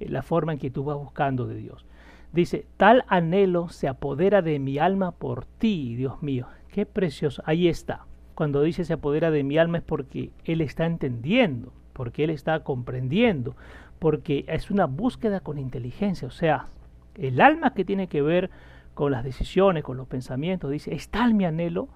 eh, 0.00 0.08
la 0.08 0.22
forma 0.22 0.52
en 0.52 0.58
que 0.58 0.70
tú 0.70 0.84
vas 0.84 0.96
buscando 0.96 1.46
de 1.46 1.56
Dios. 1.56 1.84
Dice, 2.32 2.66
tal 2.76 3.04
anhelo 3.08 3.68
se 3.68 3.88
apodera 3.88 4.42
de 4.42 4.58
mi 4.58 4.78
alma 4.78 5.12
por 5.12 5.44
ti, 5.44 5.96
Dios 5.96 6.22
mío. 6.22 6.46
Qué 6.68 6.84
precioso. 6.86 7.42
Ahí 7.46 7.68
está. 7.68 8.06
Cuando 8.34 8.62
dice 8.62 8.84
se 8.84 8.92
apodera 8.92 9.30
de 9.30 9.42
mi 9.42 9.58
alma 9.58 9.78
es 9.78 9.84
porque 9.84 10.30
Él 10.44 10.60
está 10.60 10.86
entendiendo, 10.86 11.72
porque 11.92 12.24
Él 12.24 12.30
está 12.30 12.62
comprendiendo, 12.62 13.56
porque 13.98 14.44
es 14.46 14.70
una 14.70 14.86
búsqueda 14.86 15.40
con 15.40 15.58
inteligencia. 15.58 16.28
O 16.28 16.30
sea, 16.30 16.66
el 17.14 17.40
alma 17.40 17.74
que 17.74 17.84
tiene 17.84 18.06
que 18.06 18.22
ver 18.22 18.50
con 18.94 19.10
las 19.10 19.24
decisiones, 19.24 19.82
con 19.82 19.96
los 19.96 20.06
pensamientos, 20.06 20.70
dice, 20.70 20.94
es 20.94 21.08
tal 21.08 21.34
mi 21.34 21.46
anhelo 21.46 21.88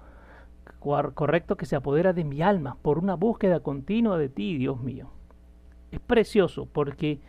correcto 0.80 1.56
que 1.56 1.66
se 1.66 1.76
apodera 1.76 2.12
de 2.12 2.24
mi 2.24 2.42
alma 2.42 2.76
por 2.82 2.98
una 2.98 3.14
búsqueda 3.14 3.60
continua 3.60 4.18
de 4.18 4.28
ti, 4.28 4.56
Dios 4.56 4.80
mío. 4.80 5.10
Es 5.92 6.00
precioso 6.00 6.66
porque, 6.66 7.20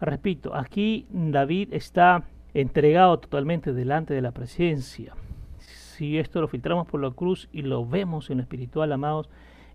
repito, 0.00 0.54
aquí 0.54 1.06
David 1.10 1.68
está 1.72 2.24
entregado 2.54 3.18
totalmente 3.18 3.72
delante 3.72 4.14
de 4.14 4.20
la 4.20 4.32
presencia. 4.32 5.14
Si 5.58 6.18
esto 6.18 6.40
lo 6.40 6.48
filtramos 6.48 6.86
por 6.86 7.00
la 7.00 7.10
cruz 7.10 7.48
y 7.52 7.62
lo 7.62 7.86
vemos 7.86 8.30
en 8.30 8.38
lo 8.38 8.42
espiritual, 8.42 8.92
amados, 8.92 9.28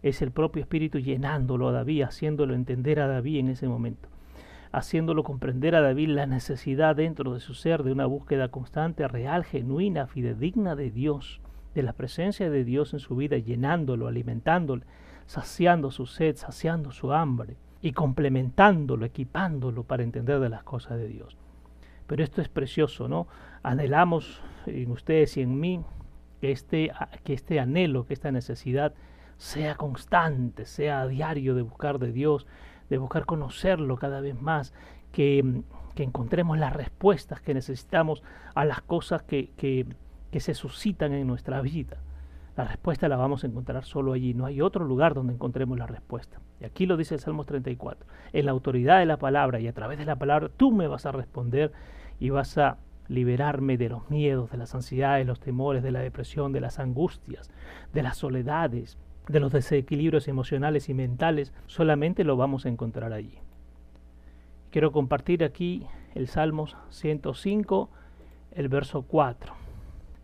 es 0.03 0.21
el 0.21 0.31
propio 0.31 0.61
Espíritu 0.61 0.99
llenándolo 0.99 1.69
a 1.69 1.71
David, 1.71 2.03
haciéndolo 2.03 2.53
entender 2.53 2.99
a 2.99 3.07
David 3.07 3.39
en 3.39 3.49
ese 3.49 3.67
momento, 3.67 4.09
haciéndolo 4.71 5.23
comprender 5.23 5.75
a 5.75 5.81
David 5.81 6.09
la 6.09 6.27
necesidad 6.27 6.95
dentro 6.95 7.33
de 7.33 7.39
su 7.39 7.53
ser 7.53 7.83
de 7.83 7.91
una 7.91 8.05
búsqueda 8.05 8.49
constante, 8.49 9.07
real, 9.07 9.43
genuina, 9.43 10.07
fidedigna 10.07 10.75
de 10.75 10.91
Dios, 10.91 11.41
de 11.73 11.83
la 11.83 11.93
presencia 11.93 12.49
de 12.49 12.63
Dios 12.63 12.93
en 12.93 12.99
su 12.99 13.15
vida, 13.15 13.37
llenándolo, 13.37 14.07
alimentándolo, 14.07 14.83
saciando 15.25 15.91
su 15.91 16.05
sed, 16.05 16.35
saciando 16.35 16.91
su 16.91 17.11
hambre 17.11 17.57
y 17.81 17.91
complementándolo, 17.91 19.05
equipándolo 19.05 19.83
para 19.83 20.03
entender 20.03 20.39
de 20.39 20.49
las 20.49 20.63
cosas 20.63 20.97
de 20.97 21.07
Dios. 21.07 21.37
Pero 22.07 22.23
esto 22.23 22.41
es 22.41 22.49
precioso, 22.49 23.07
¿no? 23.07 23.27
Anhelamos 23.63 24.41
en 24.65 24.91
ustedes 24.91 25.37
y 25.37 25.41
en 25.41 25.59
mí 25.59 25.81
que 26.41 26.51
este, 26.51 26.91
que 27.23 27.33
este 27.33 27.59
anhelo, 27.59 28.05
que 28.05 28.13
esta 28.13 28.31
necesidad 28.31 28.93
sea 29.37 29.75
constante, 29.75 30.65
sea 30.65 31.01
a 31.01 31.07
diario 31.07 31.53
de 31.55 31.61
buscar 31.61 31.99
de 31.99 32.11
Dios, 32.11 32.47
de 32.89 32.97
buscar 32.97 33.25
conocerlo 33.25 33.97
cada 33.97 34.21
vez 34.21 34.39
más, 34.39 34.73
que, 35.11 35.61
que 35.95 36.03
encontremos 36.03 36.57
las 36.57 36.73
respuestas 36.73 37.41
que 37.41 37.53
necesitamos 37.53 38.23
a 38.55 38.65
las 38.65 38.81
cosas 38.81 39.23
que, 39.23 39.51
que, 39.57 39.85
que 40.31 40.39
se 40.39 40.53
suscitan 40.53 41.13
en 41.13 41.27
nuestra 41.27 41.61
vida. 41.61 41.97
La 42.55 42.63
respuesta 42.63 43.07
la 43.07 43.17
vamos 43.17 43.43
a 43.43 43.47
encontrar 43.47 43.85
solo 43.85 44.13
allí. 44.13 44.33
No 44.33 44.47
hay 44.47 44.61
otro 44.61 44.83
lugar 44.83 45.13
donde 45.13 45.33
encontremos 45.33 45.77
la 45.77 45.85
respuesta. 45.85 46.39
Y 46.59 46.65
aquí 46.65 46.87
lo 46.87 46.97
dice 46.97 47.13
el 47.13 47.19
Salmo 47.19 47.43
34. 47.43 48.07
En 48.33 48.45
la 48.45 48.51
autoridad 48.51 48.97
de 48.97 49.05
la 49.05 49.17
palabra 49.17 49.59
y 49.59 49.67
a 49.67 49.73
través 49.73 49.99
de 49.99 50.05
la 50.05 50.15
palabra 50.15 50.49
tú 50.49 50.71
me 50.71 50.87
vas 50.87 51.05
a 51.05 51.11
responder 51.11 51.71
y 52.19 52.29
vas 52.29 52.57
a 52.57 52.77
liberarme 53.07 53.77
de 53.77 53.89
los 53.89 54.09
miedos, 54.09 54.51
de 54.51 54.57
las 54.57 54.75
ansiedades, 54.75 55.25
los 55.25 55.39
temores, 55.39 55.83
de 55.83 55.91
la 55.91 55.99
depresión, 55.99 56.51
de 56.51 56.61
las 56.61 56.79
angustias, 56.79 57.49
de 57.93 58.03
las 58.03 58.17
soledades, 58.17 58.97
de 59.27 59.39
los 59.39 59.51
desequilibrios 59.51 60.27
emocionales 60.27 60.89
y 60.89 60.93
mentales. 60.93 61.53
Solamente 61.67 62.23
lo 62.23 62.37
vamos 62.37 62.65
a 62.65 62.69
encontrar 62.69 63.13
allí. 63.13 63.39
Quiero 64.71 64.91
compartir 64.91 65.43
aquí 65.43 65.85
el 66.15 66.27
Salmos 66.27 66.75
105, 66.89 67.89
el 68.51 68.67
verso 68.69 69.03
4. 69.03 69.53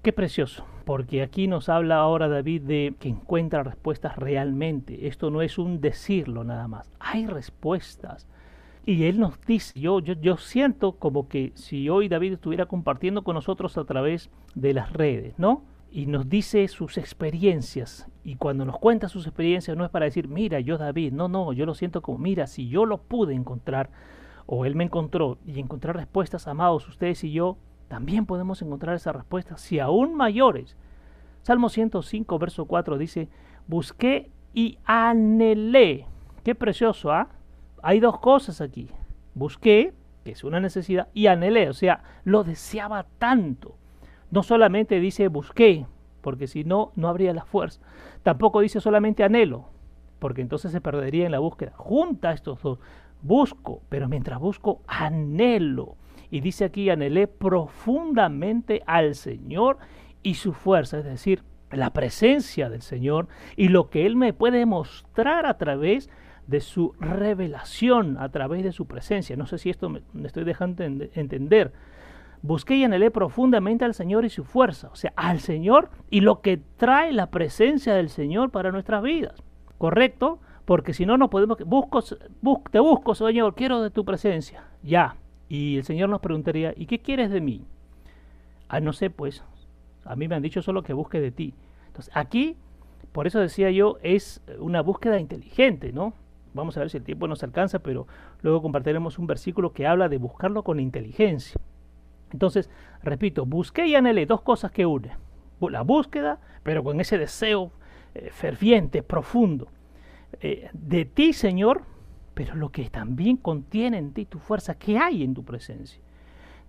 Qué 0.01 0.11
precioso, 0.11 0.65
porque 0.83 1.21
aquí 1.21 1.47
nos 1.47 1.69
habla 1.69 1.95
ahora 1.95 2.27
David 2.27 2.63
de 2.63 2.95
que 2.99 3.07
encuentra 3.07 3.63
respuestas 3.63 4.17
realmente. 4.17 5.07
Esto 5.07 5.29
no 5.29 5.41
es 5.41 5.57
un 5.57 5.79
decirlo 5.79 6.43
nada 6.43 6.67
más, 6.67 6.91
hay 6.99 7.25
respuestas. 7.25 8.27
Y 8.85 9.05
él 9.05 9.19
nos 9.19 9.39
dice, 9.45 9.79
yo, 9.79 9.99
yo, 9.99 10.13
yo 10.13 10.37
siento 10.37 10.93
como 10.93 11.29
que 11.29 11.53
si 11.55 11.89
hoy 11.89 12.09
David 12.09 12.33
estuviera 12.33 12.65
compartiendo 12.65 13.23
con 13.23 13.35
nosotros 13.35 13.77
a 13.77 13.85
través 13.85 14.29
de 14.55 14.73
las 14.73 14.91
redes, 14.91 15.35
¿no? 15.37 15.63
Y 15.89 16.07
nos 16.07 16.27
dice 16.27 16.67
sus 16.67 16.97
experiencias. 16.97 18.07
Y 18.25 18.35
cuando 18.35 18.65
nos 18.65 18.79
cuenta 18.79 19.07
sus 19.07 19.25
experiencias 19.25 19.77
no 19.77 19.85
es 19.85 19.91
para 19.91 20.05
decir, 20.05 20.27
mira, 20.27 20.59
yo 20.59 20.77
David, 20.77 21.13
no, 21.13 21.29
no, 21.29 21.53
yo 21.53 21.65
lo 21.65 21.75
siento 21.75 22.01
como, 22.01 22.17
mira, 22.17 22.45
si 22.47 22.67
yo 22.67 22.85
lo 22.85 22.97
pude 22.97 23.33
encontrar, 23.33 23.89
o 24.45 24.65
él 24.65 24.75
me 24.75 24.83
encontró, 24.83 25.37
y 25.45 25.59
encontrar 25.59 25.95
respuestas, 25.95 26.47
amados, 26.47 26.87
ustedes 26.89 27.23
y 27.23 27.31
yo, 27.31 27.57
también 27.87 28.25
podemos 28.25 28.61
encontrar 28.61 28.95
esa 28.95 29.13
respuesta, 29.13 29.55
si 29.57 29.79
aún 29.79 30.15
mayores. 30.15 30.75
Salmo 31.41 31.69
105, 31.69 32.39
verso 32.39 32.65
4 32.65 32.97
dice, 32.97 33.29
busqué 33.67 34.31
y 34.53 34.77
anhelé. 34.83 36.07
Qué 36.43 36.55
precioso, 36.55 37.11
¿ah? 37.11 37.29
Hay 37.83 37.99
dos 37.99 38.19
cosas 38.19 38.61
aquí. 38.61 38.87
Busqué, 39.35 39.93
que 40.23 40.31
es 40.31 40.43
una 40.45 40.61
necesidad, 40.61 41.09
y 41.13 41.27
anhelé, 41.27 41.69
o 41.69 41.73
sea, 41.73 42.01
lo 42.23 42.43
deseaba 42.43 43.05
tanto. 43.19 43.75
No 44.31 44.41
solamente 44.41 44.99
dice 44.99 45.27
busqué, 45.27 45.85
porque 46.21 46.47
si 46.47 46.63
no, 46.63 46.93
no 46.95 47.09
habría 47.09 47.33
la 47.33 47.43
fuerza. 47.43 47.81
Tampoco 48.23 48.61
dice 48.61 48.79
solamente 48.79 49.23
anhelo, 49.23 49.65
porque 50.19 50.41
entonces 50.41 50.71
se 50.71 50.79
perdería 50.79 51.25
en 51.25 51.33
la 51.33 51.39
búsqueda. 51.39 51.73
Junta 51.75 52.31
estos 52.31 52.61
dos. 52.63 52.79
Busco, 53.21 53.81
pero 53.89 54.07
mientras 54.07 54.39
busco, 54.39 54.81
anhelo. 54.87 55.97
Y 56.31 56.39
dice 56.39 56.65
aquí, 56.65 56.89
anhelé 56.89 57.27
profundamente 57.27 58.81
al 58.85 59.15
Señor 59.15 59.77
y 60.23 60.35
su 60.35 60.53
fuerza, 60.53 60.99
es 60.99 61.05
decir, 61.05 61.43
la 61.69 61.91
presencia 61.91 62.69
del 62.69 62.81
Señor 62.81 63.27
y 63.57 63.67
lo 63.67 63.89
que 63.89 64.05
Él 64.05 64.15
me 64.15 64.31
puede 64.31 64.65
mostrar 64.65 65.45
a 65.45 65.57
través 65.57 66.07
de 66.07 66.13
su 66.59 66.93
revelación, 66.99 68.17
a 68.19 68.29
través 68.29 68.63
de 68.63 68.71
su 68.71 68.85
presencia. 68.85 69.35
No 69.35 69.45
sé 69.45 69.57
si 69.57 69.69
esto 69.69 69.89
me, 69.89 70.01
estoy 70.23 70.43
dejando 70.43 70.83
entender. 70.83 71.73
Busqué 72.41 72.75
y 72.75 72.83
anhelé 72.83 73.09
profundamente 73.09 73.85
al 73.85 73.93
Señor 73.93 74.25
y 74.25 74.29
su 74.29 74.43
fuerza, 74.43 74.89
o 74.91 74.95
sea, 74.95 75.13
al 75.15 75.39
Señor 75.39 75.89
y 76.09 76.19
lo 76.19 76.41
que 76.41 76.57
trae 76.77 77.13
la 77.13 77.27
presencia 77.27 77.93
del 77.93 78.09
Señor 78.09 78.51
para 78.51 78.71
nuestras 78.71 79.01
vidas. 79.01 79.41
¿Correcto? 79.77 80.39
Porque 80.65 80.93
si 80.93 81.05
no, 81.05 81.17
no 81.17 81.29
podemos... 81.29 81.57
Busco, 81.65 82.01
te 82.69 82.79
busco, 82.79 83.15
Señor, 83.15 83.55
quiero 83.55 83.81
de 83.81 83.91
tu 83.91 84.03
presencia. 84.03 84.65
Ya, 84.81 85.15
y 85.47 85.77
el 85.77 85.83
Señor 85.83 86.09
nos 86.09 86.19
preguntaría, 86.21 86.73
¿y 86.75 86.85
qué 86.85 86.99
quieres 86.99 87.31
de 87.31 87.41
mí? 87.41 87.65
Ah, 88.67 88.79
no 88.79 88.91
sé, 88.91 89.09
pues, 89.09 89.43
a 90.05 90.15
mí 90.15 90.27
me 90.27 90.35
han 90.35 90.41
dicho 90.41 90.61
solo 90.61 90.83
que 90.83 90.93
busque 90.93 91.19
de 91.19 91.31
ti. 91.31 91.53
Entonces, 91.87 92.11
aquí, 92.15 92.57
por 93.11 93.27
eso 93.27 93.39
decía 93.39 93.69
yo, 93.71 93.97
es 94.01 94.41
una 94.59 94.81
búsqueda 94.81 95.19
inteligente, 95.19 95.93
¿no? 95.93 96.13
Vamos 96.53 96.77
a 96.77 96.81
ver 96.81 96.89
si 96.89 96.97
el 96.97 97.03
tiempo 97.03 97.27
nos 97.27 97.43
alcanza, 97.43 97.79
pero 97.79 98.07
luego 98.41 98.61
compartiremos 98.61 99.17
un 99.19 99.27
versículo 99.27 99.73
que 99.73 99.87
habla 99.87 100.09
de 100.09 100.17
buscarlo 100.17 100.63
con 100.63 100.79
inteligencia. 100.79 101.59
Entonces, 102.31 102.69
repito, 103.01 103.45
busqué 103.45 103.87
y 103.87 103.95
anhelé 103.95 104.25
dos 104.25 104.41
cosas 104.41 104.71
que 104.71 104.85
unen. 104.85 105.13
La 105.61 105.81
búsqueda, 105.81 106.39
pero 106.63 106.83
con 106.83 106.99
ese 106.99 107.17
deseo 107.17 107.71
eh, 108.15 108.29
ferviente, 108.31 109.01
profundo. 109.01 109.69
Eh, 110.41 110.69
de 110.73 111.05
ti, 111.05 111.31
Señor, 111.31 111.83
pero 112.33 112.55
lo 112.55 112.69
que 112.69 112.89
también 112.89 113.37
contiene 113.37 113.97
en 113.97 114.13
ti 114.13 114.25
tu 114.25 114.39
fuerza, 114.39 114.75
¿qué 114.75 114.97
hay 114.97 115.23
en 115.23 115.33
tu 115.33 115.43
presencia? 115.43 116.01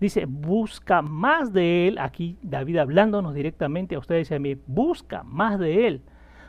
Dice, 0.01 0.27
busca 0.27 1.03
más 1.03 1.53
de 1.53 1.89
Él. 1.89 1.99
Aquí 1.99 2.37
David 2.43 2.79
hablándonos 2.79 3.35
directamente 3.35 3.95
a 3.95 3.99
ustedes 3.99 4.31
y 4.31 4.35
a 4.35 4.39
mí, 4.39 4.57
busca 4.67 5.23
más 5.23 5.59
de 5.59 5.87
Él. 5.87 6.03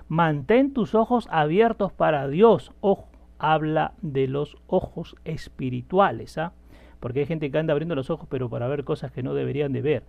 Mantén 0.08 0.74
tus 0.74 0.94
ojos 0.94 1.28
abiertos 1.32 1.92
para 1.94 2.28
Dios. 2.28 2.72
Ojo, 2.82 3.08
habla 3.54 3.94
de 4.02 4.28
los 4.28 4.58
ojos 4.68 5.16
espirituales, 5.26 6.38
¿ah? 6.38 6.54
Porque 7.00 7.20
hay 7.22 7.26
gente 7.26 7.52
que 7.52 7.58
anda 7.58 7.74
abriendo 7.74 7.96
los 7.96 8.10
ojos, 8.10 8.28
pero 8.30 8.50
para 8.50 8.68
ver 8.68 8.84
cosas 8.84 9.12
que 9.12 9.24
no 9.24 9.34
deberían 9.34 9.74
de 9.74 9.82
ver. 9.82 10.04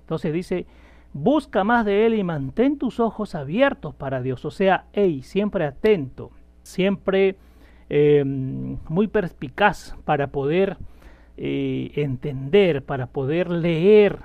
Entonces 0.00 0.32
dice, 0.32 0.66
busca 1.12 1.64
más 1.64 1.84
de 1.84 2.06
Él 2.06 2.14
y 2.14 2.24
mantén 2.24 2.78
tus 2.78 2.98
ojos 3.00 3.34
abiertos 3.34 3.94
para 3.94 4.20
Dios. 4.22 4.44
O 4.44 4.50
sea, 4.50 4.86
hey, 4.92 5.22
siempre 5.22 5.64
atento, 5.64 6.30
siempre 6.62 7.36
Em, 7.90 8.78
muy 8.88 9.08
perspicaz 9.08 9.94
para 10.04 10.28
poder 10.28 10.78
eh, 11.36 11.92
entender, 11.96 12.82
para 12.82 13.08
poder 13.08 13.50
leer 13.50 14.18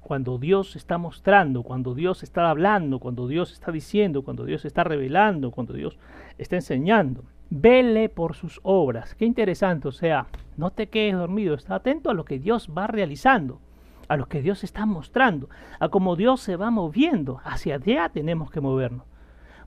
cuando 0.00 0.38
Dios 0.38 0.76
está 0.76 0.96
mostrando, 0.98 1.62
cuando 1.62 1.94
Dios 1.94 2.22
está 2.22 2.48
hablando, 2.48 2.98
cuando 2.98 3.28
Dios 3.28 3.52
está 3.52 3.70
diciendo, 3.70 4.22
cuando 4.22 4.44
Dios 4.44 4.64
está 4.64 4.82
revelando, 4.82 5.50
cuando 5.50 5.74
Dios 5.74 5.98
está 6.38 6.56
enseñando. 6.56 7.24
Vele 7.54 8.08
por 8.08 8.34
sus 8.34 8.60
obras. 8.62 9.14
Qué 9.14 9.26
interesante, 9.26 9.86
o 9.86 9.92
sea, 9.92 10.26
no 10.56 10.70
te 10.70 10.88
quedes 10.88 11.16
dormido, 11.16 11.54
está 11.54 11.74
atento 11.74 12.08
a 12.08 12.14
lo 12.14 12.24
que 12.24 12.38
Dios 12.38 12.70
va 12.74 12.86
realizando, 12.86 13.60
a 14.08 14.16
lo 14.16 14.24
que 14.24 14.40
Dios 14.40 14.64
está 14.64 14.86
mostrando, 14.86 15.50
a 15.78 15.90
cómo 15.90 16.16
Dios 16.16 16.40
se 16.40 16.56
va 16.56 16.70
moviendo. 16.70 17.42
Hacia 17.44 17.74
allá 17.74 18.08
tenemos 18.08 18.50
que 18.50 18.62
movernos. 18.62 19.04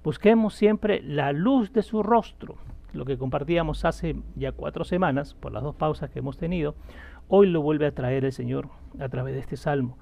Busquemos 0.03 0.55
siempre 0.55 1.03
la 1.03 1.31
luz 1.31 1.73
de 1.73 1.83
su 1.83 2.01
rostro, 2.01 2.55
lo 2.91 3.05
que 3.05 3.19
compartíamos 3.19 3.85
hace 3.85 4.15
ya 4.35 4.51
cuatro 4.51 4.83
semanas, 4.83 5.35
por 5.35 5.51
las 5.51 5.61
dos 5.61 5.75
pausas 5.75 6.09
que 6.09 6.17
hemos 6.17 6.39
tenido, 6.39 6.73
hoy 7.27 7.45
lo 7.45 7.61
vuelve 7.61 7.85
a 7.85 7.93
traer 7.93 8.25
el 8.25 8.33
Señor 8.33 8.69
a 8.99 9.09
través 9.09 9.35
de 9.35 9.41
este 9.41 9.57
salmo. 9.57 9.99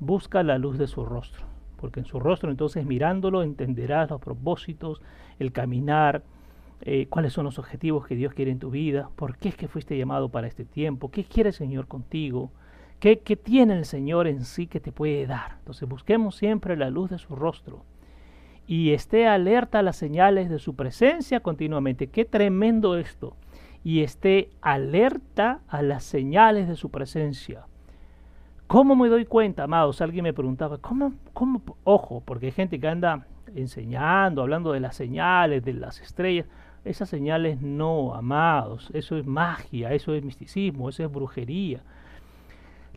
Busca 0.00 0.42
la 0.42 0.58
luz 0.58 0.78
de 0.78 0.88
su 0.88 1.04
rostro, 1.04 1.44
porque 1.76 2.00
en 2.00 2.06
su 2.06 2.18
rostro 2.18 2.50
entonces 2.50 2.84
mirándolo 2.84 3.44
entenderás 3.44 4.10
los 4.10 4.20
propósitos, 4.20 5.00
el 5.38 5.52
caminar, 5.52 6.24
eh, 6.82 7.06
cuáles 7.08 7.32
son 7.32 7.44
los 7.44 7.58
objetivos 7.58 8.06
que 8.06 8.16
Dios 8.16 8.32
quiere 8.34 8.50
en 8.50 8.58
tu 8.58 8.70
vida, 8.70 9.10
por 9.16 9.36
qué 9.36 9.50
es 9.50 9.56
que 9.56 9.68
fuiste 9.68 9.96
llamado 9.98 10.30
para 10.30 10.46
este 10.46 10.64
tiempo, 10.64 11.10
qué 11.10 11.24
quiere 11.24 11.50
el 11.50 11.54
Señor 11.54 11.86
contigo, 11.86 12.50
qué, 12.98 13.18
qué 13.20 13.36
tiene 13.36 13.74
el 13.74 13.84
Señor 13.84 14.26
en 14.26 14.44
sí 14.44 14.66
que 14.66 14.80
te 14.80 14.92
puede 14.92 15.26
dar. 15.26 15.56
Entonces 15.58 15.88
busquemos 15.88 16.36
siempre 16.36 16.76
la 16.76 16.90
luz 16.90 17.10
de 17.10 17.18
su 17.18 17.36
rostro 17.36 17.84
y 18.70 18.92
esté 18.92 19.26
alerta 19.26 19.80
a 19.80 19.82
las 19.82 19.96
señales 19.96 20.48
de 20.48 20.60
su 20.60 20.76
presencia 20.76 21.40
continuamente. 21.40 22.06
Qué 22.06 22.24
tremendo 22.24 22.96
esto. 22.96 23.34
Y 23.82 24.02
esté 24.02 24.50
alerta 24.60 25.58
a 25.66 25.82
las 25.82 26.04
señales 26.04 26.68
de 26.68 26.76
su 26.76 26.88
presencia. 26.88 27.64
¿Cómo 28.68 28.94
me 28.94 29.08
doy 29.08 29.24
cuenta, 29.24 29.64
amados? 29.64 30.00
Alguien 30.00 30.22
me 30.22 30.32
preguntaba, 30.32 30.78
¿cómo, 30.78 31.14
cómo? 31.32 31.60
Ojo, 31.82 32.22
porque 32.24 32.46
hay 32.46 32.52
gente 32.52 32.78
que 32.78 32.86
anda 32.86 33.26
enseñando, 33.56 34.42
hablando 34.42 34.70
de 34.70 34.78
las 34.78 34.94
señales, 34.94 35.64
de 35.64 35.72
las 35.72 36.00
estrellas. 36.00 36.46
Esas 36.84 37.08
señales 37.08 37.60
no, 37.60 38.14
amados. 38.14 38.90
Eso 38.94 39.16
es 39.16 39.26
magia, 39.26 39.92
eso 39.92 40.14
es 40.14 40.24
misticismo, 40.24 40.88
eso 40.88 41.04
es 41.04 41.12
brujería. 41.12 41.82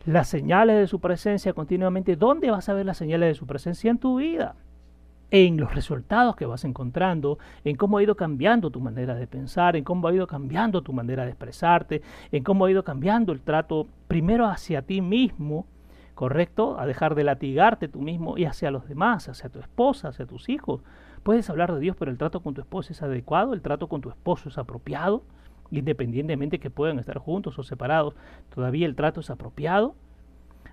Las 0.06 0.28
señales 0.28 0.76
de 0.76 0.86
su 0.86 1.00
presencia 1.00 1.52
continuamente. 1.52 2.16
¿Dónde 2.16 2.50
vas 2.50 2.68
a 2.68 2.74
ver 2.74 2.86
las 2.86 2.96
señales 2.96 3.28
de 3.28 3.34
su 3.34 3.46
presencia 3.46 3.90
en 3.90 3.98
tu 3.98 4.16
vida? 4.16 4.54
en 5.30 5.56
los 5.56 5.74
resultados 5.74 6.36
que 6.36 6.46
vas 6.46 6.64
encontrando, 6.64 7.38
en 7.64 7.74
cómo 7.74 7.98
ha 7.98 8.02
ido 8.04 8.14
cambiando 8.14 8.70
tu 8.70 8.80
manera 8.80 9.16
de 9.16 9.26
pensar, 9.26 9.74
en 9.74 9.82
cómo 9.82 10.06
ha 10.06 10.14
ido 10.14 10.28
cambiando 10.28 10.82
tu 10.82 10.92
manera 10.92 11.24
de 11.24 11.30
expresarte, 11.30 12.02
en 12.30 12.44
cómo 12.44 12.64
ha 12.64 12.70
ido 12.70 12.84
cambiando 12.84 13.32
el 13.32 13.40
trato 13.40 13.88
primero 14.06 14.46
hacia 14.46 14.82
ti 14.82 15.00
mismo, 15.00 15.66
¿correcto? 16.14 16.78
A 16.78 16.86
dejar 16.86 17.16
de 17.16 17.24
latigarte 17.24 17.88
tú 17.88 18.00
mismo 18.00 18.38
y 18.38 18.44
hacia 18.44 18.70
los 18.70 18.86
demás, 18.86 19.28
hacia 19.28 19.48
tu 19.48 19.58
esposa, 19.58 20.08
hacia 20.08 20.24
tus 20.24 20.48
hijos. 20.48 20.82
Puedes 21.24 21.50
hablar 21.50 21.74
de 21.74 21.80
Dios, 21.80 21.96
pero 21.98 22.12
el 22.12 22.18
trato 22.18 22.40
con 22.40 22.54
tu 22.54 22.60
esposa 22.60 22.92
es 22.92 23.02
adecuado, 23.02 23.52
el 23.52 23.62
trato 23.62 23.88
con 23.88 24.00
tu 24.00 24.10
esposo 24.10 24.48
es 24.48 24.58
apropiado, 24.58 25.24
independientemente 25.72 26.60
que 26.60 26.70
puedan 26.70 27.00
estar 27.00 27.18
juntos 27.18 27.58
o 27.58 27.64
separados, 27.64 28.14
todavía 28.54 28.86
el 28.86 28.94
trato 28.94 29.20
es 29.20 29.30
apropiado. 29.30 29.96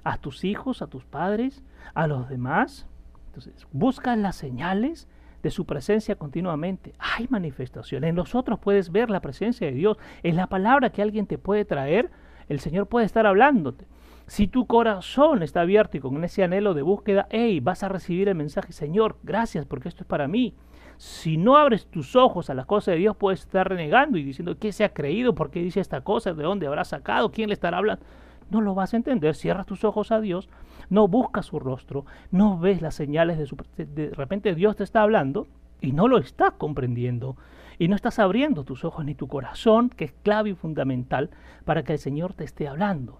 A 0.03 0.17
tus 0.17 0.43
hijos, 0.43 0.81
a 0.81 0.87
tus 0.87 1.05
padres, 1.05 1.63
a 1.93 2.07
los 2.07 2.27
demás, 2.27 2.87
entonces, 3.31 3.65
buscan 3.71 4.21
las 4.21 4.35
señales 4.35 5.07
de 5.41 5.51
su 5.51 5.65
presencia 5.65 6.15
continuamente. 6.15 6.93
Hay 6.99 7.27
manifestaciones. 7.29 8.09
En 8.09 8.15
nosotros 8.15 8.59
puedes 8.59 8.91
ver 8.91 9.09
la 9.09 9.21
presencia 9.21 9.67
de 9.67 9.73
Dios. 9.73 9.97
En 10.21 10.35
la 10.35 10.47
palabra 10.47 10.89
que 10.89 11.01
alguien 11.01 11.27
te 11.27 11.37
puede 11.37 11.63
traer, 11.63 12.11
el 12.49 12.59
Señor 12.59 12.87
puede 12.87 13.05
estar 13.05 13.25
hablándote. 13.25 13.85
Si 14.27 14.47
tu 14.47 14.65
corazón 14.65 15.43
está 15.43 15.61
abierto 15.61 15.97
y 15.97 15.99
con 15.99 16.23
ese 16.23 16.43
anhelo 16.43 16.73
de 16.73 16.81
búsqueda, 16.81 17.27
hey, 17.29 17.59
vas 17.59 17.83
a 17.83 17.89
recibir 17.89 18.29
el 18.29 18.35
mensaje, 18.35 18.71
Señor, 18.71 19.17
gracias 19.23 19.65
porque 19.65 19.89
esto 19.89 20.03
es 20.03 20.07
para 20.07 20.27
mí. 20.27 20.55
Si 20.97 21.37
no 21.37 21.57
abres 21.57 21.87
tus 21.87 22.15
ojos 22.15 22.49
a 22.49 22.53
las 22.53 22.65
cosas 22.65 22.93
de 22.93 22.99
Dios, 22.99 23.15
puedes 23.17 23.41
estar 23.41 23.67
renegando 23.67 24.17
y 24.17 24.23
diciendo, 24.23 24.57
¿qué 24.59 24.71
se 24.71 24.83
ha 24.83 24.93
creído? 24.93 25.35
¿Por 25.35 25.49
qué 25.49 25.61
dice 25.61 25.79
esta 25.79 26.01
cosa? 26.01 26.33
¿De 26.33 26.43
dónde 26.43 26.67
habrá 26.67 26.83
sacado? 26.83 27.31
¿Quién 27.31 27.49
le 27.49 27.53
estará 27.53 27.77
hablando? 27.77 28.05
No 28.49 28.61
lo 28.61 28.75
vas 28.75 28.93
a 28.93 28.97
entender. 28.97 29.35
Cierras 29.35 29.65
tus 29.65 29.83
ojos 29.83 30.11
a 30.11 30.21
Dios 30.21 30.47
no 30.91 31.07
buscas 31.07 31.45
su 31.47 31.57
rostro, 31.57 32.05
no 32.31 32.59
ves 32.59 32.81
las 32.81 32.95
señales 32.95 33.37
de 33.37 33.47
su... 33.47 33.55
De 33.77 34.11
repente 34.13 34.53
Dios 34.53 34.75
te 34.75 34.83
está 34.83 35.01
hablando 35.01 35.47
y 35.79 35.93
no 35.93 36.07
lo 36.07 36.17
estás 36.17 36.51
comprendiendo 36.57 37.37
y 37.79 37.87
no 37.87 37.95
estás 37.95 38.19
abriendo 38.19 38.65
tus 38.65 38.83
ojos 38.83 39.05
ni 39.05 39.15
tu 39.15 39.27
corazón, 39.27 39.89
que 39.89 40.03
es 40.05 40.11
clave 40.21 40.51
y 40.51 40.53
fundamental 40.53 41.31
para 41.63 41.83
que 41.83 41.93
el 41.93 41.99
Señor 41.99 42.33
te 42.33 42.43
esté 42.43 42.67
hablando. 42.67 43.19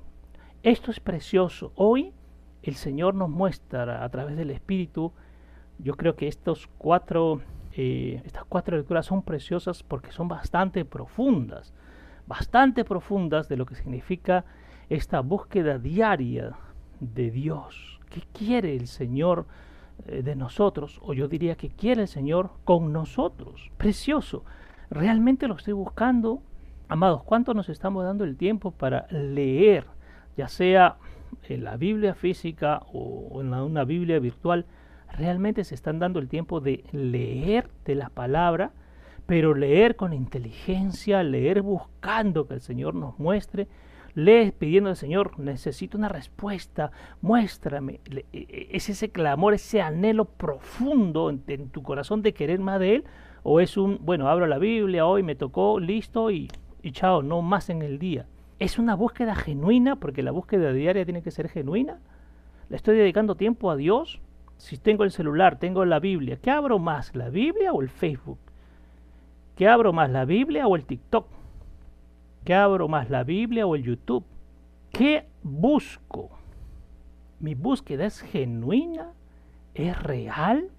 Esto 0.64 0.91
es 0.91 0.99
precioso. 0.99 1.72
Hoy 1.74 2.14
el 2.62 2.76
Señor 2.76 3.16
nos 3.16 3.32
muestra 3.32 4.03
a 4.03 4.09
través 4.09 4.38
del 4.38 4.51
Espíritu, 4.51 5.12
yo 5.80 5.95
creo 5.95 6.16
que 6.16 6.28
estos 6.28 6.70
cuatro, 6.78 7.41
eh, 7.74 8.22
estas 8.26 8.43
cuatro 8.45 8.78
lecturas 8.78 9.07
son 9.07 9.24
preciosas 9.24 9.82
porque 9.82 10.12
son 10.12 10.28
bastante 10.28 10.86
profundas, 10.86 11.74
bastante 12.28 12.86
profundas 12.86 13.49
de 13.49 13.57
lo 13.57 13.66
que 13.66 13.74
significa 13.74 14.45
esta 14.88 15.22
búsqueda 15.22 15.80
diaria 15.80 16.51
de 16.99 17.32
Dios. 17.32 17.99
¿Qué 18.12 18.22
quiere 18.32 18.76
el 18.76 18.86
Señor 18.86 19.47
eh, 20.05 20.22
de 20.22 20.36
nosotros? 20.36 20.99
O 21.01 21.14
yo 21.14 21.28
diría 21.28 21.55
que 21.55 21.70
quiere 21.70 22.03
el 22.03 22.07
Señor 22.07 22.51
con 22.66 22.93
nosotros. 22.93 23.72
Precioso. 23.78 24.45
Realmente 24.91 25.47
lo 25.47 25.55
estoy 25.55 25.74
buscando. 25.74 26.43
Amados, 26.88 27.24
¿cuánto 27.24 27.55
nos 27.55 27.68
estamos 27.70 28.03
dando 28.03 28.26
el 28.26 28.38
tiempo 28.38 28.70
para 28.70 29.07
leer? 29.09 29.88
Ya 30.38 30.47
sea 30.47 30.97
en 31.47 31.63
la 31.63 31.77
Biblia 31.77 32.13
física 32.15 32.82
o 32.93 33.41
en 33.41 33.53
una 33.53 33.84
Biblia 33.84 34.19
virtual, 34.19 34.65
realmente 35.17 35.63
se 35.63 35.75
están 35.75 35.99
dando 35.99 36.19
el 36.19 36.27
tiempo 36.27 36.59
de 36.59 36.84
leer 36.91 37.69
de 37.86 37.95
la 37.95 38.09
palabra, 38.09 38.71
pero 39.25 39.53
leer 39.53 39.95
con 39.95 40.13
inteligencia, 40.13 41.23
leer 41.23 41.61
buscando 41.61 42.47
que 42.47 42.55
el 42.55 42.61
Señor 42.61 42.95
nos 42.95 43.17
muestre, 43.19 43.67
leer 44.13 44.53
pidiendo 44.53 44.89
al 44.89 44.95
Señor, 44.95 45.39
necesito 45.39 45.97
una 45.97 46.09
respuesta, 46.09 46.91
muéstrame. 47.21 48.01
E, 48.09 48.25
e, 48.34 48.67
es 48.71 48.89
ese 48.89 49.09
clamor, 49.09 49.53
ese 49.53 49.82
anhelo 49.82 50.25
profundo 50.25 51.29
en, 51.29 51.43
en 51.47 51.69
tu 51.69 51.84
corazón 51.84 52.21
de 52.21 52.34
querer 52.34 52.59
más 52.59 52.79
de 52.79 52.95
Él, 52.95 53.03
o 53.43 53.59
es 53.59 53.77
un, 53.77 53.99
bueno, 54.01 54.27
abro 54.27 54.47
la 54.47 54.59
Biblia, 54.59 55.05
hoy 55.05 55.23
me 55.23 55.36
tocó, 55.36 55.79
listo 55.79 56.29
y, 56.29 56.49
y 56.82 56.91
chao, 56.91 57.23
no 57.23 57.41
más 57.41 57.69
en 57.69 57.82
el 57.82 57.99
día. 57.99 58.25
Es 58.62 58.78
una 58.78 58.93
búsqueda 58.93 59.34
genuina, 59.34 59.95
porque 59.95 60.22
la 60.22 60.30
búsqueda 60.30 60.72
diaria 60.72 61.03
tiene 61.03 61.24
que 61.24 61.32
ser 61.32 61.49
genuina. 61.49 61.97
¿Le 62.70 62.76
estoy 62.76 62.95
dedicando 62.95 63.34
tiempo 63.34 63.72
a 63.72 63.76
Dios? 63.76 64.22
Si 64.57 64.78
tengo 64.78 65.03
el 65.03 65.09
celular, 65.09 65.57
tengo 65.57 65.84
la 65.84 65.99
Biblia, 65.99 66.38
¿qué 66.39 66.51
abro 66.51 66.78
más, 66.78 67.16
la 67.16 67.30
Biblia 67.30 67.74
o 67.74 67.82
el 67.82 67.89
Facebook? 67.89 68.38
¿Qué 69.55 69.68
abro 69.68 69.93
más, 69.93 70.12
la 70.12 70.26
Biblia 70.26 70.68
o 70.68 70.76
el 70.76 70.86
TikTok? 70.86 71.26
¿Qué 72.45 72.53
abro 72.53 72.88
más, 72.88 73.09
la 73.09 73.24
Biblia 73.24 73.66
o 73.66 73.74
el 73.74 73.82
YouTube? 73.82 74.26
¿Qué 74.91 75.26
busco? 75.41 76.30
¿Mi 77.39 77.55
búsqueda 77.55 78.05
es 78.05 78.22
genuina? 78.22 79.14
¿Es 79.74 79.99
real? 80.03 80.70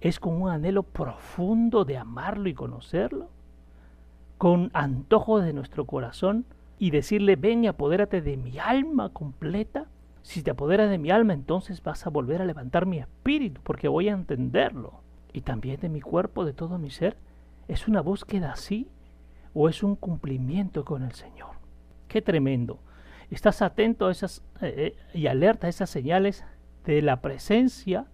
¿Es 0.00 0.18
con 0.18 0.42
un 0.42 0.50
anhelo 0.50 0.82
profundo 0.82 1.84
de 1.84 1.98
amarlo 1.98 2.48
y 2.48 2.54
conocerlo? 2.54 3.28
¿Con 4.38 4.72
antojos 4.74 5.44
de 5.44 5.52
nuestro 5.52 5.84
corazón 5.84 6.46
y 6.78 6.90
decirle, 6.90 7.36
ven 7.36 7.64
y 7.64 7.68
apodérate 7.68 8.20
de 8.20 8.36
mi 8.36 8.58
alma 8.58 9.10
completa? 9.10 9.86
Si 10.22 10.42
te 10.42 10.50
apoderas 10.50 10.90
de 10.90 10.98
mi 10.98 11.10
alma, 11.10 11.32
entonces 11.32 11.82
vas 11.82 12.06
a 12.06 12.10
volver 12.10 12.42
a 12.42 12.44
levantar 12.44 12.84
mi 12.84 12.98
espíritu, 12.98 13.60
porque 13.62 13.88
voy 13.88 14.08
a 14.08 14.12
entenderlo. 14.12 15.00
Y 15.32 15.42
también 15.42 15.80
de 15.80 15.88
mi 15.88 16.00
cuerpo, 16.00 16.44
de 16.44 16.52
todo 16.52 16.78
mi 16.78 16.90
ser. 16.90 17.16
¿Es 17.68 17.88
una 17.88 18.00
búsqueda 18.00 18.52
así 18.52 18.88
o 19.54 19.68
es 19.68 19.82
un 19.82 19.96
cumplimiento 19.96 20.84
con 20.84 21.02
el 21.02 21.12
Señor? 21.12 21.50
Qué 22.08 22.22
tremendo. 22.22 22.78
Estás 23.30 23.62
atento 23.62 24.06
a 24.06 24.12
esas 24.12 24.42
eh, 24.60 24.94
eh, 25.12 25.18
y 25.18 25.26
alerta 25.26 25.66
a 25.66 25.70
esas 25.70 25.90
señales 25.90 26.44
de 26.84 27.02
la 27.02 27.20
presencia, 27.20 28.06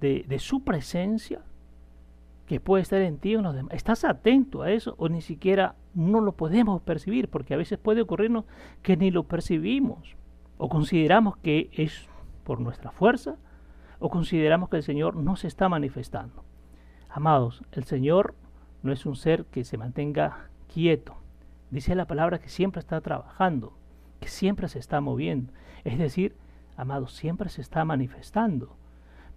de, 0.00 0.24
de 0.28 0.38
su 0.38 0.64
presencia, 0.64 1.40
que 2.50 2.58
puede 2.58 2.82
estar 2.82 3.00
en 3.00 3.18
ti 3.18 3.36
o 3.36 3.38
en 3.38 3.44
los 3.44 3.54
demás. 3.54 3.72
¿Estás 3.74 4.02
atento 4.02 4.62
a 4.62 4.72
eso 4.72 4.96
o 4.98 5.08
ni 5.08 5.20
siquiera 5.20 5.76
no 5.94 6.20
lo 6.20 6.32
podemos 6.32 6.82
percibir? 6.82 7.28
Porque 7.28 7.54
a 7.54 7.56
veces 7.56 7.78
puede 7.78 8.00
ocurrirnos 8.00 8.44
que 8.82 8.96
ni 8.96 9.12
lo 9.12 9.22
percibimos 9.22 10.16
o 10.58 10.68
consideramos 10.68 11.36
que 11.36 11.70
es 11.72 12.08
por 12.42 12.58
nuestra 12.58 12.90
fuerza, 12.90 13.36
o 14.00 14.10
consideramos 14.10 14.68
que 14.68 14.78
el 14.78 14.82
Señor 14.82 15.14
no 15.14 15.36
se 15.36 15.46
está 15.46 15.68
manifestando. 15.68 16.42
Amados, 17.08 17.62
el 17.70 17.84
Señor 17.84 18.34
no 18.82 18.90
es 18.90 19.06
un 19.06 19.14
ser 19.14 19.44
que 19.44 19.62
se 19.62 19.78
mantenga 19.78 20.48
quieto. 20.74 21.14
Dice 21.70 21.94
la 21.94 22.08
palabra 22.08 22.40
que 22.40 22.48
siempre 22.48 22.80
está 22.80 23.00
trabajando, 23.00 23.74
que 24.18 24.26
siempre 24.26 24.66
se 24.66 24.80
está 24.80 25.00
moviendo. 25.00 25.52
Es 25.84 26.00
decir, 26.00 26.34
amados, 26.76 27.12
siempre 27.12 27.48
se 27.48 27.60
está 27.60 27.84
manifestando. 27.84 28.76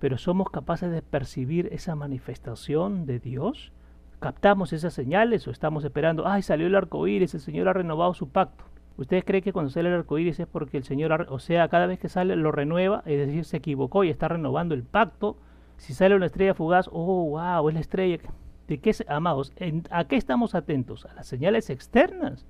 Pero 0.04 0.18
somos 0.18 0.50
capaces 0.50 0.92
de 0.92 1.02
percibir 1.02 1.70
esa 1.72 1.96
manifestación 1.96 3.06
de 3.06 3.20
Dios. 3.20 3.72
¿Captamos 4.20 4.74
esas 4.74 4.94
señales 4.94 5.48
o 5.48 5.52
estamos 5.52 5.86
esperando, 5.86 6.28
ay, 6.28 6.42
salió 6.42 6.68
el 6.68 6.76
arco 6.76 7.08
iris, 7.08 7.34
el 7.36 7.40
Señor 7.40 7.70
ha 7.70 7.74
renovado 7.74 8.14
su 8.14 8.28
pacto? 8.28 8.66
¿Usted 8.98 9.24
cree 9.24 9.42
que 9.42 9.54
cuando 9.54 9.72
sale 9.72 9.88
el 9.88 9.96
arco 9.96 10.20
iris 10.20 10.42
es 10.42 10.46
porque 10.48 10.76
el 10.76 10.84
Señor, 10.84 11.28
o 11.30 11.40
sea, 11.40 11.70
cada 11.70 11.86
vez 11.86 12.00
que 12.00 12.10
sale 12.10 12.36
lo 12.36 12.52
renueva, 12.52 13.02
es 13.06 13.28
decir, 13.28 13.46
se 13.46 13.56
equivocó 13.56 14.04
y 14.04 14.10
está 14.10 14.28
renovando 14.28 14.76
el 14.76 14.84
pacto? 14.84 15.38
Si 15.78 15.94
sale 15.94 16.18
una 16.18 16.26
estrella 16.26 16.54
fugaz, 16.54 16.90
oh, 16.92 17.30
wow, 17.30 17.70
es 17.70 17.74
la 17.74 17.80
estrella. 17.80 18.18
¿De 18.68 18.80
qué, 18.80 18.94
amados? 19.08 19.54
¿A 19.90 20.04
qué 20.04 20.18
estamos 20.18 20.54
atentos? 20.54 21.06
¿A 21.06 21.14
las 21.14 21.28
señales 21.28 21.70
externas 21.70 22.46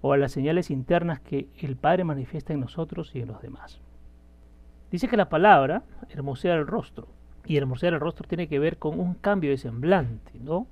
o 0.00 0.12
a 0.12 0.16
las 0.16 0.30
señales 0.30 0.70
internas 0.70 1.18
que 1.18 1.48
el 1.58 1.74
Padre 1.74 2.04
manifiesta 2.04 2.52
en 2.52 2.60
nosotros 2.60 3.16
y 3.16 3.22
en 3.22 3.26
los 3.26 3.42
demás? 3.42 3.80
Dice 4.90 5.08
que 5.08 5.16
la 5.16 5.28
palabra 5.28 5.82
hermosea 6.10 6.54
el 6.54 6.66
rostro, 6.66 7.08
y 7.48 7.56
hermosear 7.56 7.94
el 7.94 8.00
rostro 8.00 8.28
tiene 8.28 8.46
que 8.46 8.58
ver 8.58 8.78
con 8.78 9.00
un 9.00 9.14
cambio 9.14 9.50
de 9.50 9.56
semblante, 9.56 10.38
¿no? 10.38 10.66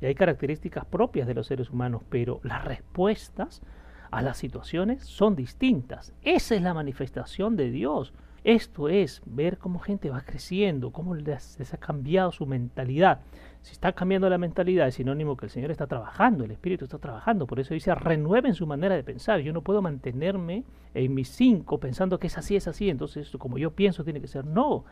Y 0.00 0.06
hay 0.06 0.14
características 0.14 0.84
propias 0.84 1.26
de 1.26 1.34
los 1.34 1.46
seres 1.46 1.70
humanos, 1.70 2.02
pero 2.10 2.40
las 2.42 2.64
respuestas 2.64 3.62
a 4.10 4.22
las 4.22 4.36
situaciones 4.36 5.04
son 5.04 5.36
distintas. 5.36 6.12
Esa 6.22 6.56
es 6.56 6.62
la 6.62 6.74
manifestación 6.74 7.56
de 7.56 7.70
Dios. 7.70 8.12
Esto 8.46 8.88
es 8.88 9.22
ver 9.26 9.58
cómo 9.58 9.80
gente 9.80 10.08
va 10.08 10.20
creciendo, 10.20 10.92
cómo 10.92 11.16
les, 11.16 11.74
ha 11.74 11.76
cambiado 11.78 12.30
su 12.30 12.46
mentalidad. 12.46 13.18
Si 13.62 13.72
está 13.72 13.90
cambiando 13.90 14.30
la 14.30 14.38
mentalidad 14.38 14.86
es 14.86 14.94
sinónimo 14.94 15.36
que 15.36 15.46
el 15.46 15.50
Señor 15.50 15.72
está 15.72 15.88
trabajando, 15.88 16.44
el 16.44 16.52
Espíritu 16.52 16.84
está 16.84 16.98
trabajando. 16.98 17.48
Por 17.48 17.58
eso 17.58 17.74
dice, 17.74 17.92
renueven 17.96 18.54
su 18.54 18.64
manera 18.64 18.94
de 18.94 19.02
pensar. 19.02 19.40
Yo 19.40 19.52
no 19.52 19.62
puedo 19.62 19.82
mantenerme 19.82 20.62
en 20.94 21.12
mis 21.12 21.28
cinco 21.28 21.80
pensando 21.80 22.20
que 22.20 22.28
es 22.28 22.38
así, 22.38 22.54
es 22.54 22.68
así. 22.68 22.88
Entonces, 22.88 23.28
como 23.36 23.58
yo 23.58 23.72
pienso, 23.72 24.04
tiene 24.04 24.20
que 24.20 24.28
ser. 24.28 24.44
No. 24.44 24.84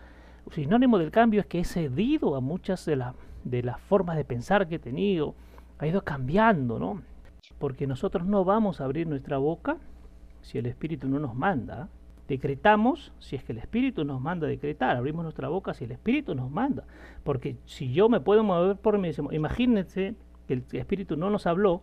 Sinónimo 0.51 0.99
del 0.99 1.13
cambio 1.13 1.41
es 1.41 1.47
que 1.47 1.61
he 1.61 1.65
cedido 1.65 2.35
a 2.35 2.41
muchas 2.41 2.85
de, 2.87 3.01
de 3.45 3.63
las 3.63 3.81
formas 3.81 4.17
de 4.17 4.25
pensar 4.25 4.67
que 4.67 4.75
he 4.75 4.81
tenido. 4.81 5.37
Ha 5.79 5.87
ido 5.87 6.03
cambiando, 6.03 6.81
¿no? 6.81 7.03
porque 7.59 7.87
nosotros 7.87 8.27
no 8.27 8.45
vamos 8.45 8.81
a 8.81 8.85
abrir 8.85 9.07
nuestra 9.07 9.39
boca 9.39 9.77
si 10.43 10.59
el 10.59 10.67
Espíritu 10.67 11.09
no 11.09 11.19
nos 11.19 11.35
manda. 11.35 11.89
Decretamos 12.29 13.13
si 13.19 13.37
es 13.37 13.45
que 13.45 13.53
el 13.53 13.59
Espíritu 13.59 14.05
nos 14.05 14.21
manda 14.21 14.47
a 14.47 14.51
decretar, 14.51 14.97
abrimos 14.97 15.25
nuestra 15.25 15.49
boca 15.49 15.75
si 15.75 15.85
el 15.85 15.93
Espíritu 15.93 16.35
nos 16.35 16.51
manda. 16.51 16.85
Porque 17.23 17.57
si 17.67 17.93
yo 17.93 18.09
me 18.09 18.21
puedo 18.21 18.43
mover 18.43 18.77
por 18.77 18.99
mí, 18.99 19.11
imagínense 19.33 20.15
que 20.47 20.55
el 20.55 20.65
Espíritu 20.73 21.17
no 21.17 21.31
nos 21.31 21.47
habló 21.47 21.83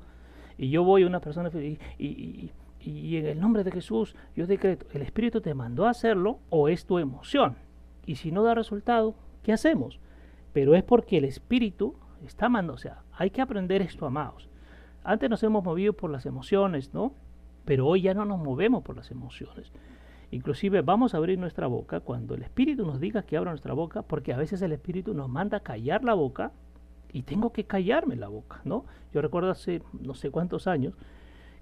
y 0.58 0.70
yo 0.70 0.84
voy 0.84 1.04
a 1.04 1.08
una 1.08 1.22
persona 1.22 1.50
y, 1.54 1.80
y, 2.00 2.52
y 2.80 3.18
en 3.18 3.26
el 3.28 3.40
nombre 3.40 3.64
de 3.64 3.72
Jesús 3.72 4.16
yo 4.36 4.48
decreto, 4.48 4.88
el 4.92 5.02
Espíritu 5.02 5.42
te 5.42 5.54
mandó 5.54 5.86
a 5.86 5.92
hacerlo 5.92 6.40
o 6.50 6.70
es 6.70 6.86
tu 6.86 6.98
emoción. 6.98 7.58
Y 8.06 8.16
si 8.16 8.32
no 8.32 8.44
da 8.44 8.56
resultado, 8.56 9.16
¿qué 9.44 9.54
hacemos? 9.54 10.00
Pero 10.54 10.76
es 10.76 10.84
porque 10.84 11.18
el 11.18 11.26
Espíritu 11.26 11.96
está 12.26 12.50
mandando, 12.50 12.74
o 12.74 12.78
sea, 12.78 13.04
hay 13.14 13.30
que 13.30 13.42
aprender 13.42 13.82
esto, 13.82 14.06
amados. 14.06 14.50
Antes 15.04 15.30
nos 15.30 15.44
hemos 15.44 15.64
movido 15.64 15.94
por 15.94 16.10
las 16.10 16.26
emociones, 16.26 16.94
¿no? 16.94 17.14
Pero 17.66 17.88
hoy 17.88 18.02
ya 18.02 18.14
no 18.14 18.26
nos 18.26 18.40
movemos 18.40 18.84
por 18.84 18.96
las 18.96 19.12
emociones. 19.12 19.72
Inclusive 20.32 20.82
vamos 20.82 21.14
a 21.14 21.18
abrir 21.18 21.38
nuestra 21.38 21.68
boca 21.68 22.00
cuando 22.00 22.36
el 22.36 22.44
Espíritu 22.44 22.86
nos 22.86 23.00
diga 23.00 23.24
que 23.24 23.38
abra 23.38 23.52
nuestra 23.52 23.74
boca, 23.74 24.02
porque 24.02 24.34
a 24.34 24.38
veces 24.38 24.62
el 24.62 24.72
Espíritu 24.72 25.14
nos 25.14 25.30
manda 25.30 25.60
callar 25.60 26.04
la 26.04 26.14
boca 26.14 26.52
y 27.12 27.24
tengo 27.24 27.52
que 27.52 27.66
callarme 27.66 28.16
la 28.16 28.30
boca, 28.30 28.62
¿no? 28.64 28.86
Yo 29.14 29.22
recuerdo 29.22 29.52
hace 29.52 29.82
no 30.00 30.14
sé 30.14 30.32
cuántos 30.32 30.68
años 30.68 30.96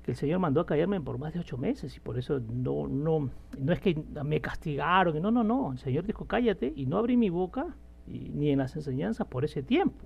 que 0.04 0.12
el 0.12 0.18
Señor 0.18 0.40
mandó 0.40 0.62
a 0.62 0.66
callarme 0.66 1.02
por 1.02 1.18
más 1.18 1.34
de 1.34 1.40
ocho 1.40 1.58
meses 1.58 1.98
y 1.98 2.00
por 2.00 2.20
eso 2.20 2.40
no, 2.40 2.88
no, 2.88 3.30
no 3.58 3.74
es 3.74 3.80
que 3.82 4.02
me 4.24 4.40
castigaron, 4.40 5.20
no, 5.22 5.32
no, 5.32 5.44
no, 5.44 5.72
el 5.72 5.80
Señor 5.80 6.06
dijo 6.06 6.26
cállate 6.26 6.72
y 6.76 6.86
no 6.86 6.98
abrí 6.98 7.18
mi 7.18 7.30
boca 7.30 7.76
ni 8.06 8.52
en 8.52 8.60
las 8.60 8.76
enseñanzas 8.76 9.28
por 9.28 9.46
ese 9.46 9.62
tiempo 9.64 10.06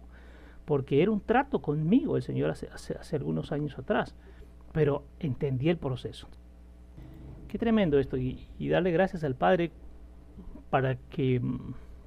porque 0.66 1.02
era 1.02 1.12
un 1.12 1.22
trato 1.22 1.62
conmigo 1.62 2.18
el 2.18 2.24
Señor 2.24 2.50
hace, 2.50 2.68
hace, 2.68 3.16
algunos 3.16 3.52
años 3.52 3.78
atrás, 3.78 4.16
pero 4.72 5.04
entendí 5.20 5.70
el 5.70 5.78
proceso. 5.78 6.28
Qué 7.54 7.60
tremendo 7.60 8.00
esto 8.00 8.18
y, 8.18 8.48
darle 8.68 8.90
gracias 8.90 9.24
al 9.24 9.36
Padre 9.36 9.70
para 10.72 10.96
que, 10.96 11.40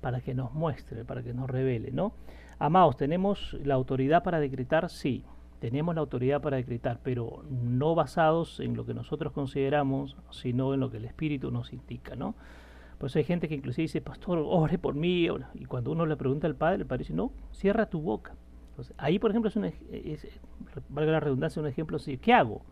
para 0.00 0.20
que 0.20 0.34
nos 0.34 0.52
muestre, 0.52 1.04
para 1.04 1.22
que 1.22 1.32
nos 1.32 1.48
revele, 1.48 1.92
¿no? 1.92 2.14
Amados, 2.58 2.96
¿tenemos 2.96 3.56
la 3.62 3.74
autoridad 3.74 4.24
para 4.24 4.40
decretar? 4.40 4.90
Sí, 4.90 5.22
tenemos 5.60 5.94
la 5.94 6.00
autoridad 6.00 6.42
para 6.42 6.56
decretar, 6.56 6.98
pero 7.00 7.44
no 7.48 7.94
basados 7.94 8.58
en 8.58 8.74
lo 8.74 8.84
que 8.86 8.92
nosotros 8.92 9.32
consideramos, 9.32 10.16
sino 10.32 10.74
en 10.74 10.80
lo 10.80 10.90
que 10.90 10.96
el 10.96 11.04
Espíritu 11.04 11.52
nos 11.52 11.72
indica, 11.72 12.16
¿no? 12.16 12.34
Por 12.98 13.08
eso 13.08 13.20
hay 13.20 13.24
gente 13.24 13.48
que 13.48 13.54
inclusive 13.54 13.84
dice, 13.84 14.00
pastor, 14.00 14.42
ore 14.44 14.78
por 14.78 14.96
mí. 14.96 15.28
Y 15.54 15.64
cuando 15.66 15.92
uno 15.92 16.06
le 16.06 16.16
pregunta 16.16 16.48
al 16.48 16.56
Padre, 16.56 16.78
el 16.78 16.86
Padre 16.86 17.04
dice, 17.04 17.14
no, 17.14 17.30
cierra 17.52 17.86
tu 17.88 18.00
boca 18.00 18.34
ahí, 18.96 19.18
por 19.18 19.30
ejemplo, 19.30 19.48
es, 19.48 19.56
un, 19.56 19.72
valga 20.88 21.12
la 21.12 21.20
redundancia, 21.20 21.60
un 21.60 21.68
ejemplo 21.68 21.96
así. 21.96 22.18
¿Qué 22.18 22.32
hago? 22.32 22.62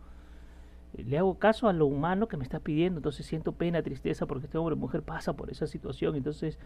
Le 1.03 1.17
hago 1.17 1.37
caso 1.37 1.67
a 1.67 1.73
lo 1.73 1.85
humano 1.85 2.27
que 2.27 2.37
me 2.37 2.43
está 2.43 2.59
pidiendo, 2.59 2.99
entonces 2.99 3.25
siento 3.25 3.51
pena, 3.51 3.81
tristeza 3.81 4.25
porque 4.25 4.45
este 4.45 4.57
hombre 4.57 4.73
o 4.73 4.77
mujer 4.77 5.03
pasa 5.03 5.33
por 5.33 5.49
esa 5.49 5.67
situación, 5.67 6.15
entonces, 6.15 6.59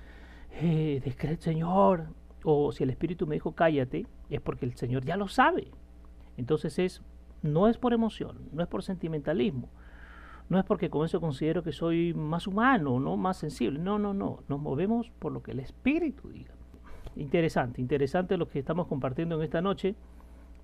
eh, 0.51 1.01
Señor, 1.39 2.07
o 2.43 2.71
si 2.71 2.83
el 2.83 2.89
Espíritu 2.89 3.27
me 3.27 3.35
dijo 3.35 3.53
cállate, 3.53 4.05
es 4.29 4.41
porque 4.41 4.65
el 4.65 4.75
Señor 4.75 5.03
ya 5.05 5.17
lo 5.17 5.27
sabe. 5.27 5.71
Entonces 6.37 6.79
es, 6.79 7.01
no 7.41 7.67
es 7.67 7.77
por 7.77 7.93
emoción, 7.93 8.37
no 8.53 8.61
es 8.61 8.67
por 8.67 8.83
sentimentalismo, 8.83 9.69
no 10.47 10.57
es 10.57 10.65
porque 10.65 10.89
con 10.89 11.05
eso 11.05 11.19
considero 11.19 11.63
que 11.63 11.71
soy 11.71 12.13
más 12.13 12.47
humano, 12.47 12.99
no 12.99 13.17
más 13.17 13.37
sensible, 13.37 13.79
no, 13.79 13.99
no, 13.99 14.13
no, 14.13 14.43
nos 14.47 14.59
movemos 14.59 15.11
por 15.19 15.31
lo 15.31 15.43
que 15.43 15.51
el 15.51 15.59
Espíritu 15.59 16.29
diga. 16.29 16.53
Interesante, 17.15 17.81
interesante 17.81 18.37
lo 18.37 18.47
que 18.47 18.59
estamos 18.59 18.87
compartiendo 18.87 19.35
en 19.35 19.43
esta 19.43 19.61
noche, 19.61 19.95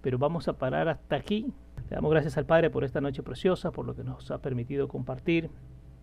pero 0.01 0.17
vamos 0.17 0.47
a 0.47 0.53
parar 0.53 0.87
hasta 0.87 1.17
aquí. 1.17 1.51
Le 1.89 1.95
damos 1.95 2.11
gracias 2.11 2.37
al 2.37 2.45
Padre 2.45 2.69
por 2.69 2.83
esta 2.83 3.01
noche 3.01 3.21
preciosa, 3.21 3.71
por 3.71 3.85
lo 3.85 3.95
que 3.95 4.03
nos 4.03 4.31
ha 4.31 4.41
permitido 4.41 4.87
compartir. 4.87 5.49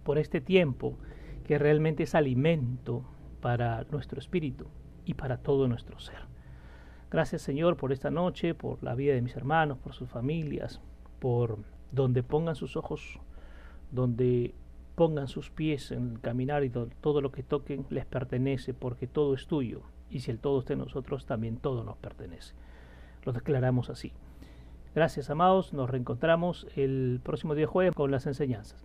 por 0.05 0.19
este 0.19 0.41
tiempo 0.41 0.99
que 1.45 1.59
realmente 1.59 2.03
es 2.03 2.17
alimento 2.17 3.05
para 3.41 3.85
nuestro 3.91 4.19
espíritu 4.19 4.67
y 5.05 5.15
para 5.15 5.39
todo 5.39 5.69
nuestro 5.69 5.99
ser. 6.01 6.27
Gracias 7.11 7.43
Señor 7.43 7.77
por 7.77 7.93
esta 7.93 8.11
noche, 8.11 8.55
por 8.55 8.83
la 8.83 8.95
vida 8.95 9.15
de 9.15 9.23
mis 9.23 9.37
hermanos, 9.37 9.79
por 9.79 9.93
sus 9.93 10.09
familias, 10.09 10.81
por 11.21 11.59
donde 11.93 12.23
pongan 12.23 12.57
sus 12.57 12.77
ojos, 12.77 13.21
donde 13.93 14.55
pongan 14.95 15.29
sus 15.29 15.51
pies 15.51 15.93
en 15.93 16.13
el 16.13 16.21
caminar 16.21 16.65
y 16.65 16.71
todo 16.71 17.21
lo 17.21 17.31
que 17.31 17.43
toquen 17.43 17.87
les 17.91 18.07
pertenece 18.07 18.75
porque 18.75 19.07
todo 19.07 19.35
es 19.35 19.47
tuyo. 19.47 19.83
Y 20.11 20.21
si 20.21 20.31
el 20.31 20.39
todo 20.39 20.61
está 20.61 20.73
en 20.73 20.81
nosotros, 20.81 21.27
también 21.27 21.59
todo 21.59 21.85
nos 21.85 21.97
pertenece. 21.97 22.55
Lo 23.25 23.33
declaramos 23.33 23.89
así. 23.89 24.13
Gracias, 24.95 25.31
amados. 25.31 25.73
Nos 25.73 25.89
reencontramos 25.89 26.67
el 26.77 27.21
próximo 27.23 27.55
día 27.55 27.67
jueves 27.67 27.95
con 27.95 28.11
las 28.11 28.27
enseñanzas. 28.27 28.85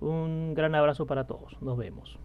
Un 0.00 0.54
gran 0.54 0.74
abrazo 0.74 1.06
para 1.06 1.26
todos. 1.26 1.60
Nos 1.60 1.76
vemos. 1.76 2.18